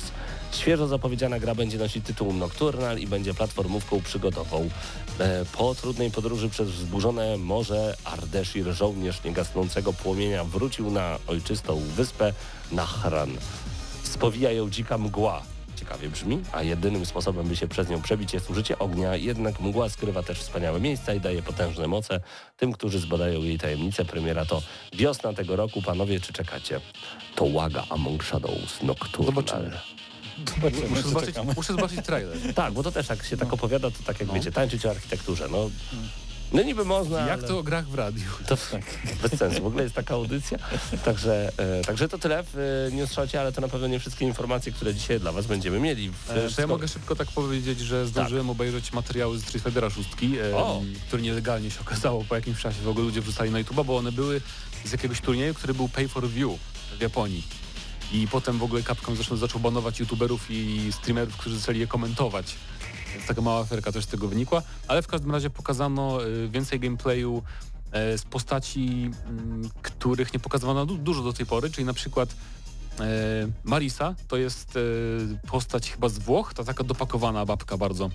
Świeżo 0.58 0.88
zapowiedziana 0.88 1.40
gra 1.40 1.56
będzie 1.56 1.78
nosić 1.78 2.06
tytuł 2.06 2.34
Nocturnal 2.34 3.00
i 3.00 3.08
będzie 3.08 3.34
platformówką 3.34 4.02
przygodową. 4.02 4.70
E, 5.20 5.46
po 5.58 5.76
trudnej 5.76 6.12
podróży 6.12 6.50
przez 6.50 6.70
wzburzone 6.70 7.38
morze 7.38 7.96
Ardeshir, 8.04 8.66
żołnierz 8.74 9.24
niegasnącego 9.24 9.94
płomienia, 9.94 10.44
wrócił 10.44 10.92
na 10.92 11.18
ojczystą 11.28 11.80
wyspę 11.96 12.34
Nahran. 12.72 13.30
Spowija 14.04 14.52
ją 14.52 14.70
dzika 14.70 14.98
mgła. 14.98 15.42
Ciekawie 15.76 16.10
brzmi, 16.10 16.42
a 16.52 16.64
jedynym 16.64 17.06
sposobem, 17.06 17.48
by 17.48 17.56
się 17.56 17.68
przez 17.68 17.90
nią 17.90 18.02
przebić 18.02 18.34
jest 18.34 18.50
użycie 18.50 18.80
ognia, 18.80 19.16
jednak 19.16 19.60
mgła 19.60 19.90
skrywa 19.90 20.24
też 20.24 20.40
wspaniałe 20.40 20.80
miejsca 20.80 21.14
i 21.14 21.20
daje 21.20 21.42
potężne 21.42 21.88
moce 21.88 22.20
tym, 22.58 22.74
którzy 22.74 23.00
zbadają 23.00 23.44
jej 23.44 23.58
tajemnicę. 23.58 24.06
Premiera 24.06 24.46
to 24.46 24.62
wiosna 24.94 25.34
tego 25.34 25.56
roku. 25.56 25.82
Panowie, 25.82 26.20
czy 26.20 26.34
czekacie? 26.34 26.82
To 27.36 27.46
Łaga 27.46 27.84
Among 27.90 28.24
Shadows 28.24 28.84
Nocturnal. 28.84 29.26
Zobaczymy. 29.26 29.97
Zobaczymy, 30.56 30.88
muszę, 30.90 31.02
czy 31.04 31.08
zobaczyć, 31.10 31.36
muszę 31.56 31.74
zobaczyć 31.74 32.06
trailer. 32.06 32.38
Tak, 32.56 32.74
bo 32.74 32.84
to 32.84 32.92
też 32.92 33.10
jak 33.10 33.24
się 33.26 33.38
tak 33.38 33.54
opowiada, 33.54 33.92
to 33.92 33.98
tak 34.06 34.20
jak 34.20 34.28
No. 34.28 34.34
wiecie, 34.34 34.52
tańczyć 34.52 34.86
o 34.86 34.90
architekturze. 34.90 35.48
No, 35.52 35.70
no 36.54 36.64
niby 36.64 36.86
można, 36.86 37.20
Jak 37.20 37.30
ale 37.40 37.48
to 37.48 37.60
o 37.60 37.64
grach 37.64 37.88
w 37.88 37.96
radiu? 37.96 38.24
to 38.48 38.58
bez 39.22 39.40
sensu. 39.40 39.64
W 39.64 39.66
ogóle 39.66 39.84
jest 39.84 39.96
taka 39.96 40.14
audycja. 40.14 40.58
Także, 41.06 41.52
e, 41.58 41.82
także 41.82 42.08
to 42.10 42.18
tyle 42.18 42.44
w 42.44 42.58
e, 42.92 42.96
Newsshocie, 42.96 43.42
ale 43.42 43.52
to 43.52 43.62
na 43.62 43.68
pewno 43.68 43.88
nie 43.88 44.00
wszystkie 44.00 44.26
informacje, 44.26 44.72
które 44.72 44.94
dzisiaj 44.96 45.20
dla 45.20 45.32
Was 45.32 45.46
będziemy 45.48 45.80
mieli. 45.80 46.10
W, 46.12 46.32
E, 46.32 46.50
To 46.56 46.62
ja 46.62 46.68
mogę 46.68 46.88
szybko 46.88 47.16
tak 47.16 47.28
powiedzieć, 47.28 47.80
że 47.80 48.08
zdążyłem 48.08 48.50
obejrzeć 48.50 48.94
materiały 48.94 49.38
z 49.40 49.42
Street 49.44 49.64
Fightera 49.64 49.90
6, 49.90 50.10
e, 50.14 50.82
które 51.08 51.22
nielegalnie 51.22 51.72
się 51.72 51.80
okazało 51.82 52.24
po 52.24 52.36
jakimś 52.36 52.62
czasie 52.62 52.82
w 52.82 52.88
ogóle 52.88 53.06
ludzie 53.06 53.22
wrzucali 53.22 53.52
na 53.52 53.64
YouTube'a, 53.64 53.86
bo 53.86 53.98
one 53.98 54.12
były 54.12 54.42
z 54.86 54.92
jakiegoś 54.92 55.22
turnieju, 55.22 55.54
który 55.54 55.74
był 55.74 55.90
pay 55.90 56.08
for 56.08 56.30
view 56.30 56.52
w 56.98 57.02
Japonii. 57.02 57.44
I 58.12 58.28
potem 58.28 58.58
w 58.58 58.64
ogóle 58.64 58.84
Capcom 58.84 59.16
zresztą 59.16 59.36
zaczął 59.38 59.62
banować 59.62 60.00
youtuberów 60.00 60.46
i 60.50 60.90
streamerów, 60.92 61.38
którzy 61.38 61.60
zaczęli 61.60 61.80
je 61.80 61.88
komentować. 61.88 62.56
Więc 63.14 63.28
taka 63.28 63.42
mała 63.42 63.60
aferka 63.62 63.92
też 63.92 64.04
z 64.04 64.08
tego 64.08 64.28
wynikła. 64.28 64.62
Ale 64.88 65.02
w 65.02 65.08
każdym 65.08 65.32
razie 65.32 65.50
pokazano 65.50 66.26
y, 66.26 66.50
więcej 66.50 66.80
gameplayu 66.80 67.44
e, 67.92 68.18
z 68.18 68.24
postaci, 68.26 69.12
mm, 69.28 69.70
których 69.82 70.34
nie 70.34 70.40
pokazywano 70.40 70.86
du- 70.86 70.98
dużo 70.98 71.24
do 71.24 71.34
tej 71.34 71.46
pory, 71.46 71.70
czyli 71.70 71.86
na 71.86 71.94
przykład 71.94 72.30
e, 73.00 73.04
Marisa 73.64 74.16
to 74.28 74.38
jest 74.38 74.80
postać 75.48 75.92
chyba 75.92 76.10
z 76.10 76.18
Włoch, 76.20 76.54
ta 76.54 76.64
taka 76.64 76.84
dopakowana 76.84 77.46
babka 77.46 77.78
bardzo. 77.78 78.10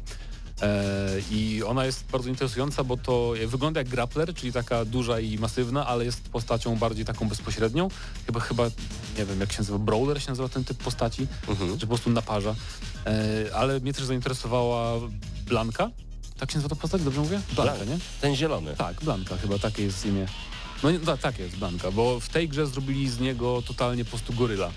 E, 0.62 1.08
I 1.30 1.62
ona 1.66 1.84
jest 1.86 2.04
bardzo 2.12 2.28
interesująca, 2.28 2.84
bo 2.84 2.96
to 2.96 3.32
wygląda 3.46 3.80
jak 3.80 3.88
grappler, 3.88 4.34
czyli 4.34 4.52
taka 4.52 4.84
duża 4.84 5.20
i 5.20 5.38
masywna, 5.38 5.86
ale 5.86 6.04
jest 6.04 6.28
postacią 6.28 6.76
bardziej 6.76 7.04
taką 7.04 7.28
bezpośrednią. 7.28 7.88
Chyba, 8.26 8.40
chyba 8.40 8.64
nie 9.18 9.24
wiem 9.24 9.40
jak 9.40 9.52
się 9.52 9.58
nazywa, 9.58 9.78
brawler 9.78 10.22
się 10.22 10.28
nazywa 10.28 10.48
ten 10.48 10.64
typ 10.64 10.78
postaci, 10.84 11.26
Mhm. 11.48 11.72
czy 11.78 11.86
po 11.86 11.86
prostu 11.86 12.10
naparza. 12.10 12.54
E, 13.06 13.54
ale 13.56 13.80
mnie 13.80 13.92
też 13.92 14.04
zainteresowała 14.04 15.00
Blanka. 15.46 15.90
Tak 16.38 16.50
się 16.50 16.56
nazywa 16.58 16.74
ta 16.76 16.80
postać, 16.80 17.02
dobrze 17.02 17.20
mówię? 17.20 17.40
Blanka, 17.54 17.84
nie? 17.84 17.98
Ten 18.20 18.36
zielony. 18.36 18.74
Tak, 18.78 19.00
Blanka, 19.04 19.36
chyba 19.36 19.58
takie 19.58 19.82
jest 19.82 20.06
imię 20.06 20.26
No 20.82 20.88
tak, 21.06 21.20
tak 21.20 21.38
jest, 21.38 21.56
Blanka, 21.56 21.90
bo 21.90 22.20
w 22.20 22.28
tej 22.28 22.48
grze 22.48 22.66
zrobili 22.66 23.08
z 23.10 23.20
niego 23.20 23.62
totalnie 23.66 24.04
po 24.04 24.10
prostu 24.10 24.32
goryla. 24.32 24.70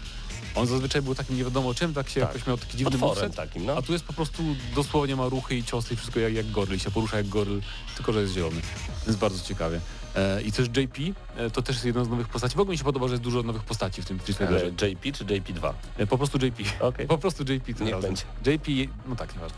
On 0.56 0.68
zazwyczaj 0.68 1.02
był 1.02 1.16
takim 1.16 1.38
nie 1.38 1.44
wiadomo 1.44 1.74
czym, 1.74 1.94
tak 1.94 2.10
się 2.10 2.22
Tak. 2.22 2.30
jakoś 2.30 2.48
miał 2.48 2.58
taki 2.58 2.78
dziwny 2.78 2.98
moveset, 2.98 3.36
takim, 3.36 3.66
no. 3.66 3.78
a 3.78 3.82
tu 3.82 3.94
jest 3.94 4.06
po 4.06 4.14
prostu 4.14 4.44
dosłownie 4.76 5.16
ma 5.16 5.30
ruchy 5.30 5.56
i 5.56 5.64
ciosy 5.64 5.94
i 5.94 5.98
wszystko 5.98 6.20
jak, 6.20 6.34
jak 6.34 6.52
goryl, 6.52 6.76
i 6.76 6.80
się 6.80 6.92
porusza 6.92 7.18
jak 7.18 7.28
goryl, 7.28 7.62
tylko 7.96 8.14
że 8.14 8.22
jest 8.22 8.34
zielony. 8.34 8.62
Więc 9.08 9.20
bardzo 9.20 9.44
ciekawie. 9.44 9.80
E, 10.16 10.42
I 10.42 10.52
też 10.52 10.68
JP, 10.68 10.98
e, 11.38 11.50
to 11.50 11.62
też 11.62 11.76
jest 11.76 11.86
jedna 11.86 12.06
z 12.06 12.10
nowych 12.10 12.28
postaci. 12.28 12.56
W 12.56 12.60
ogóle 12.60 12.72
mi 12.74 12.78
się 12.78 12.84
podoba, 12.84 13.08
że 13.08 13.14
jest 13.14 13.24
dużo 13.24 13.44
nowych 13.44 13.64
postaci 13.64 14.02
w 14.02 14.06
tym 14.06 14.20
Fighterze. 14.20 14.66
JP 14.68 15.12
czy 15.14 15.26
JP2? 15.26 15.74
E, 15.98 16.08
po 16.08 16.18
prostu 16.18 16.46
JP. 16.46 16.64
Okej. 16.80 17.08
Po 17.16 17.18
prostu 17.18 17.44
JP 17.44 17.68
Niech 17.68 17.94
razem. 17.94 18.02
będzie. 18.02 18.24
JP, 18.46 18.92
no 19.08 19.16
tak, 19.16 19.34
nieważne. 19.36 19.58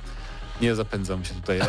Nie 0.61 0.75
zapędzam 0.75 1.25
się 1.25 1.33
tutaj. 1.33 1.59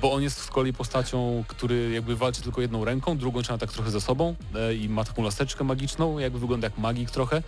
Bo 0.00 0.12
on 0.12 0.22
jest 0.22 0.38
z 0.38 0.46
kolei 0.46 0.72
postacią, 0.72 1.44
który 1.48 1.90
jakby 1.90 2.16
walczy 2.16 2.42
tylko 2.42 2.60
jedną 2.60 2.84
ręką, 2.84 3.18
drugą 3.18 3.42
trzyma 3.42 3.58
tak 3.58 3.72
trochę 3.72 3.90
za 3.90 4.00
sobą 4.00 4.34
e, 4.54 4.74
i 4.74 4.88
ma 4.88 5.04
taką 5.04 5.22
laseczkę 5.22 5.64
magiczną, 5.64 6.18
jakby 6.18 6.38
wygląda 6.38 6.66
jak 6.66 6.78
magik 6.78 7.10
trochę. 7.10 7.42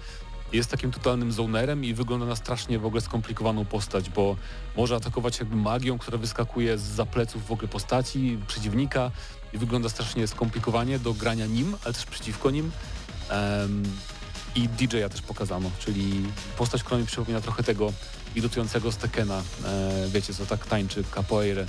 Jest 0.52 0.70
takim 0.70 0.90
totalnym 0.90 1.32
zonerem 1.32 1.84
i 1.84 1.94
wygląda 1.94 2.26
na 2.26 2.36
strasznie 2.36 2.78
w 2.78 2.86
ogóle 2.86 3.00
skomplikowaną 3.00 3.64
postać, 3.64 4.10
bo 4.10 4.36
może 4.76 4.96
atakować 4.96 5.38
jakby 5.38 5.56
magią, 5.56 5.98
która 5.98 6.18
wyskakuje 6.18 6.78
z 6.78 7.08
pleców 7.08 7.46
w 7.46 7.52
ogóle 7.52 7.68
postaci, 7.68 8.38
przeciwnika 8.46 9.10
i 9.52 9.58
wygląda 9.58 9.88
strasznie 9.88 10.26
skomplikowanie 10.26 10.98
do 10.98 11.14
grania 11.14 11.46
nim, 11.46 11.76
ale 11.84 11.94
też 11.94 12.06
przeciwko 12.06 12.50
nim. 12.50 12.72
Em, 13.28 13.82
I 14.54 14.68
DJ-a 14.68 15.08
też 15.08 15.22
pokazano, 15.22 15.70
czyli 15.78 16.22
postać, 16.58 16.82
która 16.82 17.00
mi 17.00 17.06
przypomina 17.06 17.40
trochę 17.40 17.62
tego 17.62 17.92
irytującego 18.34 18.92
z 18.92 18.96
Tekena, 18.96 19.42
e, 19.64 20.08
wiecie 20.08 20.34
co, 20.34 20.46
tak 20.46 20.66
tańczy, 20.66 21.04
capoeirę. 21.14 21.66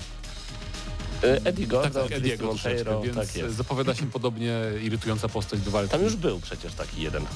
E, 1.24 1.46
Eddie 1.46 1.68
Tak, 1.68 1.94
tak, 1.94 2.12
Ediego 2.12 2.46
Monteiro, 2.46 3.02
więc 3.02 3.16
tak 3.16 3.36
jest. 3.36 3.56
zapowiada 3.56 3.96
się 3.96 4.12
podobnie 4.12 4.60
irytująca 4.84 5.30
postać 5.30 5.60
do 5.62 5.72
walki. 5.72 5.92
Tam 5.92 6.04
już 6.04 6.16
był 6.16 6.40
przecież 6.40 6.74
taki 6.74 7.02
jeden. 7.02 7.24
E, 7.24 7.28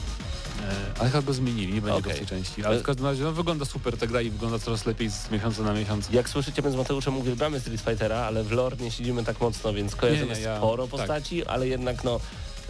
ale 0.99 1.09
chyba 1.09 1.21
go 1.23 1.33
zmienili, 1.33 1.73
nie 1.73 1.81
będzie 1.81 2.01
go 2.01 2.09
Okej. 2.09 2.13
w 2.13 2.17
tej 2.17 2.27
części. 2.27 2.65
Ale 2.65 2.79
w 2.79 2.83
każdym 2.83 3.05
razie 3.05 3.23
no, 3.23 3.31
wygląda 3.31 3.65
super 3.65 3.97
ta 3.97 4.07
gra 4.07 4.21
i 4.21 4.29
wygląda 4.29 4.59
coraz 4.59 4.86
lepiej 4.86 5.09
z 5.09 5.31
miesiąca 5.31 5.63
na 5.63 5.73
miesiąc. 5.73 6.09
Jak 6.11 6.29
słyszycie, 6.29 6.61
my 6.61 6.71
z 6.71 6.75
Mateuszem 6.75 7.17
uwielbiamy 7.17 7.59
Street 7.59 7.81
Fightera, 7.81 8.17
ale 8.17 8.43
w 8.43 8.51
lore 8.51 8.77
nie 8.77 8.91
siedzimy 8.91 9.23
tak 9.23 9.41
mocno, 9.41 9.73
więc 9.73 9.95
kojarzymy 9.95 10.27
Nie, 10.27 10.36
nie, 10.36 10.41
ja- 10.41 10.57
sporo 10.57 10.83
tak. 10.88 10.91
postaci, 10.91 11.45
ale 11.45 11.67
jednak 11.67 12.03
no 12.03 12.19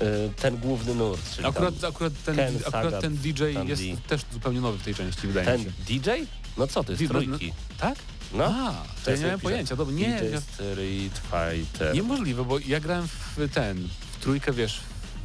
y, 0.01 0.05
ten 0.41 0.57
główny 0.57 0.95
nurt, 0.95 1.35
czyli 1.35 1.47
Akurat, 1.47 1.83
akurat, 1.83 2.13
ten, 2.25 2.35
Ken, 2.35 2.55
akurat 2.57 2.83
Sagat, 2.83 3.01
ten 3.01 3.17
DJ 3.17 3.43
jest 3.43 3.53
Sandy. 3.83 3.97
też 4.07 4.21
zupełnie 4.33 4.61
nowy 4.61 4.77
w 4.77 4.83
tej 4.83 4.95
części, 4.95 5.27
wydaje 5.27 5.45
ten 5.45 5.59
mi 5.59 5.65
się. 5.65 5.71
DJ? 5.87 6.09
No 6.57 6.67
co 6.67 6.83
ty, 6.83 6.95
z 6.95 6.99
Di- 6.99 7.03
no, 7.03 7.09
trójki. 7.09 7.53
Tak? 7.77 7.95
No, 8.33 8.45
A, 8.45 8.73
to 9.05 9.11
ja 9.11 9.17
nie 9.17 9.23
miałem 9.23 9.39
pojęcia. 9.39 9.75
Dobra, 9.75 9.95
nie, 9.95 10.19
DJ 10.21 10.37
Street 10.37 11.21
Fighter. 11.31 11.95
niemożliwe, 11.95 12.45
bo 12.45 12.59
ja 12.59 12.79
grałem 12.79 13.07
w 13.07 13.49
ten, 13.53 13.87
w 14.11 14.23
trójkę, 14.23 14.53
wiesz, 14.53 14.79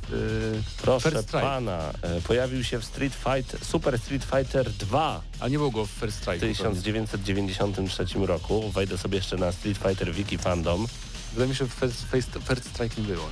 w, 0.09 0.13
yy, 0.13 0.63
Proszę 0.83 1.11
First 1.11 1.29
Strike. 1.29 1.41
pana, 1.47 1.79
e, 2.03 2.21
pojawił 2.21 2.65
się 2.65 2.79
w 2.79 2.85
Street 2.85 3.15
Fighter, 3.15 3.65
Super 3.65 3.99
Street 3.99 4.25
Fighter 4.25 4.71
2 4.73 5.21
a 5.41 5.49
nie 5.49 5.59
było 5.59 5.71
go 5.71 5.87
w 5.87 5.91
First 5.91 6.17
Strike. 6.19 6.39
w 6.39 6.41
1993 6.53 8.27
roku. 8.27 8.71
Wejdę 8.71 8.99
sobie 8.99 9.17
jeszcze 9.17 9.37
na 9.37 9.53
Street 9.53 9.79
Fighter 9.79 10.13
Wiki 10.15 10.39
Fandom. 10.39 10.87
Wydaje 11.33 11.49
mi 11.49 11.55
się, 11.57 11.65
że 11.65 11.71
First, 11.71 12.05
First, 12.13 12.31
First 12.49 12.65
Strike 12.71 13.01
nie 13.01 13.07
było. 13.07 13.29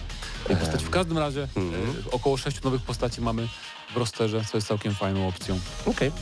tej 0.47 0.57
postaci. 0.57 0.85
W 0.85 0.91
każdym 0.91 1.19
razie 1.19 1.49
Mhm. 1.57 1.75
e, 2.07 2.11
około 2.11 2.37
sześciu 2.37 2.61
nowych 2.65 2.83
postaci 2.83 3.21
mamy 3.21 3.49
w 3.95 3.97
rosterze, 3.97 4.45
co 4.53 4.57
jest 4.57 4.67
całkiem 4.69 4.95
fajną 4.95 5.29
opcją. 5.29 5.61
Okej. 5.87 6.13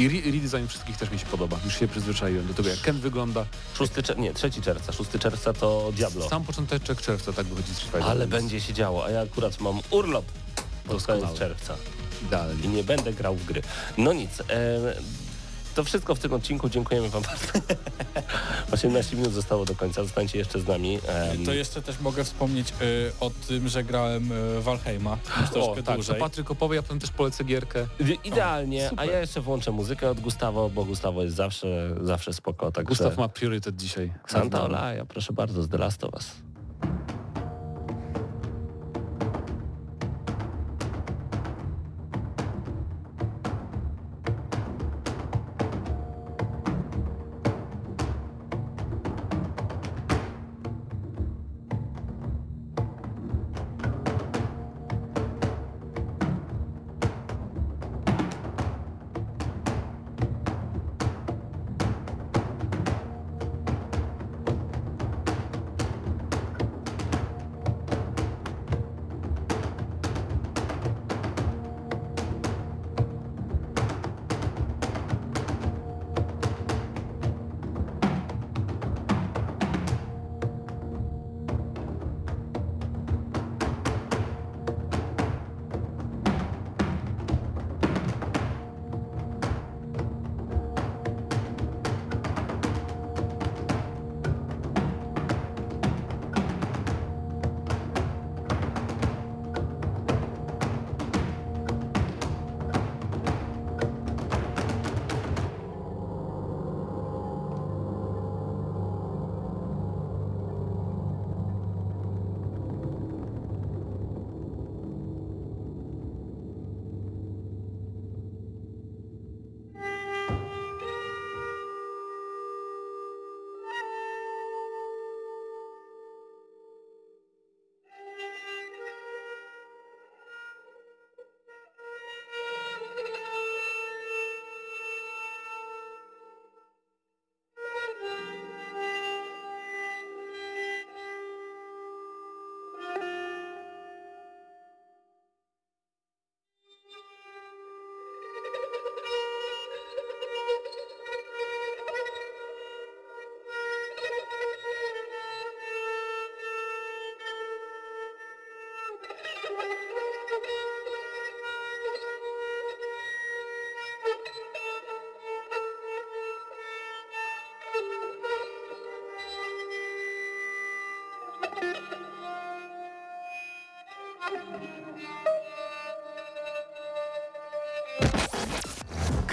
I 0.00 0.06
re 0.06 0.30
redesign 0.32 0.66
wszystkich 0.66 0.96
też 0.96 1.10
mi 1.10 1.18
się 1.18 1.26
podoba. 1.26 1.56
Już 1.64 1.78
się 1.78 1.88
przyzwyczaiłem 1.88 2.46
do 2.46 2.54
tego, 2.54 2.68
jak 2.68 2.80
Ken 2.80 3.00
wygląda. 3.00 3.46
6 3.78 3.92
czer- 3.92 4.18
nie, 4.18 4.34
3 4.34 4.50
czerwca. 4.50 4.92
6 4.92 5.10
czerwca 5.18 5.52
to 5.52 5.92
Diablo. 5.96 6.28
Sam 6.28 6.44
począteczek 6.44 7.00
czerwca 7.02 7.32
tak 7.32 7.46
wychodzi 7.46 7.74
Street 7.74 7.82
Fighter. 7.92 8.02
Ale 8.10 8.20
więc 8.26 8.30
będzie 8.30 8.60
się 8.60 8.72
działo, 8.74 9.04
a 9.04 9.10
ja 9.10 9.20
akurat 9.20 9.60
mam 9.60 9.80
urlop 9.90 10.24
pod 10.86 11.02
koniec 11.02 11.32
czerwca 11.38 11.76
i 12.22 12.24
Idealnie. 12.26 12.68
nie 12.68 12.84
będę 12.84 13.12
grał 13.12 13.36
w 13.36 13.44
gry. 13.44 13.62
No 13.98 14.12
nic, 14.12 14.40
e, 14.40 14.44
to 15.74 15.84
wszystko 15.84 16.14
w 16.14 16.18
tym 16.18 16.32
odcinku. 16.32 16.68
Dziękujemy 16.68 17.08
wam 17.08 17.22
bardzo. 17.22 17.46
18 18.72 19.16
minut 19.16 19.32
zostało 19.32 19.64
do 19.64 19.74
końca, 19.74 20.02
zostańcie 20.02 20.38
jeszcze 20.38 20.60
z 20.60 20.66
nami. 20.66 20.98
Em, 21.08 21.44
To 21.46 21.52
jeszcze 21.52 21.82
też 21.82 22.00
mogę 22.00 22.24
wspomnieć 22.24 22.68
y, 22.82 23.12
o 23.20 23.30
tym, 23.48 23.68
że 23.68 23.84
grałem 23.84 24.32
y, 24.32 24.60
Valheima 24.60 25.18
już 25.40 25.50
O, 25.50 25.52
troszkę 25.52 25.74
tak, 25.76 25.84
to 25.84 25.94
dłużej. 25.94 26.20
Patryk 26.20 26.50
opowie, 26.50 26.76
ja 26.76 26.82
potem 26.82 26.98
też 27.00 27.10
polecę 27.10 27.44
gierkę. 27.44 27.86
Idealnie, 28.24 28.90
a 28.96 29.04
ja 29.04 29.20
jeszcze 29.20 29.40
włączę 29.40 29.70
muzykę 29.70 30.10
od 30.10 30.20
Gustawo, 30.20 30.70
bo 30.70 30.84
Gustawo 30.84 31.22
jest 31.22 31.36
zawsze, 31.36 31.94
zawsze 32.02 32.32
spoko. 32.32 32.72
Także 32.72 32.88
Gustaw 32.88 33.16
ma 33.18 33.28
priorytet 33.28 33.76
dzisiaj. 33.76 34.12
Santa 34.26 34.64
Olaya, 34.64 35.04
proszę 35.08 35.32
bardzo, 35.32 35.62
z 35.62 35.68
The 35.68 35.78
Last 35.78 36.04
of 36.04 36.14
Us. 36.14 36.30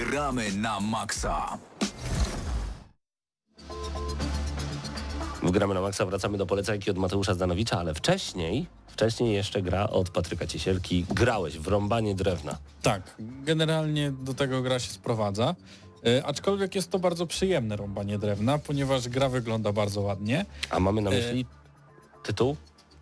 Gramy 0.08 0.52
na 0.52 0.80
maksa. 0.80 1.58
W 5.42 5.50
Gramy 5.50 5.74
na 5.74 5.80
Maxa 5.80 6.06
wracamy 6.06 6.38
do 6.38 6.46
polecajki 6.46 6.90
od 6.90 6.98
Mateusza 6.98 7.34
Zdanowicza, 7.34 7.78
ale 7.78 7.94
wcześniej, 7.94 8.66
wcześniej 8.88 9.34
jeszcze 9.34 9.62
gra 9.62 9.88
od 9.90 10.10
Patryka 10.10 10.46
Ciesielki. 10.46 11.06
Grałeś 11.10 11.58
w 11.58 11.68
rąbanie 11.68 12.14
drewna. 12.14 12.58
Tak, 12.82 13.14
generalnie 13.20 14.10
do 14.10 14.34
tego 14.34 14.62
gra 14.62 14.78
się 14.78 14.90
sprowadza. 14.90 15.54
E, 16.06 16.26
aczkolwiek 16.26 16.74
jest 16.74 16.90
to 16.90 16.98
bardzo 16.98 17.26
przyjemne 17.26 17.76
rąbanie 17.76 18.18
drewna, 18.18 18.58
ponieważ 18.58 19.08
gra 19.08 19.28
wygląda 19.28 19.72
bardzo 19.72 20.00
ładnie. 20.00 20.46
A 20.70 20.80
mamy 20.80 21.02
na 21.02 21.10
E. 21.10 21.14
myśli 21.14 21.46
tytuł? 22.22 22.56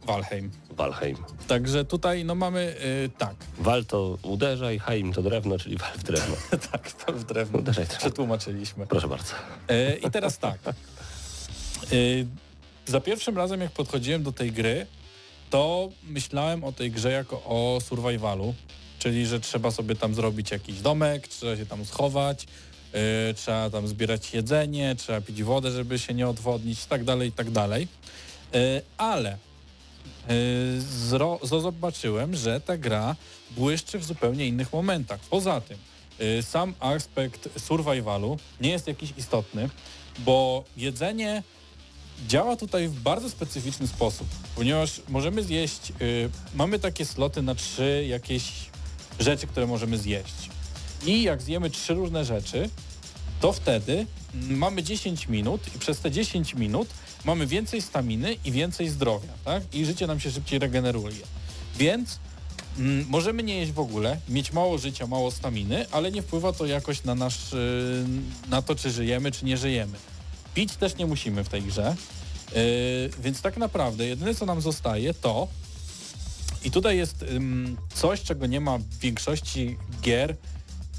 Walheim. 0.07 0.51
Valheim. 0.71 1.17
Także 1.49 1.85
tutaj 1.85 2.25
no 2.25 2.35
mamy 2.35 2.77
e, 3.05 3.09
tak, 3.19 3.35
Wal 3.59 3.85
to 3.85 4.19
uderzaj, 4.23 4.79
Heim 4.79 5.13
to 5.13 5.23
drewno, 5.23 5.59
czyli 5.59 5.77
wal 5.77 5.93
w 5.99 6.03
drewno. 6.03 6.37
tak, 6.73 6.93
to 6.93 7.13
w 7.13 7.25
drewno 7.25 7.59
Uderzaj 7.59 7.85
drewno. 7.85 8.01
przetłumaczyliśmy. 8.01 8.87
Proszę 8.87 9.09
bardzo. 9.09 9.33
E, 9.69 9.97
I 9.97 10.11
teraz 10.11 10.39
tak. 10.39 10.59
E, 10.67 10.73
za 12.87 13.01
pierwszym 13.01 13.37
razem 13.37 13.61
jak 13.61 13.71
podchodziłem 13.73 14.23
do 14.23 14.33
tej 14.33 14.53
gry, 14.53 14.87
to 15.51 15.89
myślałem 16.03 16.65
o 16.65 16.73
tej 16.73 16.91
grze 16.91 17.13
jako 17.13 17.37
o 17.45 17.79
survivalu, 17.85 18.55
czyli 18.99 19.27
że 19.27 19.41
trzeba 19.41 19.71
sobie 19.71 19.97
tam 19.97 20.15
zrobić 20.15 20.51
jakiś 20.51 20.81
domek, 20.81 21.29
trzeba 21.29 21.57
się 21.57 21.67
tam 21.67 21.85
schować, 21.85 22.47
e, 22.93 23.35
trzeba 23.35 23.71
tam 23.71 23.89
zbierać 23.89 24.35
jedzenie, 24.35 24.97
trzeba 24.97 25.21
pić 25.21 25.43
wodę, 25.43 25.71
żeby 25.71 25.99
się 25.99 26.15
nie 26.15 26.29
odwodnić, 26.29 26.85
tak 26.87 27.05
dalej, 27.05 27.29
i 27.29 27.33
tak 27.33 27.51
dalej. 27.51 27.89
E, 28.55 28.83
Ale 28.99 29.37
zro, 31.09 31.39
zo- 31.43 31.61
zobaczyłem, 31.61 32.37
że 32.37 32.61
ta 32.61 32.77
gra 32.79 33.17
błyszczy 33.51 33.99
w 33.99 34.05
zupełnie 34.05 34.47
innych 34.47 34.73
momentach. 34.73 35.21
Poza 35.21 35.61
tym, 35.61 35.79
y, 36.21 36.43
sam 36.43 36.75
aspekt 36.81 37.49
survivalu 37.61 38.39
nie 38.61 38.71
jest 38.71 38.87
jakiś 38.87 39.13
istotny, 39.17 39.69
bo 40.19 40.65
jedzenie 40.77 41.43
działa 42.29 42.57
tutaj 42.57 42.89
w 42.89 43.01
bardzo 43.01 43.31
specyficzny 43.31 43.87
sposób, 43.89 44.27
ponieważ 44.55 45.01
możemy 45.09 45.43
zjeść, 45.43 45.93
y, 46.01 46.31
mamy 46.55 46.79
takie 46.79 47.05
sloty 47.05 47.43
na 47.43 47.55
trzy 47.55 48.05
jakieś 48.09 48.53
rzeczy, 49.21 49.47
które 49.47 49.67
możemy 49.67 49.99
zjeść. 49.99 50.51
I 51.07 51.23
jak 51.23 51.43
zjemy 51.43 51.71
trzy 51.71 51.95
różne 51.95 52.25
rzeczy, 52.25 52.71
to 53.41 53.53
wtedy 53.53 54.07
mm, 54.35 54.59
mamy 54.59 54.83
10 54.83 55.29
minut 55.29 55.61
i 55.77 55.79
przez 55.79 56.01
te 56.01 56.11
10 56.11 56.55
minut 56.55 56.89
mamy 57.27 57.47
więcej 57.47 57.83
staminy 57.83 58.37
i 58.45 58.53
więcej 58.53 58.89
zdrowia, 58.89 59.33
tak? 59.45 59.63
I 59.75 59.85
życie 59.85 60.07
nam 60.07 60.21
się 60.21 60.31
szybciej 60.31 60.59
regeneruje. 60.59 61.27
Więc 61.77 62.19
mm, 62.79 63.07
możemy 63.09 63.43
nie 63.43 63.59
jeść 63.59 63.73
w 63.73 63.79
ogóle, 63.79 64.21
mieć 64.29 64.53
mało 64.53 64.79
życia, 64.79 65.07
mało 65.07 65.31
staminy, 65.31 65.87
ale 65.91 66.13
nie 66.13 66.23
wpływa 66.23 66.53
to 66.53 66.67
jakoś 66.67 67.05
na 67.05 67.15
nasz, 67.15 67.53
y, 67.53 68.05
na 68.49 68.63
to, 68.63 68.75
czy 68.75 68.91
żyjemy, 68.91 69.33
czy 69.33 69.45
nie 69.45 69.57
żyjemy. 69.57 69.99
Pić 70.55 70.77
też 70.77 70.97
nie 70.97 71.07
musimy 71.07 71.45
w 71.45 71.49
tej 71.49 71.63
grze, 71.63 71.97
yy, 72.55 72.61
więc 73.23 73.43
tak 73.43 73.57
naprawdę 73.57 74.07
jedyne, 74.07 74.35
co 74.35 74.47
nam 74.47 74.61
zostaje, 74.61 75.15
to 75.15 75.49
i 76.65 76.71
tutaj 76.71 76.97
jest 76.97 77.25
coś, 77.95 78.23
czego 78.23 78.47
nie 78.47 78.61
ma 78.61 78.79
w 78.79 78.99
większości 78.99 79.77
gier 80.03 80.37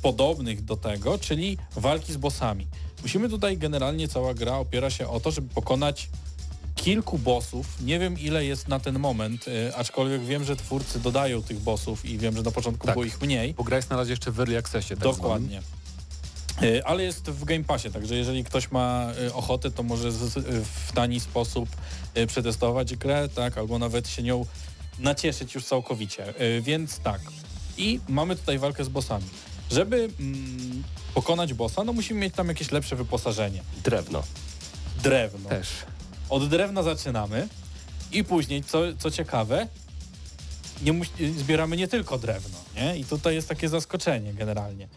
podobnych 0.02 0.66
do 0.66 0.78
tego, 0.78 1.18
czyli 1.18 1.58
walki 1.76 2.14
z 2.14 2.18
bossami. 2.18 2.68
Musimy 3.02 3.30
tutaj 3.30 3.58
generalnie 3.58 4.08
cała 4.08 4.34
gra 4.34 4.58
opiera 4.58 4.90
się 4.90 5.08
o 5.08 5.20
to, 5.20 5.32
żeby 5.32 5.50
pokonać 5.54 6.10
kilku 6.76 7.18
bossów. 7.18 7.82
Nie 7.82 8.00
wiem 8.00 8.20
ile 8.20 8.46
jest 8.46 8.68
na 8.68 8.80
ten 8.80 9.00
moment, 9.00 9.48
y, 9.48 9.76
aczkolwiek 9.76 10.24
wiem, 10.26 10.44
że 10.44 10.56
twórcy 10.56 11.00
dodają 11.00 11.44
tych 11.44 11.60
bossów 11.60 12.06
i 12.06 12.18
wiem, 12.18 12.38
że 12.38 12.44
na 12.44 12.52
początku 12.52 12.88
Tak. 12.88 12.96
było 12.96 13.06
ich 13.06 13.22
mniej. 13.22 13.54
Bo 13.54 13.64
gra 13.64 13.78
jest 13.78 13.90
na 13.90 13.96
razie 13.98 14.12
jeszcze 14.12 14.32
w 14.32 14.40
early 14.40 14.58
accessie. 14.58 14.90
Tak 14.90 14.98
Dokładnie. 15.00 15.62
Y, 16.64 16.86
Ale 16.86 17.04
jest 17.04 17.30
w 17.30 17.44
Game 17.44 17.64
Passie, 17.64 17.92
także 17.92 18.16
jeżeli 18.16 18.44
ktoś 18.44 18.72
ma 18.72 19.12
y, 19.28 19.34
ochotę, 19.34 19.72
to 19.72 19.84
może 19.84 20.12
w 20.86 20.92
tani 20.94 21.20
sposób 21.20 21.70
przetestować 22.28 22.96
grę, 22.96 23.30
tak, 23.36 23.58
albo 23.58 23.80
nawet 23.80 24.10
się 24.10 24.24
nią 24.24 24.46
nacieszyć 25.00 25.56
już 25.56 25.66
całkowicie. 25.66 26.34
Więc 26.62 27.00
tak. 27.00 27.22
I 27.78 28.00
mamy 28.10 28.36
tutaj 28.36 28.60
walkę 28.60 28.84
z 28.84 28.90
bossami. 28.90 29.26
Żeby 29.72 30.10
mm, 30.20 30.84
pokonać 31.14 31.54
bossa, 31.54 31.84
no 31.84 31.94
musimy 31.94 32.20
mieć 32.20 32.36
tam 32.36 32.48
jakieś 32.48 32.72
lepsze 32.72 32.96
wyposażenie. 32.96 33.62
Drewno. 33.84 34.24
Drewno. 35.04 35.50
Też. 35.50 35.70
Od 36.30 36.50
drewna 36.50 36.84
zaczynamy 36.84 37.48
i 38.12 38.24
później, 38.24 38.64
co, 38.64 38.80
co 38.98 39.12
ciekawe, 39.12 39.68
nie 40.82 41.02
zbieramy 41.38 41.78
nie 41.78 41.88
tylko 41.88 42.18
drewno, 42.18 42.58
nie? 42.76 42.98
I 42.98 43.06
tutaj 43.06 43.36
jest 43.36 43.50
takie 43.50 43.70
zaskoczenie 43.70 44.34
generalnie. 44.34 44.88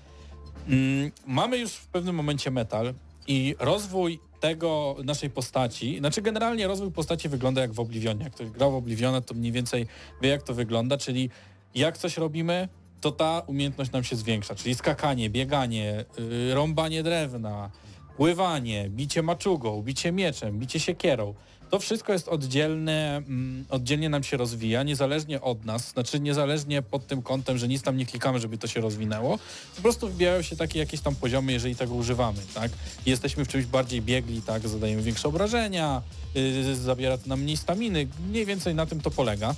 Mm, 0.68 1.12
mamy 1.26 1.58
już 1.58 1.72
w 1.72 1.86
pewnym 1.86 2.14
momencie 2.14 2.50
metal 2.50 2.94
i 3.26 3.56
rozwój 3.58 4.20
tego 4.40 4.96
naszej 5.04 5.30
postaci, 5.30 5.98
znaczy 5.98 6.22
generalnie 6.22 6.66
rozwój 6.66 6.90
postaci 6.90 7.28
wygląda 7.28 7.60
jak 7.60 7.72
w 7.72 7.80
Oblivionie. 7.80 8.24
Jak 8.24 8.32
ktoś 8.32 8.50
grał 8.50 8.72
w 8.72 8.74
Obliviona, 8.74 9.20
to 9.20 9.34
mniej 9.34 9.52
więcej 9.52 9.86
wie 10.22 10.28
jak 10.28 10.42
to 10.42 10.54
wygląda, 10.54 10.98
czyli 10.98 11.30
jak 11.74 11.98
coś 11.98 12.16
robimy, 12.16 12.68
to 13.00 13.12
ta 13.12 13.42
umiejętność 13.46 13.92
nam 13.92 14.04
się 14.04 14.16
zwiększa, 14.16 14.54
czyli 14.54 14.74
skakanie, 14.74 15.30
bieganie, 15.30 16.04
yy, 16.18 16.54
rąbanie 16.54 17.02
drewna, 17.02 17.70
pływanie, 18.16 18.88
bicie 18.90 19.22
maczugą, 19.22 19.82
bicie 19.82 20.12
mieczem, 20.12 20.58
bicie 20.58 20.80
siekierą. 20.80 21.34
To 21.70 21.78
wszystko 21.78 22.12
jest 22.12 22.28
oddzielne, 22.28 23.16
mm, 23.16 23.64
oddzielnie 23.70 24.08
nam 24.08 24.22
się 24.22 24.36
rozwija, 24.36 24.82
niezależnie 24.82 25.40
od 25.40 25.64
nas, 25.64 25.90
znaczy 25.90 26.20
niezależnie 26.20 26.82
pod 26.82 27.06
tym 27.06 27.22
kątem, 27.22 27.58
że 27.58 27.68
nic 27.68 27.82
tam 27.82 27.96
nie 27.96 28.06
klikamy, 28.06 28.38
żeby 28.38 28.58
to 28.58 28.66
się 28.66 28.80
rozwinęło. 28.80 29.38
Po 29.76 29.82
prostu 29.82 30.08
wbijają 30.08 30.42
się 30.42 30.56
takie 30.56 30.78
jakieś 30.78 31.00
tam 31.00 31.14
poziomy, 31.14 31.52
jeżeli 31.52 31.76
tego 31.76 31.94
używamy, 31.94 32.38
tak? 32.54 32.70
Jesteśmy 33.06 33.44
w 33.44 33.48
czymś 33.48 33.66
bardziej 33.66 34.02
biegli, 34.02 34.42
tak? 34.42 34.68
Zadajemy 34.68 35.02
większe 35.02 35.28
obrażenia, 35.28 36.02
yy, 36.34 36.76
zabiera 36.76 37.18
to 37.18 37.28
nam 37.28 37.40
mniej 37.40 37.56
staminy, 37.56 38.08
mniej 38.28 38.46
więcej 38.46 38.74
na 38.74 38.86
tym 38.86 39.00
to 39.00 39.10
polega. 39.10 39.54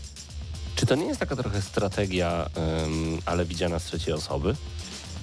Czy 0.76 0.86
to 0.86 0.94
nie 0.94 1.04
jest 1.04 1.20
taka 1.20 1.36
trochę 1.36 1.62
strategia, 1.62 2.46
ym, 2.86 3.18
ale 3.26 3.44
widziana 3.44 3.78
z 3.78 3.84
trzeciej 3.84 4.14
osoby? 4.14 4.56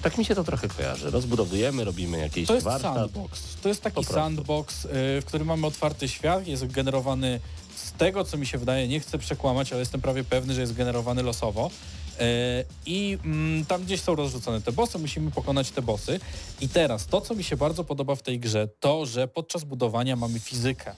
Tak 0.02 0.18
mi 0.18 0.24
się 0.24 0.34
to 0.34 0.44
trochę 0.44 0.68
kojarzy. 0.68 1.10
Rozbudowujemy, 1.10 1.84
robimy 1.84 2.18
jakieś 2.18 2.46
To 2.48 2.54
jest 2.54 2.64
warsztat. 2.64 2.94
sandbox. 2.94 3.40
To 3.62 3.68
jest 3.68 3.82
taki 3.82 4.04
sandbox, 4.04 4.84
y, 4.84 4.88
w 5.20 5.24
którym 5.26 5.46
mamy 5.46 5.66
otwarty 5.66 6.08
świat, 6.08 6.46
jest 6.46 6.66
generowany 6.66 7.40
z 7.76 7.92
tego, 7.92 8.24
co 8.24 8.36
mi 8.38 8.46
się 8.46 8.58
wydaje, 8.58 8.88
nie 8.88 9.00
chcę 9.00 9.18
przekłamać, 9.18 9.72
ale 9.72 9.80
jestem 9.80 10.00
prawie 10.00 10.24
pewny, 10.24 10.54
że 10.54 10.60
jest 10.60 10.74
generowany 10.74 11.22
losowo. 11.22 11.70
Y, 11.70 12.20
I 12.86 13.18
mm, 13.24 13.64
tam 13.64 13.84
gdzieś 13.84 14.00
są 14.00 14.14
rozrzucone 14.14 14.60
te 14.60 14.72
bossy, 14.72 14.98
musimy 14.98 15.30
pokonać 15.30 15.70
te 15.70 15.82
bossy. 15.82 16.20
I 16.60 16.68
teraz 16.68 17.06
to, 17.06 17.20
co 17.20 17.34
mi 17.34 17.44
się 17.44 17.56
bardzo 17.56 17.84
podoba 17.84 18.14
w 18.14 18.22
tej 18.22 18.40
grze, 18.40 18.68
to, 18.80 19.06
że 19.06 19.28
podczas 19.28 19.64
budowania 19.64 20.16
mamy 20.16 20.40
fizykę. 20.40 20.94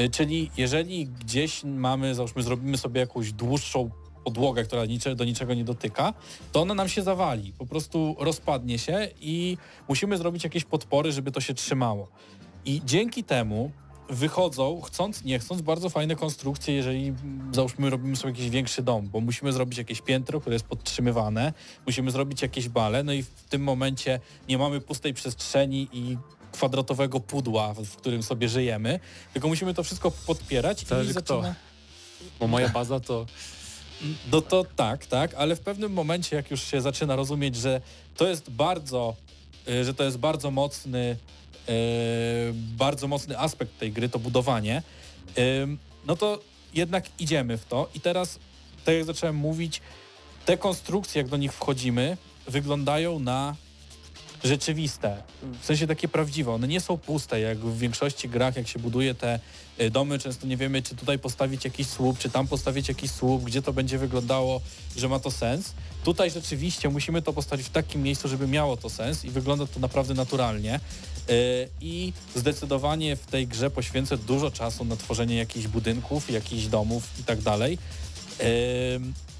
Y, 0.00 0.10
Czyli 0.10 0.50
jeżeli 0.56 1.06
gdzieś 1.06 1.64
mamy, 1.64 2.14
załóżmy, 2.14 2.42
zrobimy 2.42 2.78
sobie 2.78 3.00
jakąś 3.00 3.32
dłuższą 3.32 3.90
podłogę, 4.24 4.64
która 4.64 4.82
do 5.16 5.24
niczego 5.24 5.54
nie 5.54 5.64
dotyka, 5.64 6.14
to 6.52 6.60
ona 6.60 6.74
nam 6.74 6.88
się 6.88 7.02
zawali, 7.02 7.52
po 7.52 7.66
prostu 7.66 8.16
rozpadnie 8.18 8.78
się 8.78 9.08
i 9.20 9.56
musimy 9.88 10.16
zrobić 10.16 10.44
jakieś 10.44 10.64
podpory, 10.64 11.12
żeby 11.12 11.32
to 11.32 11.40
się 11.40 11.54
trzymało. 11.54 12.08
I 12.64 12.82
dzięki 12.84 13.24
temu 13.24 13.70
wychodzą, 14.10 14.80
chcąc, 14.80 15.24
nie 15.24 15.38
chcąc, 15.38 15.62
bardzo 15.62 15.90
fajne 15.90 16.16
konstrukcje, 16.16 16.74
jeżeli 16.74 17.14
załóżmy 17.52 17.90
robimy 17.90 18.16
sobie 18.16 18.32
jakiś 18.32 18.50
większy 18.50 18.82
dom, 18.82 19.08
bo 19.08 19.20
musimy 19.20 19.52
zrobić 19.52 19.78
jakieś 19.78 20.00
piętro, 20.00 20.40
które 20.40 20.54
jest 20.54 20.66
podtrzymywane, 20.66 21.52
musimy 21.86 22.10
zrobić 22.10 22.42
jakieś 22.42 22.68
bale, 22.68 23.04
no 23.04 23.12
i 23.12 23.22
w 23.22 23.44
tym 23.48 23.62
momencie 23.62 24.20
nie 24.48 24.58
mamy 24.58 24.80
pustej 24.80 25.14
przestrzeni 25.14 25.88
i 25.92 26.16
kwadratowego 26.56 27.20
pudła, 27.20 27.74
w 27.74 27.96
którym 27.96 28.22
sobie 28.22 28.48
żyjemy, 28.48 29.00
tylko 29.32 29.48
musimy 29.48 29.74
to 29.74 29.82
wszystko 29.82 30.10
podpierać 30.10 30.86
Zależy 30.86 31.10
i 31.10 31.14
kto. 31.14 31.42
zaczyna... 31.42 31.54
Bo 32.40 32.46
moja 32.46 32.68
baza 32.68 33.00
to 33.00 33.26
No 34.32 34.40
to 34.40 34.64
tak, 34.76 35.06
tak, 35.06 35.34
ale 35.34 35.56
w 35.56 35.60
pewnym 35.60 35.92
momencie, 35.92 36.36
jak 36.36 36.50
już 36.50 36.62
się 36.62 36.80
zaczyna 36.80 37.16
rozumieć, 37.16 37.56
że 37.56 37.80
to 38.16 38.28
jest 38.28 38.50
bardzo, 38.50 39.16
y, 39.68 39.84
że 39.84 39.94
to 39.94 40.04
jest 40.04 40.18
bardzo 40.18 40.50
mocny, 40.50 41.16
y, 41.68 42.52
bardzo 42.54 43.08
mocny 43.08 43.38
aspekt 43.38 43.78
tej 43.78 43.92
gry, 43.92 44.08
to 44.08 44.18
budowanie, 44.18 44.82
ym, 45.62 45.78
no 46.06 46.16
to 46.16 46.40
jednak 46.74 47.04
idziemy 47.18 47.56
w 47.58 47.64
to 47.64 47.88
i 47.94 48.00
teraz, 48.00 48.38
tak 48.84 48.94
jak 48.94 49.04
zacząłem 49.04 49.36
mówić, 49.36 49.80
te 50.46 50.56
konstrukcje, 50.56 51.22
jak 51.22 51.30
do 51.30 51.36
nich 51.36 51.52
wchodzimy, 51.52 52.16
wyglądają 52.46 53.18
na 53.18 53.56
rzeczywiste, 54.44 55.22
w 55.62 55.64
sensie 55.64 55.86
takie 55.86 56.08
prawdziwe. 56.08 56.52
One 56.52 56.68
nie 56.68 56.80
są 56.80 56.98
puste, 56.98 57.40
jak 57.40 57.58
w 57.58 57.78
większości 57.78 58.28
grach, 58.28 58.56
jak 58.56 58.68
się 58.68 58.78
buduje 58.78 59.14
te 59.14 59.40
y, 59.80 59.90
domy, 59.90 60.18
często 60.18 60.46
nie 60.46 60.56
wiemy, 60.56 60.82
czy 60.82 60.96
tutaj 60.96 61.18
postawić 61.18 61.64
jakiś 61.64 61.86
słup, 61.86 62.18
czy 62.18 62.30
tam 62.30 62.46
postawić 62.46 62.88
jakiś 62.88 63.10
słup, 63.10 63.44
gdzie 63.44 63.62
to 63.62 63.72
będzie 63.72 63.98
wyglądało, 63.98 64.60
że 64.96 65.08
ma 65.08 65.18
to 65.18 65.30
sens. 65.30 65.72
Tutaj 66.04 66.30
rzeczywiście 66.30 66.88
musimy 66.88 67.22
to 67.22 67.32
postawić 67.32 67.66
w 67.66 67.70
takim 67.70 68.02
miejscu, 68.02 68.28
żeby 68.28 68.46
miało 68.46 68.76
to 68.76 68.90
sens 68.90 69.24
i 69.24 69.30
wygląda 69.30 69.66
to 69.66 69.80
naprawdę 69.80 70.14
naturalnie. 70.14 70.80
Y, 71.30 71.68
I 71.80 72.12
zdecydowanie 72.34 73.16
w 73.16 73.26
tej 73.26 73.46
grze 73.46 73.70
poświęcę 73.70 74.18
dużo 74.18 74.50
czasu 74.50 74.84
na 74.84 74.96
tworzenie 74.96 75.36
jakichś 75.36 75.66
budynków, 75.66 76.30
jakichś 76.30 76.66
domów 76.66 77.08
i 77.20 77.24
tak 77.24 77.40
dalej. 77.40 77.78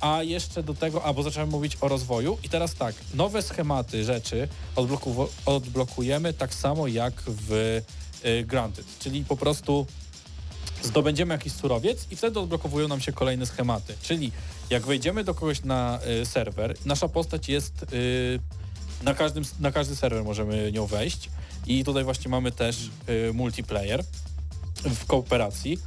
A 0.00 0.22
jeszcze 0.22 0.62
do 0.62 0.74
tego, 0.74 1.04
a 1.04 1.12
bo 1.12 1.22
zacząłem 1.22 1.48
mówić 1.48 1.76
o 1.80 1.88
rozwoju 1.88 2.38
i 2.44 2.48
teraz 2.48 2.74
tak, 2.74 2.94
nowe 3.14 3.42
schematy 3.42 4.04
rzeczy 4.04 4.48
odbloku, 4.76 5.28
odblokujemy 5.46 6.32
tak 6.32 6.54
samo 6.54 6.86
jak 6.86 7.22
w 7.26 7.52
y, 8.24 8.44
Granted, 8.44 8.86
czyli 8.98 9.24
po 9.24 9.36
prostu 9.36 9.86
zdobędziemy 10.82 11.34
jakiś 11.34 11.52
surowiec 11.52 12.06
i 12.10 12.16
wtedy 12.16 12.40
odblokowują 12.40 12.88
nam 12.88 13.00
się 13.00 13.12
kolejne 13.12 13.46
schematy. 13.46 13.94
Czyli 14.02 14.32
jak 14.70 14.86
wejdziemy 14.86 15.24
do 15.24 15.34
kogoś 15.34 15.62
na 15.62 15.98
y, 16.22 16.26
serwer, 16.26 16.74
nasza 16.84 17.08
postać 17.08 17.48
jest 17.48 17.86
y, 17.92 18.40
na, 19.02 19.14
każdym, 19.14 19.44
na 19.60 19.72
każdy 19.72 19.96
serwer 19.96 20.24
możemy 20.24 20.72
nią 20.72 20.86
wejść 20.86 21.30
i 21.66 21.84
tutaj 21.84 22.04
właśnie 22.04 22.30
mamy 22.30 22.52
też 22.52 22.90
y, 23.08 23.32
multiplayer 23.32 24.04
w 24.76 25.06
kooperacji. 25.06 25.78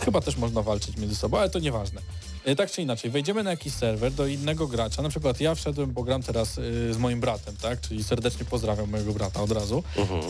Chyba 0.00 0.20
też 0.20 0.36
można 0.36 0.62
walczyć 0.62 0.96
między 0.96 1.16
sobą, 1.16 1.38
ale 1.38 1.50
to 1.50 1.58
nieważne. 1.58 2.00
Y, 2.48 2.56
Tak 2.56 2.70
czy 2.70 2.82
inaczej, 2.82 3.10
wejdziemy 3.10 3.42
na 3.42 3.50
jakiś 3.50 3.72
serwer 3.72 4.12
do 4.12 4.26
innego 4.26 4.66
gracza. 4.66 5.02
Na 5.02 5.08
przykład 5.08 5.40
ja 5.40 5.54
wszedłem, 5.54 5.92
bo 5.92 6.02
gram 6.02 6.22
teraz 6.22 6.58
y, 6.58 6.94
z 6.94 6.98
moim 6.98 7.20
bratem, 7.20 7.56
tak? 7.62 7.80
Czyli 7.80 8.04
serdecznie 8.04 8.44
pozdrawiam 8.44 8.90
mojego 8.90 9.12
brata 9.12 9.42
od 9.42 9.52
razu. 9.52 9.82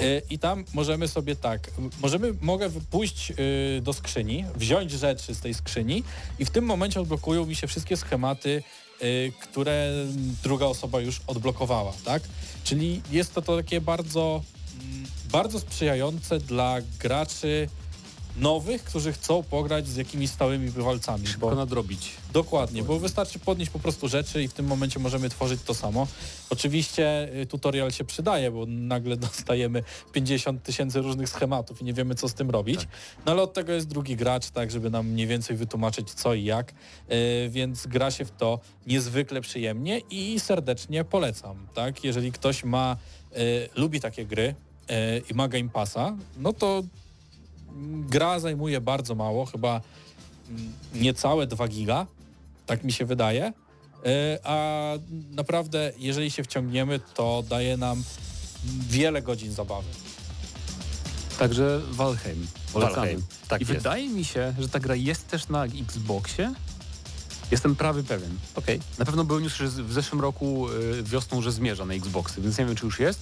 Y, 0.02 0.22
I 0.30 0.38
tam 0.38 0.64
możemy 0.74 1.08
sobie 1.08 1.36
tak, 1.36 1.70
możemy, 2.00 2.34
mogę 2.40 2.70
pójść 2.90 3.30
y, 3.30 3.80
do 3.82 3.92
skrzyni, 3.92 4.44
wziąć 4.56 4.90
rzeczy 4.90 5.34
z 5.34 5.40
tej 5.40 5.54
skrzyni 5.54 6.02
i 6.38 6.44
w 6.44 6.50
tym 6.50 6.64
momencie 6.64 7.00
odblokują 7.00 7.46
mi 7.46 7.54
się 7.56 7.66
wszystkie 7.66 7.96
schematy, 7.96 8.62
które 9.42 9.92
druga 10.42 10.66
osoba 10.66 11.00
już 11.00 11.20
odblokowała, 11.26 11.92
tak? 12.04 12.22
Czyli 12.64 13.02
jest 13.10 13.34
to, 13.34 13.42
to 13.42 13.56
takie 13.56 13.80
bardzo, 13.80 14.42
mm, 14.80 15.06
bardzo 15.32 15.60
sprzyjające 15.60 16.38
dla 16.38 16.76
graczy 17.00 17.68
nowych, 18.36 18.84
którzy 18.84 19.12
chcą 19.12 19.42
pograć 19.42 19.88
z 19.88 19.96
jakimiś 19.96 20.30
stałymi 20.30 20.70
bywalcami. 20.70 21.26
Szybko 21.26 21.50
Bo, 21.50 21.54
nadrobić. 21.54 22.10
dokładnie, 22.32 22.82
bo 22.82 22.98
wystarczy 22.98 23.38
podnieść 23.38 23.70
po 23.70 23.78
prostu 23.78 24.08
rzeczy 24.08 24.42
i 24.42 24.48
w 24.48 24.52
tym 24.52 24.66
momencie 24.66 24.98
możemy 25.00 25.28
tworzyć 25.28 25.62
to 25.62 25.74
samo. 25.74 26.06
Oczywiście 26.50 27.28
y, 27.42 27.46
tutorial 27.46 27.90
się 27.92 28.04
przydaje, 28.04 28.50
bo 28.50 28.66
nagle 28.66 29.16
dostajemy 29.26 29.82
50 30.12 30.62
tysięcy 30.62 31.00
różnych 31.00 31.28
schematów 31.28 31.82
i 31.82 31.84
nie 31.84 31.92
wiemy 31.92 32.14
co 32.14 32.28
z 32.28 32.34
tym 32.34 32.50
robić. 32.50 32.88
No 33.26 33.32
ale 33.32 33.42
od 33.42 33.52
tego 33.52 33.72
jest 33.72 33.88
drugi 33.88 34.16
gracz, 34.16 34.50
tak 34.50 34.70
żeby 34.70 34.90
nam 34.90 35.06
mniej 35.08 35.26
więcej 35.26 35.56
wytłumaczyć 35.56 36.10
co 36.12 36.34
i 36.34 36.44
jak, 36.44 36.72
y, 37.12 37.48
więc 37.50 37.86
gra 37.86 38.10
się 38.10 38.24
w 38.24 38.30
to 38.30 38.60
niezwykle 38.86 39.40
przyjemnie 39.40 39.98
i 40.10 40.40
serdecznie 40.40 41.04
polecam, 41.04 41.66
tak? 41.74 42.04
Jeżeli 42.04 42.32
ktoś 42.32 42.64
ma, 42.64 42.96
y, 43.36 43.68
lubi 43.76 44.00
takie 44.00 44.26
gry 44.26 44.54
y, 44.90 45.22
i 45.30 45.34
ma 45.34 45.48
Game 45.48 45.68
Passa, 45.68 46.16
no 46.36 46.52
to 46.52 46.82
gra 48.08 48.40
zajmuje 48.40 48.80
bardzo 48.80 49.14
mało, 49.14 49.46
chyba 49.46 49.80
mm, 50.50 50.72
niecałe 50.94 51.46
2 51.46 51.68
giga, 51.68 52.06
tak 52.66 52.84
mi 52.84 52.92
się 52.92 53.04
wydaje. 53.04 53.52
E, 54.06 54.38
A 54.44 54.92
naprawdę, 55.30 55.92
jeżeli 55.98 56.30
się 56.30 56.42
wciągniemy, 56.42 57.00
to 57.14 57.44
daje 57.48 57.76
nam 57.76 58.02
wiele 58.88 59.22
godzin 59.22 59.52
zabawy. 59.52 59.88
Także 61.38 61.80
Valheim. 61.90 62.46
Polecamy. 62.72 62.96
Valheim, 62.96 63.22
tak 63.48 63.60
I 63.60 63.64
jest. 63.64 63.74
wydaje 63.74 64.08
mi 64.08 64.24
się, 64.24 64.54
że 64.58 64.68
ta 64.68 64.80
gra 64.80 64.94
jest 64.94 65.28
też 65.28 65.48
na 65.48 65.64
Xboxie. 65.64 66.54
Jestem 67.50 67.76
prawie 67.76 68.02
pewien. 68.02 68.30
Okej. 68.54 68.80
Na 68.98 69.04
pewno 69.04 69.24
był 69.24 69.48
z- 69.48 69.80
w 69.80 69.92
zeszłym 69.92 70.20
roku 70.20 70.68
y, 70.70 71.02
wiosną, 71.02 71.42
że 71.42 71.52
zmierza 71.52 71.84
na 71.84 71.94
Xboxy, 71.94 72.40
więc 72.40 72.58
nie 72.58 72.66
wiem, 72.66 72.74
czy 72.76 72.86
już 72.86 73.00
jest, 73.00 73.20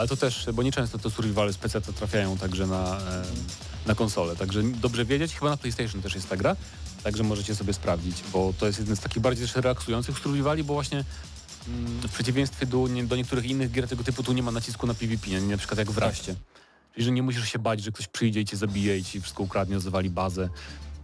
ale 0.00 0.08
to 0.08 0.16
też, 0.16 0.46
bo 0.54 0.62
nieczęsto 0.62 0.98
te 0.98 1.10
survivaly 1.10 1.52
z 1.52 1.58
PC 1.58 1.80
to 1.80 1.92
trafiają 1.92 2.38
także 2.38 2.66
na, 2.66 2.96
e, 2.98 3.22
na 3.86 3.94
konsolę, 3.94 4.36
także 4.36 4.62
dobrze 4.62 5.04
wiedzieć, 5.04 5.34
chyba 5.34 5.50
na 5.50 5.56
PlayStation 5.56 6.02
też 6.02 6.14
jest 6.14 6.28
ta 6.28 6.36
gra, 6.36 6.56
także 7.04 7.22
możecie 7.22 7.54
sobie 7.54 7.72
sprawdzić, 7.74 8.22
bo 8.32 8.52
to 8.58 8.66
jest 8.66 8.78
jeden 8.78 8.96
z 8.96 9.00
takich 9.00 9.22
bardziej 9.22 9.46
też 9.46 9.56
relaksujących 9.56 10.18
survivali, 10.18 10.64
bo 10.64 10.74
właśnie 10.74 11.04
mm, 11.68 11.86
w 12.08 12.12
przeciwieństwie 12.12 12.66
do, 12.66 12.88
nie, 12.88 13.04
do 13.04 13.16
niektórych 13.16 13.44
innych 13.44 13.70
gier 13.72 13.88
tego 13.88 14.04
typu 14.04 14.22
tu 14.22 14.32
nie 14.32 14.42
ma 14.42 14.50
nacisku 14.50 14.86
na 14.86 14.94
PvP, 14.94 15.30
nie? 15.30 15.40
na 15.40 15.56
przykład 15.56 15.78
jak 15.78 15.90
w 15.90 15.98
Raście. 15.98 16.34
Czyli, 16.94 17.04
że 17.04 17.10
nie 17.12 17.22
musisz 17.22 17.48
się 17.52 17.58
bać, 17.58 17.82
że 17.82 17.92
ktoś 17.92 18.06
przyjdzie 18.08 18.40
i 18.40 18.44
cię 18.44 18.56
zabije 18.56 18.98
i 18.98 19.04
ci 19.04 19.20
wszystko 19.20 19.42
ukradnie, 19.42 19.80
zawali 19.80 20.10
bazę. 20.10 20.48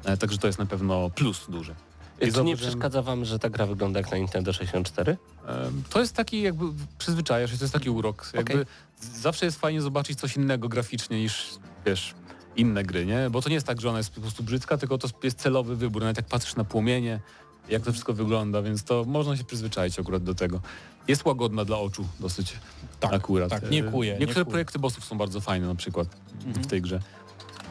E, 0.04 0.16
także 0.16 0.38
to 0.38 0.46
jest 0.46 0.58
na 0.58 0.66
pewno 0.66 1.10
plus 1.10 1.46
duży. 1.48 1.74
I 2.20 2.32
Czy 2.32 2.42
nie 2.44 2.56
przeszkadza 2.56 3.02
wam, 3.02 3.24
że 3.24 3.38
ta 3.38 3.50
gra 3.50 3.66
wygląda 3.66 4.00
jak 4.00 4.10
na 4.10 4.16
Nintendo 4.16 4.52
64? 4.52 5.16
Em, 5.46 5.82
To 5.90 6.00
jest 6.00 6.12
taki 6.12 6.42
jakby 6.42 6.64
przyzwyczajasz 6.98 7.50
się, 7.50 7.58
to 7.58 7.64
jest 7.64 7.74
taki 7.74 7.90
urok. 7.90 8.30
Jakby 8.34 8.52
z- 8.64 8.66
zawsze 9.00 9.44
jest 9.46 9.60
fajnie 9.60 9.82
zobaczyć 9.82 10.18
coś 10.20 10.36
innego 10.36 10.68
graficznie 10.68 11.20
niż, 11.20 11.48
wiesz, 11.86 12.14
inne 12.56 12.82
gry, 12.84 13.06
nie? 13.06 13.30
Bo 13.30 13.42
to 13.42 13.48
nie 13.48 13.54
jest 13.54 13.66
tak, 13.66 13.80
że 13.80 13.88
ona 13.88 13.98
jest 13.98 14.10
po 14.10 14.20
prostu 14.20 14.42
brzydka, 14.42 14.78
tylko 14.78 14.98
to 14.98 15.08
jest 15.22 15.38
celowy 15.40 15.76
wybór. 15.76 16.02
Nawet 16.02 16.16
jak 16.16 16.26
patrzysz 16.26 16.56
na 16.56 16.64
płomienie, 16.64 17.20
jak 17.68 17.82
to 17.82 17.92
wszystko 17.92 18.12
wygląda, 18.12 18.62
więc 18.62 18.84
to 18.84 19.04
można 19.04 19.36
się 19.36 19.44
przyzwyczaić 19.44 19.98
akurat 19.98 20.22
do 20.22 20.34
tego. 20.34 20.60
Jest 21.08 21.24
łagodna 21.24 21.64
dla 21.64 21.78
oczu 21.78 22.06
dosyć 22.20 22.52
Tak, 23.00 23.12
akurat. 23.14 23.50
tak, 23.50 23.70
nie 23.70 23.84
E, 23.86 23.90
kuje, 23.90 24.12
nie 24.12 24.18
Niektóre 24.18 24.44
kuje. 24.44 24.52
projekty 24.52 24.78
bossów 24.78 25.04
są 25.04 25.18
bardzo 25.18 25.40
fajne 25.40 25.66
na 25.66 25.74
przykład 25.74 26.08
w 26.46 26.66
tej 26.66 26.82
grze. 26.82 27.00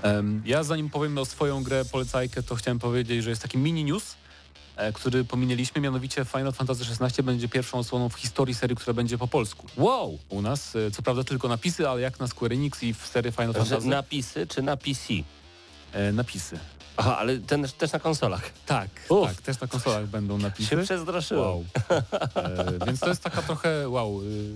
Em, 0.02 0.42
ja 0.46 0.64
zanim 0.64 0.90
powiem 0.90 1.18
o 1.18 1.26
swoją 1.26 1.64
grę 1.64 1.86
polecajkę, 1.86 2.44
to 2.44 2.56
chciałem 2.56 2.80
powiedzieć, 2.80 3.24
że 3.24 3.30
jest 3.30 3.42
taki 3.42 3.58
mini 3.58 3.84
news, 3.84 4.16
który 4.94 5.24
pominęliśmy, 5.24 5.82
mianowicie 5.82 6.26
Final 6.26 6.54
Fantasy 6.54 6.84
XVI 7.02 7.24
będzie 7.24 7.50
pierwszą 7.50 7.80
odsłoną 7.80 8.10
w 8.10 8.14
historii 8.16 8.56
serii, 8.56 8.76
która 8.76 8.94
będzie 8.94 9.18
po 9.18 9.28
polsku. 9.28 9.68
Wow! 9.78 10.18
U 10.30 10.42
nas, 10.42 10.76
e, 10.76 10.92
co 10.92 11.02
prawda 11.02 11.24
tylko 11.24 11.48
napisy, 11.48 11.90
ale 11.90 12.02
jak 12.02 12.20
na 12.20 12.28
Square 12.28 12.54
Enix 12.54 12.84
i 12.84 12.94
w 12.94 13.08
serii 13.08 13.32
Final 13.32 13.54
Że 13.54 13.60
Fantasy, 13.60 13.88
napisy 13.88 14.48
czy 14.48 14.62
na 14.62 14.78
PC? 14.78 15.14
e, 15.94 16.12
napisy. 16.12 16.60
Aha, 16.98 17.18
ale 17.18 17.38
ten 17.38 17.68
też 17.78 17.92
na 17.92 18.00
konsolach. 18.00 18.50
Tak, 18.66 18.90
Uf. 19.10 19.28
tak, 19.28 19.42
też 19.42 19.60
na 19.60 19.68
konsolach 19.68 20.08
będą 20.08 20.38
Się 20.38 20.44
napisy. 20.44 20.78
przestraszyłem. 20.84 21.44
Wow. 21.44 21.66
E, 22.36 22.86
więc 22.86 23.00
to 23.00 23.08
jest 23.10 23.24
taka 23.24 23.42
trochę, 23.42 23.90
wow, 23.90 24.22
y, 24.22 24.54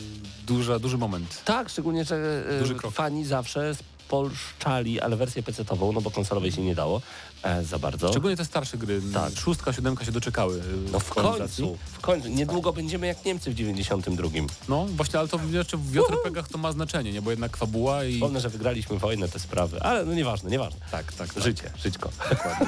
duża, 0.47 0.79
duży 0.79 0.97
moment. 0.97 1.41
Tak, 1.45 1.69
szczególnie, 1.69 2.05
że 2.05 2.43
e, 2.85 2.91
fani 2.91 3.25
zawsze 3.25 3.75
spolszczali, 4.09 5.01
ale 5.01 5.15
wersję 5.15 5.43
PC-ową, 5.43 5.93
no 5.93 6.01
bo 6.01 6.11
konsolowej 6.11 6.51
się 6.51 6.61
nie 6.61 6.75
dało 6.75 7.01
e, 7.43 7.63
za 7.63 7.79
bardzo. 7.79 8.09
Szczególnie 8.11 8.37
te 8.37 8.45
starsze 8.45 8.77
gry. 8.77 9.01
Tak. 9.13 9.33
Szóstka, 9.39 9.73
siódemka 9.73 10.05
się 10.05 10.11
doczekały. 10.11 10.55
y, 10.57 10.91
No 10.91 10.99
w 10.99 11.09
końcu, 11.09 11.77
w 11.85 11.99
końcu. 11.99 12.27
Niedługo 12.29 12.73
będziemy 12.73 13.07
jak 13.07 13.25
Niemcy 13.25 13.51
w 13.51 13.53
92. 13.53 14.27
No 14.69 14.85
właśnie, 14.85 15.19
ale 15.19 15.27
to 15.27 15.39
znaczy 15.51 15.77
w 15.77 15.93
JRPG-ach 15.95 16.47
to 16.47 16.57
ma 16.57 16.71
znaczenie, 16.71 17.11
nie? 17.13 17.21
Bo 17.21 17.31
jednak 17.31 17.57
fabuła 17.57 18.03
i... 18.03 18.13
Wspomnę, 18.13 18.41
że 18.41 18.49
wygraliśmy 18.49 18.97
wojnę, 18.99 19.29
te 19.29 19.39
sprawy, 19.39 19.81
ale 19.81 20.05
no 20.05 20.13
nieważne, 20.13 20.49
nieważne. 20.49 20.79
Tak, 20.91 21.13
tak, 21.13 21.33
tak. 21.33 21.43
Życie, 21.43 21.71
żyćko. 21.83 22.09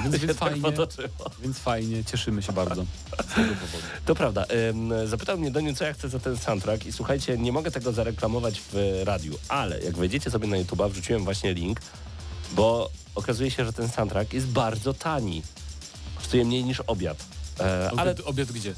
Więc, 0.03 0.15
więc 0.25 0.27
tak 0.39 0.49
fajnie, 0.49 0.61
potoczyło. 0.61 1.07
więc 1.43 1.57
fajnie, 1.59 2.03
cieszymy 2.03 2.41
się 2.41 2.53
bardzo 2.53 2.83
z 3.13 3.17
tego 3.35 3.47
powodu. 3.55 3.83
To 4.05 4.15
prawda. 4.15 4.45
Zapytał 5.05 5.37
mnie 5.37 5.51
Doniu, 5.51 5.75
co 5.75 5.83
ja 5.85 5.93
chcę 5.93 6.09
za 6.09 6.19
ten 6.19 6.37
soundtrack 6.37 6.85
i 6.85 6.91
słuchajcie, 6.91 7.37
nie 7.37 7.51
mogę 7.51 7.71
tego 7.71 7.91
zareklamować 7.93 8.61
w 8.73 9.01
radiu, 9.03 9.33
ale 9.49 9.79
jak 9.81 9.97
wejdziecie 9.97 10.31
sobie 10.31 10.47
na 10.47 10.57
YouTube'a, 10.57 10.89
wrzuciłem 10.89 11.23
właśnie 11.23 11.53
link, 11.53 11.81
bo 12.51 12.89
okazuje 13.15 13.51
się, 13.51 13.65
że 13.65 13.73
ten 13.73 13.89
soundtrack 13.89 14.33
jest 14.33 14.47
bardzo 14.47 14.93
tani. 14.93 15.41
Kosztuje 16.15 16.45
mniej 16.45 16.63
niż 16.63 16.79
obiad. 16.79 17.25
E, 17.59 17.89
ale 17.91 18.01
Ale 18.01 18.15
obiad 18.25 18.51
gdzie? 18.51 18.73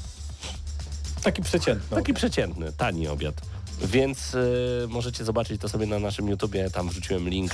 Taki 1.22 1.42
przeciętny. 1.42 1.96
taki 1.96 2.14
przeciętny, 2.14 2.72
tani 2.72 3.08
obiad. 3.08 3.34
Więc 3.82 4.34
y, 4.34 4.86
możecie 4.88 5.24
zobaczyć 5.24 5.60
to 5.60 5.68
sobie 5.68 5.86
na 5.86 5.98
naszym 5.98 6.28
YouTubie, 6.28 6.70
tam 6.70 6.88
wrzuciłem 6.88 7.28
link. 7.28 7.52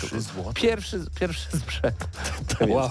Pierwszy, 0.54 1.04
pierwszy 1.20 1.58
sprzęt. 1.58 2.08
To 2.58 2.66
Wow. 2.66 2.90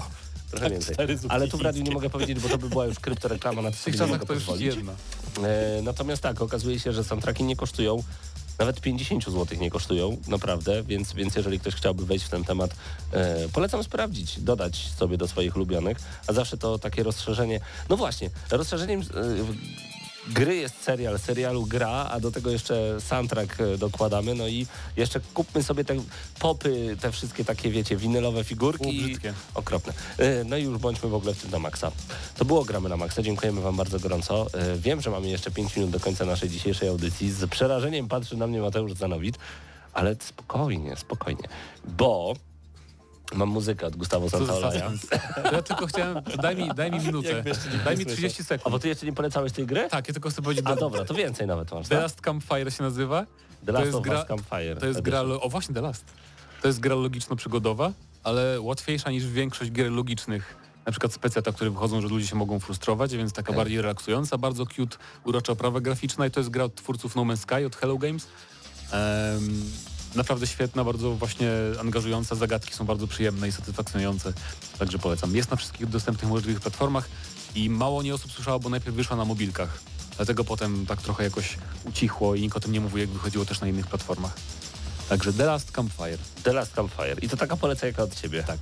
Trochę 0.50 0.70
Tak, 0.96 1.08
więcej. 1.08 1.30
Ale 1.30 1.48
tu 1.48 1.58
w 1.58 1.60
radiu 1.60 1.82
nie 1.82 1.90
mogę 1.90 2.10
powiedzieć, 2.10 2.40
bo 2.40 2.48
to 2.48 2.58
by 2.58 2.68
była 2.68 2.86
już 2.86 2.98
kryptoreklama, 2.98 3.62
na 3.62 3.70
W 3.70 3.84
tych 3.84 3.96
czasach 3.96 4.24
to 4.24 4.34
już 4.34 4.48
jedna. 4.58 4.92
E, 5.42 5.82
natomiast 5.82 6.22
tak, 6.22 6.42
okazuje 6.42 6.80
się, 6.80 6.92
że 6.92 7.04
soundtracki 7.04 7.44
nie 7.44 7.56
kosztują, 7.56 8.02
nawet 8.60 8.80
50 8.80 9.24
zł 9.24 9.58
nie 9.60 9.70
kosztują, 9.70 10.16
naprawdę, 10.28 10.82
więc, 10.82 11.12
więc 11.12 11.36
jeżeli 11.36 11.60
ktoś 11.60 11.74
chciałby 11.74 12.06
wejść 12.06 12.24
w 12.24 12.28
ten 12.28 12.44
temat, 12.44 12.70
e, 13.12 13.48
polecam 13.52 13.84
sprawdzić, 13.84 14.40
dodać 14.40 14.88
sobie 14.98 15.16
do 15.16 15.28
swoich 15.28 15.56
ulubionych, 15.56 15.98
a 16.26 16.32
zawsze 16.32 16.56
to 16.56 16.78
takie 16.78 17.02
rozszerzenie, 17.02 17.60
no 17.88 17.96
właśnie, 17.96 18.30
rozszerzeniem 18.50 19.00
e, 19.00 19.04
gry 20.32 20.56
jest 20.56 20.82
serial, 20.82 21.18
serialu 21.18 21.66
gra, 21.66 21.88
a 22.10 22.20
do 22.20 22.30
tego 22.30 22.50
jeszcze 22.50 23.00
soundtrack 23.00 23.60
e, 23.60 23.78
dokładamy, 23.78 24.34
no 24.34 24.48
i 24.48 24.66
jeszcze 24.96 25.20
kupmy 25.34 25.62
sobie 25.62 25.84
te 25.84 25.96
popy, 26.38 26.96
te 27.00 27.12
wszystkie 27.12 27.44
takie, 27.44 27.70
wiecie, 27.70 27.96
winylowe 27.96 28.44
figurki. 28.44 28.98
Okropne. 29.54 29.92
E, 30.18 30.44
No 30.44 30.56
i 30.56 30.64
już 30.64 30.78
bądźmy 30.78 31.08
w 31.08 31.14
ogóle 31.14 31.34
w 31.34 31.42
tym 31.42 31.50
na 31.50 31.58
maksa. 31.58 31.92
To 32.36 32.44
było 32.44 32.64
Gramy 32.64 32.88
na 32.88 32.96
maksa. 32.96 33.22
Dziękujemy 33.22 33.60
Wam 33.60 33.76
bardzo 33.76 34.00
gorąco. 34.00 34.46
E, 34.54 34.76
Wiem, 34.78 35.00
że 35.00 35.10
mamy 35.10 35.28
jeszcze 35.28 35.50
5 35.50 35.76
minut 35.76 35.90
do 35.90 36.00
końca 36.00 36.24
naszej 36.24 36.48
dzisiejszej 36.48 36.88
audycji. 36.88 37.30
Z 37.32 37.50
przerażeniem 37.50 38.08
patrzy 38.08 38.36
na 38.36 38.46
mnie 38.46 38.60
Mateusz 38.60 38.92
Zanowicz, 38.92 39.34
ale 39.92 40.16
spokojnie, 40.20 40.96
spokojnie, 40.96 41.48
bo 41.84 42.34
mam 43.34 43.48
muzykę 43.48 43.86
od 43.86 43.96
Gustavo 43.96 44.30
Santaolalla. 44.30 44.90
To 45.44 45.52
Ja 45.52 45.62
tylko 45.62 45.86
chciałem, 45.86 46.18
daj 46.42 46.56
mi, 46.56 46.68
daj 46.74 46.90
mi 46.90 47.00
minutę, 47.06 47.42
daj 47.84 47.96
mi 47.96 48.02
słyszał. 48.04 48.16
30 48.16 48.42
A 48.42 48.44
sekund. 48.44 48.72
bo 48.72 48.78
Ty 48.78 48.88
jeszcze 48.88 49.06
nie 49.06 49.12
polecałeś 49.12 49.52
tej 49.52 49.66
gry? 49.66 49.88
Tak, 49.90 50.08
ja 50.08 50.14
tylko 50.14 50.30
chcę 50.30 50.42
powiedzieć, 50.42 50.66
A 50.68 50.76
dobra, 50.76 51.04
to 51.04 51.14
więcej 51.14 51.46
nawet 51.46 51.72
masz, 51.72 51.88
The 51.88 51.94
tak? 51.94 52.02
Last 52.02 52.20
Campfire 52.20 52.70
się 52.70 52.82
nazywa. 52.82 53.26
The 53.66 53.72
Last 53.72 53.84
jest 53.86 53.98
of 53.98 54.04
gra- 54.04 54.24
Campfire. 54.24 54.76
To 54.76 54.86
jest 54.86 55.00
gra, 55.00 55.20
o 55.20 55.48
właśnie 55.48 55.74
The 55.74 55.80
Last. 55.80 56.04
To 56.62 56.68
jest 56.68 56.80
gra 56.80 56.94
logiczno-przygodowa, 56.94 57.92
ale 58.24 58.60
łatwiejsza 58.60 59.10
niż 59.10 59.26
większość 59.26 59.70
gier 59.72 59.92
logicznych. 59.92 60.56
Na 60.86 60.92
przykład 60.92 61.12
z 61.12 61.18
PC-ta, 61.18 61.52
które 61.52 61.70
wychodzą, 61.70 62.00
że 62.00 62.08
ludzie 62.08 62.26
się 62.26 62.36
mogą 62.36 62.60
frustrować, 62.60 63.16
więc 63.16 63.32
taka 63.32 63.52
bardziej 63.52 63.82
relaksująca, 63.82 64.38
bardzo 64.38 64.66
cute, 64.66 64.96
urocza 65.24 65.52
oprawa 65.52 65.80
graficzna 65.80 66.26
i 66.26 66.30
to 66.30 66.40
jest 66.40 66.50
gra 66.50 66.64
od 66.64 66.74
twórców 66.74 67.16
No 67.16 67.22
Man's 67.22 67.36
Sky, 67.36 67.66
od 67.66 67.76
Hello 67.76 67.98
Games. 67.98 68.26
Em, 68.92 69.64
Naprawdę 70.14 70.46
świetna, 70.46 70.84
bardzo 70.84 71.10
właśnie 71.10 71.50
angażująca, 71.80 72.34
zagadki 72.34 72.74
są 72.74 72.84
bardzo 72.84 73.06
przyjemne 73.06 73.48
i 73.48 73.52
satysfakcjonujące, 73.52 74.32
także 74.78 74.98
polecam. 74.98 75.36
Jest 75.36 75.50
na 75.50 75.56
wszystkich 75.56 75.86
dostępnych 75.86 76.30
możliwych 76.30 76.60
platformach 76.60 77.08
i 77.54 77.70
mało 77.70 78.02
nie 78.02 78.14
osób 78.14 78.32
słyszało, 78.32 78.60
bo 78.60 78.68
najpierw 78.68 78.96
wyszła 78.96 79.16
na 79.16 79.24
mobilkach. 79.24 79.80
Dlatego 80.16 80.44
potem 80.44 80.86
tak 80.86 81.02
trochę 81.02 81.24
jakoś 81.24 81.58
ucichło 81.84 82.34
i 82.34 82.40
nikt 82.40 82.56
o 82.56 82.60
tym 82.60 82.72
nie 82.72 82.80
mówił, 82.80 82.98
jak 82.98 83.08
wychodziło 83.08 83.44
też 83.44 83.60
na 83.60 83.68
innych 83.68 83.86
platformach. 83.86 84.32
Także 85.08 85.32
The 85.32 85.44
Last 85.44 85.72
Campfire. 85.72 86.18
The 86.42 86.52
Last 86.52 86.74
Campfire. 86.74 87.16
I 87.22 87.28
to 87.28 87.36
taka 87.36 87.56
polecajka 87.56 88.02
od 88.02 88.14
ciebie. 88.14 88.42
Tak. 88.42 88.58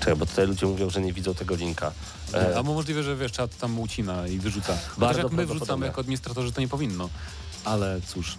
Czekaj, 0.00 0.16
bo 0.16 0.26
tutaj 0.26 0.46
ludzie 0.46 0.66
mówią, 0.66 0.90
że 0.90 1.00
nie 1.00 1.12
widzą 1.12 1.34
tego 1.34 1.54
linka. 1.54 1.92
E, 2.34 2.58
A 2.58 2.62
możliwe, 2.62 3.02
że 3.02 3.16
wiesz, 3.16 3.32
czat 3.32 3.58
tam 3.58 3.80
ucina 3.80 4.26
i 4.26 4.38
wyrzuca. 4.38 4.78
Bardzo 4.98 5.22
jak 5.22 5.32
my 5.32 5.46
wrzucamy 5.46 5.86
jako 5.86 6.00
administratorzy, 6.00 6.52
to 6.52 6.60
nie 6.60 6.68
powinno. 6.68 7.08
Ale 7.64 8.00
cóż, 8.06 8.36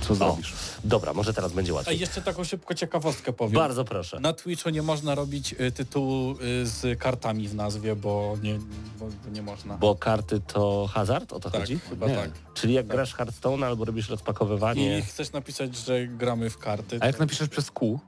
co 0.00 0.14
zrobisz? 0.14 0.52
dobra, 0.84 1.12
może 1.12 1.34
teraz 1.34 1.52
będzie 1.52 1.72
A 1.72 1.74
łatwiej. 1.74 1.98
jeszcze 1.98 2.22
taką 2.22 2.44
szybko 2.44 2.74
ciekawostkę 2.74 3.32
powiem. 3.32 3.54
Bardzo 3.54 3.84
proszę. 3.84 4.20
Na 4.20 4.32
Twitchu 4.32 4.70
nie 4.70 4.82
można 4.82 5.14
robić 5.14 5.54
y, 5.60 5.72
tytułu 5.72 6.32
y, 6.32 6.66
z 6.66 6.98
kartami 6.98 7.48
w 7.48 7.54
nazwie, 7.54 7.96
bo 7.96 8.36
nie, 8.42 8.58
bo 8.98 9.06
nie 9.32 9.42
można. 9.42 9.76
Bo 9.76 9.94
karty 9.94 10.40
to 10.40 10.86
hazard, 10.92 11.32
o 11.32 11.40
to 11.40 11.50
tak, 11.50 11.60
chodzi? 11.60 11.78
chyba 11.78 12.06
Nie. 12.06 12.14
tak. 12.14 12.30
Czyli 12.54 12.74
jak 12.74 12.86
grasz 12.86 13.14
Hearthstone 13.14 13.66
albo 13.66 13.84
robisz 13.84 14.08
rozpakowywanie, 14.08 14.98
I 14.98 15.02
chcesz 15.02 15.32
napisać, 15.32 15.76
że 15.76 16.06
gramy 16.06 16.50
w 16.50 16.58
karty. 16.58 16.98
A 17.00 17.06
jak 17.06 17.18
napiszesz 17.18 17.48
przez 17.48 17.70
Q, 17.70 18.00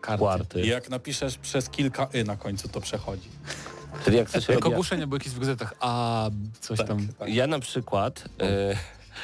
karty, 0.00 0.24
kwarty, 0.24 0.60
I 0.62 0.68
jak 0.68 0.88
napiszesz 0.90 1.38
przez 1.38 1.68
kilka 1.68 2.08
y 2.14 2.24
na 2.24 2.36
końcu, 2.36 2.68
to 2.68 2.80
przechodzi. 2.80 3.28
czyli 4.04 4.16
jak 4.16 4.30
coś 4.30 4.48
jak 4.48 4.58
robi... 4.58 4.74
ogłoszenia 4.74 5.06
były 5.06 5.18
jakieś 5.18 5.32
w 5.32 5.38
gazetach, 5.38 5.74
a 5.80 6.30
coś 6.60 6.78
Tak, 6.78 6.86
tam. 6.88 7.08
tak. 7.18 7.28
Ja 7.34 7.46
na 7.46 7.58
przykład 7.60 8.24
e, 8.40 8.76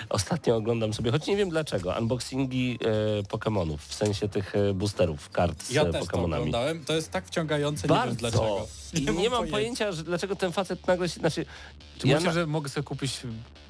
ostatnio 0.08 0.56
oglądam 0.56 0.94
sobie, 0.94 1.10
choć 1.10 1.26
nie 1.26 1.36
wiem 1.36 1.50
dlaczego, 1.50 1.94
unboxingi 2.00 2.78
e, 3.18 3.22
Pokémonów, 3.22 3.76
w 3.78 3.94
sensie 3.94 4.28
tych 4.28 4.56
e, 4.56 4.74
boosterów 4.74 5.30
kart 5.30 5.62
z 5.62 5.70
Ja 5.70 5.82
e, 5.82 5.92
też 5.92 6.00
to 6.00 6.06
Pokémonami. 6.06 6.34
oglądałem. 6.34 6.84
To 6.84 6.92
jest 6.92 7.10
tak 7.10 7.26
wciągające, 7.26 7.82
nie 7.88 7.94
wiem 7.94 7.98
Bardzo. 7.98 8.16
dlaczego. 8.16 8.66
I 8.94 9.02
nie, 9.20 9.30
mam 9.30 9.46
pojęcia, 9.48 9.92
że 9.92 10.04
dlaczego 10.04 10.36
ten 10.36 10.52
facet 10.52 10.86
nagle 10.86 11.08
się... 11.08 11.20
Znaczy, 11.20 11.46
Czy 11.98 12.08
ja 12.08 12.14
myślisz, 12.14 12.26
na- 12.34 12.40
że 12.40 12.46
mogę 12.46 12.68
sobie 12.68 12.84
kupić 12.84 13.20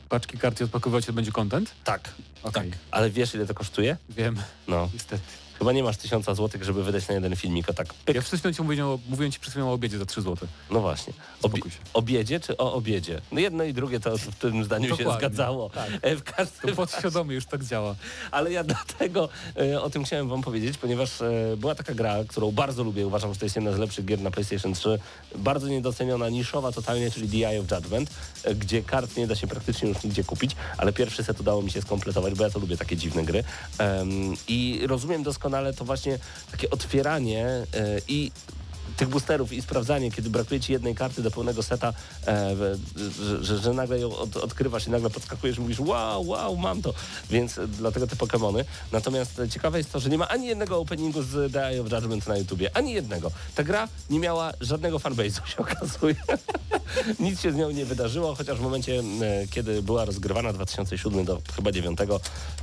paczki 0.08 0.38
kart 0.38 0.60
i 0.60 0.64
odpakowywać, 0.64 1.06
to 1.06 1.12
będzie 1.12 1.32
content? 1.32 1.70
Tak, 1.84 2.12
Okej, 2.42 2.70
ale 2.90 3.10
wiesz 3.10 3.34
ile 3.34 3.46
to 3.46 3.54
kosztuje? 3.54 3.96
wiem, 4.10 4.36
No, 4.68 4.88
niestety. 4.92 5.22
Chyba 5.59 5.72
nie 5.72 5.82
masz 5.82 5.96
tysiąca 5.96 6.34
złotych, 6.34 6.64
żeby 6.64 6.84
wydać 6.84 7.09
na 7.09 7.14
jeden 7.14 7.36
filmik, 7.36 7.68
o 7.68 7.72
tak 7.72 7.94
pyk. 7.94 8.16
Ja 8.16 8.22
przed 8.22 8.40
chwilą 8.40 8.55
ci 8.55 8.62
mówiłem, 8.62 8.86
o- 8.88 8.98
mówiłem 9.09 9.32
ci 9.32 9.40
przed 9.40 9.53
chwilą 9.53 9.70
o 9.70 9.72
obiedzie 9.72 9.98
za 9.98 10.07
3 10.07 10.22
zł. 10.22 10.48
No 10.70 10.80
właśnie. 10.80 11.12
Obie 11.42 11.57
Spokój 11.59 11.70
się. 11.70 11.78
obiedzie 11.94 12.40
czy 12.40 12.57
o 12.57 12.72
obiedzie? 12.74 13.20
No 13.32 13.40
jedno 13.40 13.64
i 13.64 13.72
drugie 13.74 14.00
to 14.00 14.18
w 14.18 14.34
tym 14.34 14.64
zdaniu 14.64 14.84
się 14.84 14.96
Dokładnie. 15.05 15.18
zgadzało. 15.28 15.70
E, 16.03 16.16
W 16.16 16.22
każdym 16.22 16.70
To 16.70 16.76
podświadomie 16.76 17.34
już 17.34 17.46
tak 17.46 17.64
działa. 17.64 17.94
Ale 18.30 18.53
ja 18.53 18.64
dlatego 18.64 19.28
e, 19.57 19.82
o 19.82 19.90
tym 19.90 20.05
chciałem 20.05 20.28
wam 20.28 20.42
powiedzieć, 20.42 20.78
ponieważ 20.78 21.20
e, 21.22 21.57
była 21.57 21.74
taka 21.74 21.94
gra, 21.94 22.16
którą 22.28 22.50
bardzo 22.53 22.84
lubię, 22.84 23.07
uważam, 23.07 23.32
że 23.34 23.38
to 23.40 23.46
jest 23.46 23.57
jedna 23.57 23.72
z 23.72 23.78
lepszych 23.78 24.05
gier 24.05 24.20
na 24.20 24.30
PlayStation 24.30 24.74
3, 24.74 24.98
bardzo 25.36 25.68
niedoceniona, 25.68 26.28
niszowa 26.28 26.72
totalnie, 26.72 27.11
czyli 27.11 27.28
The 27.40 27.48
Eye 27.48 27.61
of 27.61 27.70
Judgment, 27.70 28.11
e, 28.44 28.55
gdzie 28.55 28.82
kart 28.82 29.16
nie 29.16 29.26
da 29.26 29.34
się 29.34 29.46
praktycznie 29.46 29.88
już 29.88 30.03
nigdzie 30.05 30.24
kupić, 30.24 30.57
ale 30.78 30.92
pierwszy 30.92 31.24
set 31.24 31.40
udało 31.40 31.62
mi 31.62 31.70
się 31.70 31.82
skompletować, 31.82 32.34
bo 32.34 32.44
ja 32.44 32.50
to 32.50 32.59
lubię 32.59 32.76
takie 32.76 32.96
dziwne 32.96 33.24
gry. 33.24 33.44
Em, 33.78 34.09
I 34.48 34.80
rozumiem 34.86 35.22
doskonale 35.22 35.41
to 35.72 35.84
właśnie 35.84 36.18
takie 36.51 36.70
otwieranie 36.70 37.47
e, 37.47 37.64
i 38.09 38.30
tych 38.97 39.09
boosterów 39.09 39.53
i 39.53 39.62
sprawdzanie, 39.62 40.11
kiedy 40.11 40.30
brakuje 40.30 40.61
ci 40.61 40.72
jednej 40.72 40.95
karty 40.95 41.22
do 41.22 41.30
pełnego 41.30 41.62
seta, 41.62 41.93
e, 42.26 42.57
że, 42.57 43.45
że, 43.45 43.59
że 43.59 43.72
nagle 43.72 43.99
ją 43.99 44.16
od, 44.16 44.36
odkrywasz 44.36 44.86
i 44.86 44.90
nagle 44.90 45.11
podskakujesz 45.11 45.59
i 45.59 45.61
mówisz 45.61 45.80
wow, 45.80 46.26
wow, 46.26 46.57
mam 46.57 46.82
to. 46.82 46.95
Więc 47.30 47.59
e, 47.59 47.68
dlatego 47.68 48.07
te 48.07 48.16
Pokémony. 48.16 48.64
Natomiast 48.93 49.40
e, 49.40 49.49
ciekawe 49.49 49.78
jest 49.78 49.93
to, 49.93 50.01
że 50.01 50.11
nie 50.11 50.18
ma 50.18 50.28
ani 50.28 50.47
jednego 50.47 50.78
openingu 50.78 51.22
z 51.22 51.53
The 51.53 51.66
Eye 51.66 51.80
of 51.80 51.93
Judgment 51.93 52.26
na 52.26 52.36
YouTubie. 52.36 52.76
Ani 52.76 52.93
jednego. 52.93 53.30
Ta 53.55 53.62
gra 53.62 53.88
nie 54.11 54.18
miała 54.18 54.53
żadnego 54.61 54.99
fanbase'u, 54.99 55.47
się 55.53 55.59
okazuje. 55.59 56.14
Nic 57.20 57.40
się 57.40 57.53
z 57.53 57.57
nią 57.57 57.70
nie 57.70 57.84
wydarzyło, 57.84 58.34
chociaż 58.34 58.59
w 58.59 58.62
momencie, 58.62 59.03
e, 59.22 59.47
kiedy 59.51 59.82
była 59.82 60.05
rozgrywana 60.05 60.53
2007 60.53 61.24
do 61.24 61.34
chyba 61.57 61.70
2009, 61.70 61.99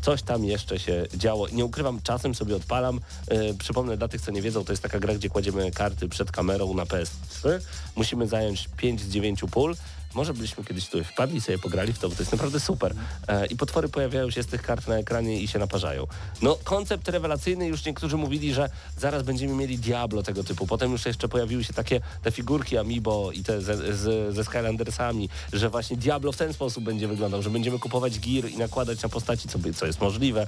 coś 0.02 0.22
tam 0.22 0.46
jeszcze 0.46 0.80
się 0.80 1.06
działo. 1.14 1.48
Nie 1.52 1.66
ukrywam, 1.66 2.02
czasem 2.04 2.36
sobie 2.36 2.56
odpalam. 2.56 3.00
E, 3.28 3.54
przypomnę 3.54 3.98
dla 3.98 4.08
tych, 4.08 4.22
co 4.22 4.32
nie 4.32 4.42
wiedzą, 4.42 4.66
to 4.66 4.74
jest 4.74 4.84
taka 4.84 5.00
gra, 5.00 5.14
gdzie 5.16 5.30
kładziemy 5.30 5.72
karty 5.72 6.10
przed 6.20 6.32
kamerą 6.32 6.74
na 6.74 6.84
PS3. 6.84 7.50
Musimy 7.96 8.28
zająć 8.28 8.70
5 8.78 9.02
z 9.02 9.10
9 9.10 9.42
pól. 9.52 9.76
Może 10.14 10.34
byliśmy 10.34 10.64
kiedyś 10.64 10.86
tutaj 10.86 11.04
wpadli 11.04 11.38
i 11.38 11.42
sobie 11.42 11.60
pograli 11.60 11.94
w 11.94 12.00
to, 12.00 12.10
bo 12.10 12.16
to 12.16 12.22
jest 12.22 12.32
naprawdę 12.32 12.60
super. 12.60 12.96
E, 13.28 13.46
I 13.46 13.56
potwory 13.56 13.90
pojawiają 13.90 14.32
się 14.32 14.44
z 14.44 14.48
tych 14.48 14.62
kart 14.62 14.88
na 14.88 14.98
ekranie 14.98 15.42
i 15.42 15.48
się 15.48 15.60
naparzają. 15.60 16.08
No, 16.42 16.58
koncept 16.64 17.08
rewelacyjny, 17.08 17.68
już 17.68 17.86
niektórzy 17.86 18.18
mówili, 18.18 18.54
że 18.54 18.70
zaraz 18.98 19.24
będziemy 19.24 19.56
mieli 19.56 19.78
Diablo 19.78 20.24
tego 20.24 20.44
typu. 20.44 20.68
Potem 20.68 20.92
już 20.92 21.06
jeszcze 21.06 21.30
pojawiły 21.30 21.64
się 21.64 21.74
takie 21.74 22.02
te 22.24 22.32
figurki 22.32 22.78
Amiibo 22.78 23.32
i 23.32 23.44
te 23.44 23.62
ze, 23.62 23.96
z, 23.98 24.36
ze 24.36 24.44
Skylandersami, 24.44 25.30
że 25.54 25.70
właśnie 25.70 25.98
Diablo 25.98 26.32
w 26.32 26.38
ten 26.38 26.54
sposób 26.54 26.84
będzie 26.84 27.08
wyglądał, 27.08 27.42
że 27.42 27.50
będziemy 27.50 27.80
kupować 27.80 28.20
gear 28.20 28.52
i 28.52 28.58
nakładać 28.58 29.02
na 29.02 29.10
postaci, 29.10 29.50
co, 29.50 29.60
by, 29.60 29.74
co 29.74 29.86
jest 29.86 30.02
możliwe. 30.02 30.48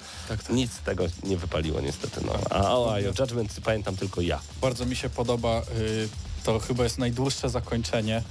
Nic 0.50 0.74
z 0.74 0.80
tego 0.80 1.04
nie 1.24 1.38
wypaliło 1.38 1.82
niestety. 1.82 2.22
No. 2.26 2.34
A 2.50 2.78
o 2.78 2.86
of 3.10 3.20
Judgment 3.20 3.56
pamiętam 3.64 3.98
tylko 3.98 4.22
ja. 4.22 4.40
Bardzo 4.62 4.86
mi 4.86 4.96
się 4.96 5.10
podoba. 5.10 5.62
Y, 5.78 6.10
to 6.44 6.60
chyba 6.60 6.84
jest 6.84 6.98
najdłuższe 6.98 7.50
zakończenie. 7.50 8.24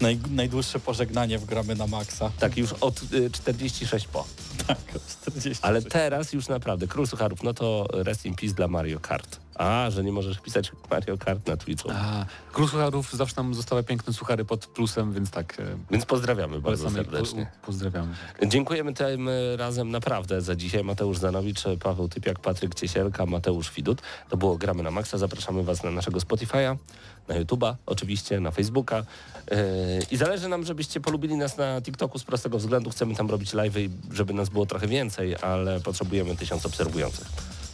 Naj, 0.00 0.18
najdłuższe 0.30 0.80
pożegnanie 0.80 1.38
w 1.38 1.44
gramy 1.44 1.74
na 1.74 1.86
maksa. 1.86 2.30
Tak, 2.38 2.56
już 2.56 2.72
od 2.72 3.02
y, 3.12 3.30
46 3.30 4.06
po. 4.06 4.26
Tak, 4.66 4.78
40. 5.22 5.58
Ale 5.62 5.82
teraz 5.82 6.32
już 6.32 6.48
naprawdę, 6.48 6.86
Król 6.86 7.06
Sucharów, 7.06 7.42
no 7.42 7.54
to 7.54 7.86
rest 7.92 8.26
in 8.26 8.34
peace 8.34 8.54
dla 8.54 8.68
Mario 8.68 9.00
Kart. 9.00 9.45
A, 9.58 9.90
że 9.90 10.04
nie 10.04 10.12
możesz 10.12 10.38
pisać 10.40 10.72
Mario 10.90 11.18
Kart 11.18 11.46
na 11.46 11.56
Twitchu. 11.56 11.90
A, 11.92 12.26
Król 12.52 12.68
Sucharów 12.68 13.12
zawsze 13.12 13.36
nam 13.36 13.54
zostały 13.54 13.84
piękne 13.84 14.12
suchary 14.12 14.44
pod 14.44 14.66
plusem, 14.66 15.12
więc 15.12 15.30
tak, 15.30 15.60
e, 15.60 15.62
Więc 15.90 16.06
pozdrawiamy 16.06 16.60
bardzo 16.60 16.90
serdecznie. 16.90 17.46
po, 17.60 17.66
pozdrawiamy. 17.66 18.14
Dziękujemy 18.46 18.94
tym 18.94 19.28
razem 19.56 19.90
naprawdę 19.90 20.40
za 20.40 20.56
dzisiaj. 20.56 20.84
Mateusz 20.84 21.18
Zanowicz, 21.18 21.64
Paweł 21.82 22.08
Typiak, 22.08 22.38
Patryk 22.40 22.74
Ciesielka, 22.74 23.26
Mateusz 23.26 23.72
Widut. 23.72 24.02
To 24.30 24.36
było 24.36 24.56
Gramy 24.56 24.82
na 24.82 24.90
Maxa. 24.90 25.18
Zapraszamy 25.18 25.62
Was 25.62 25.82
na 25.82 25.90
naszego 25.90 26.18
Spotify'a, 26.20 26.76
na 27.28 27.34
YouTube'a, 27.34 27.74
oczywiście, 27.86 28.40
na 28.40 28.50
Facebooka. 28.50 28.96
Yy, 29.50 29.56
I 30.10 30.16
zależy 30.16 30.48
nam, 30.48 30.64
żebyście 30.64 31.00
polubili 31.00 31.36
nas 31.36 31.56
na 31.56 31.82
TikToku 31.82 32.18
z 32.18 32.24
prostego 32.24 32.58
względu. 32.58 32.90
Chcemy 32.90 33.14
tam 33.14 33.30
robić 33.30 33.54
live'y, 33.54 33.88
żeby 34.12 34.32
nas 34.34 34.48
było 34.48 34.66
trochę 34.66 34.86
więcej, 34.86 35.36
ale 35.36 35.80
potrzebujemy 35.80 36.36
tysiąc 36.36 36.66
obserwujących. 36.66 37.26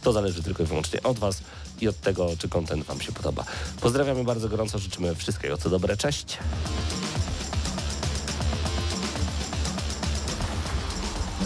To 0.03 0.13
zależy 0.13 0.43
tylko 0.43 0.63
i 0.63 0.65
wyłącznie 0.65 1.03
od 1.03 1.19
Was 1.19 1.41
i 1.81 1.87
od 1.87 1.99
tego, 1.99 2.29
czy 2.39 2.49
content 2.49 2.85
Wam 2.85 3.01
się 3.01 3.11
podoba. 3.11 3.43
Pozdrawiamy 3.81 4.23
bardzo 4.23 4.49
gorąco, 4.49 4.79
życzymy 4.79 5.15
wszystkiego 5.15 5.57
co 5.57 5.69
dobre. 5.69 5.97
Cześć! 5.97 6.37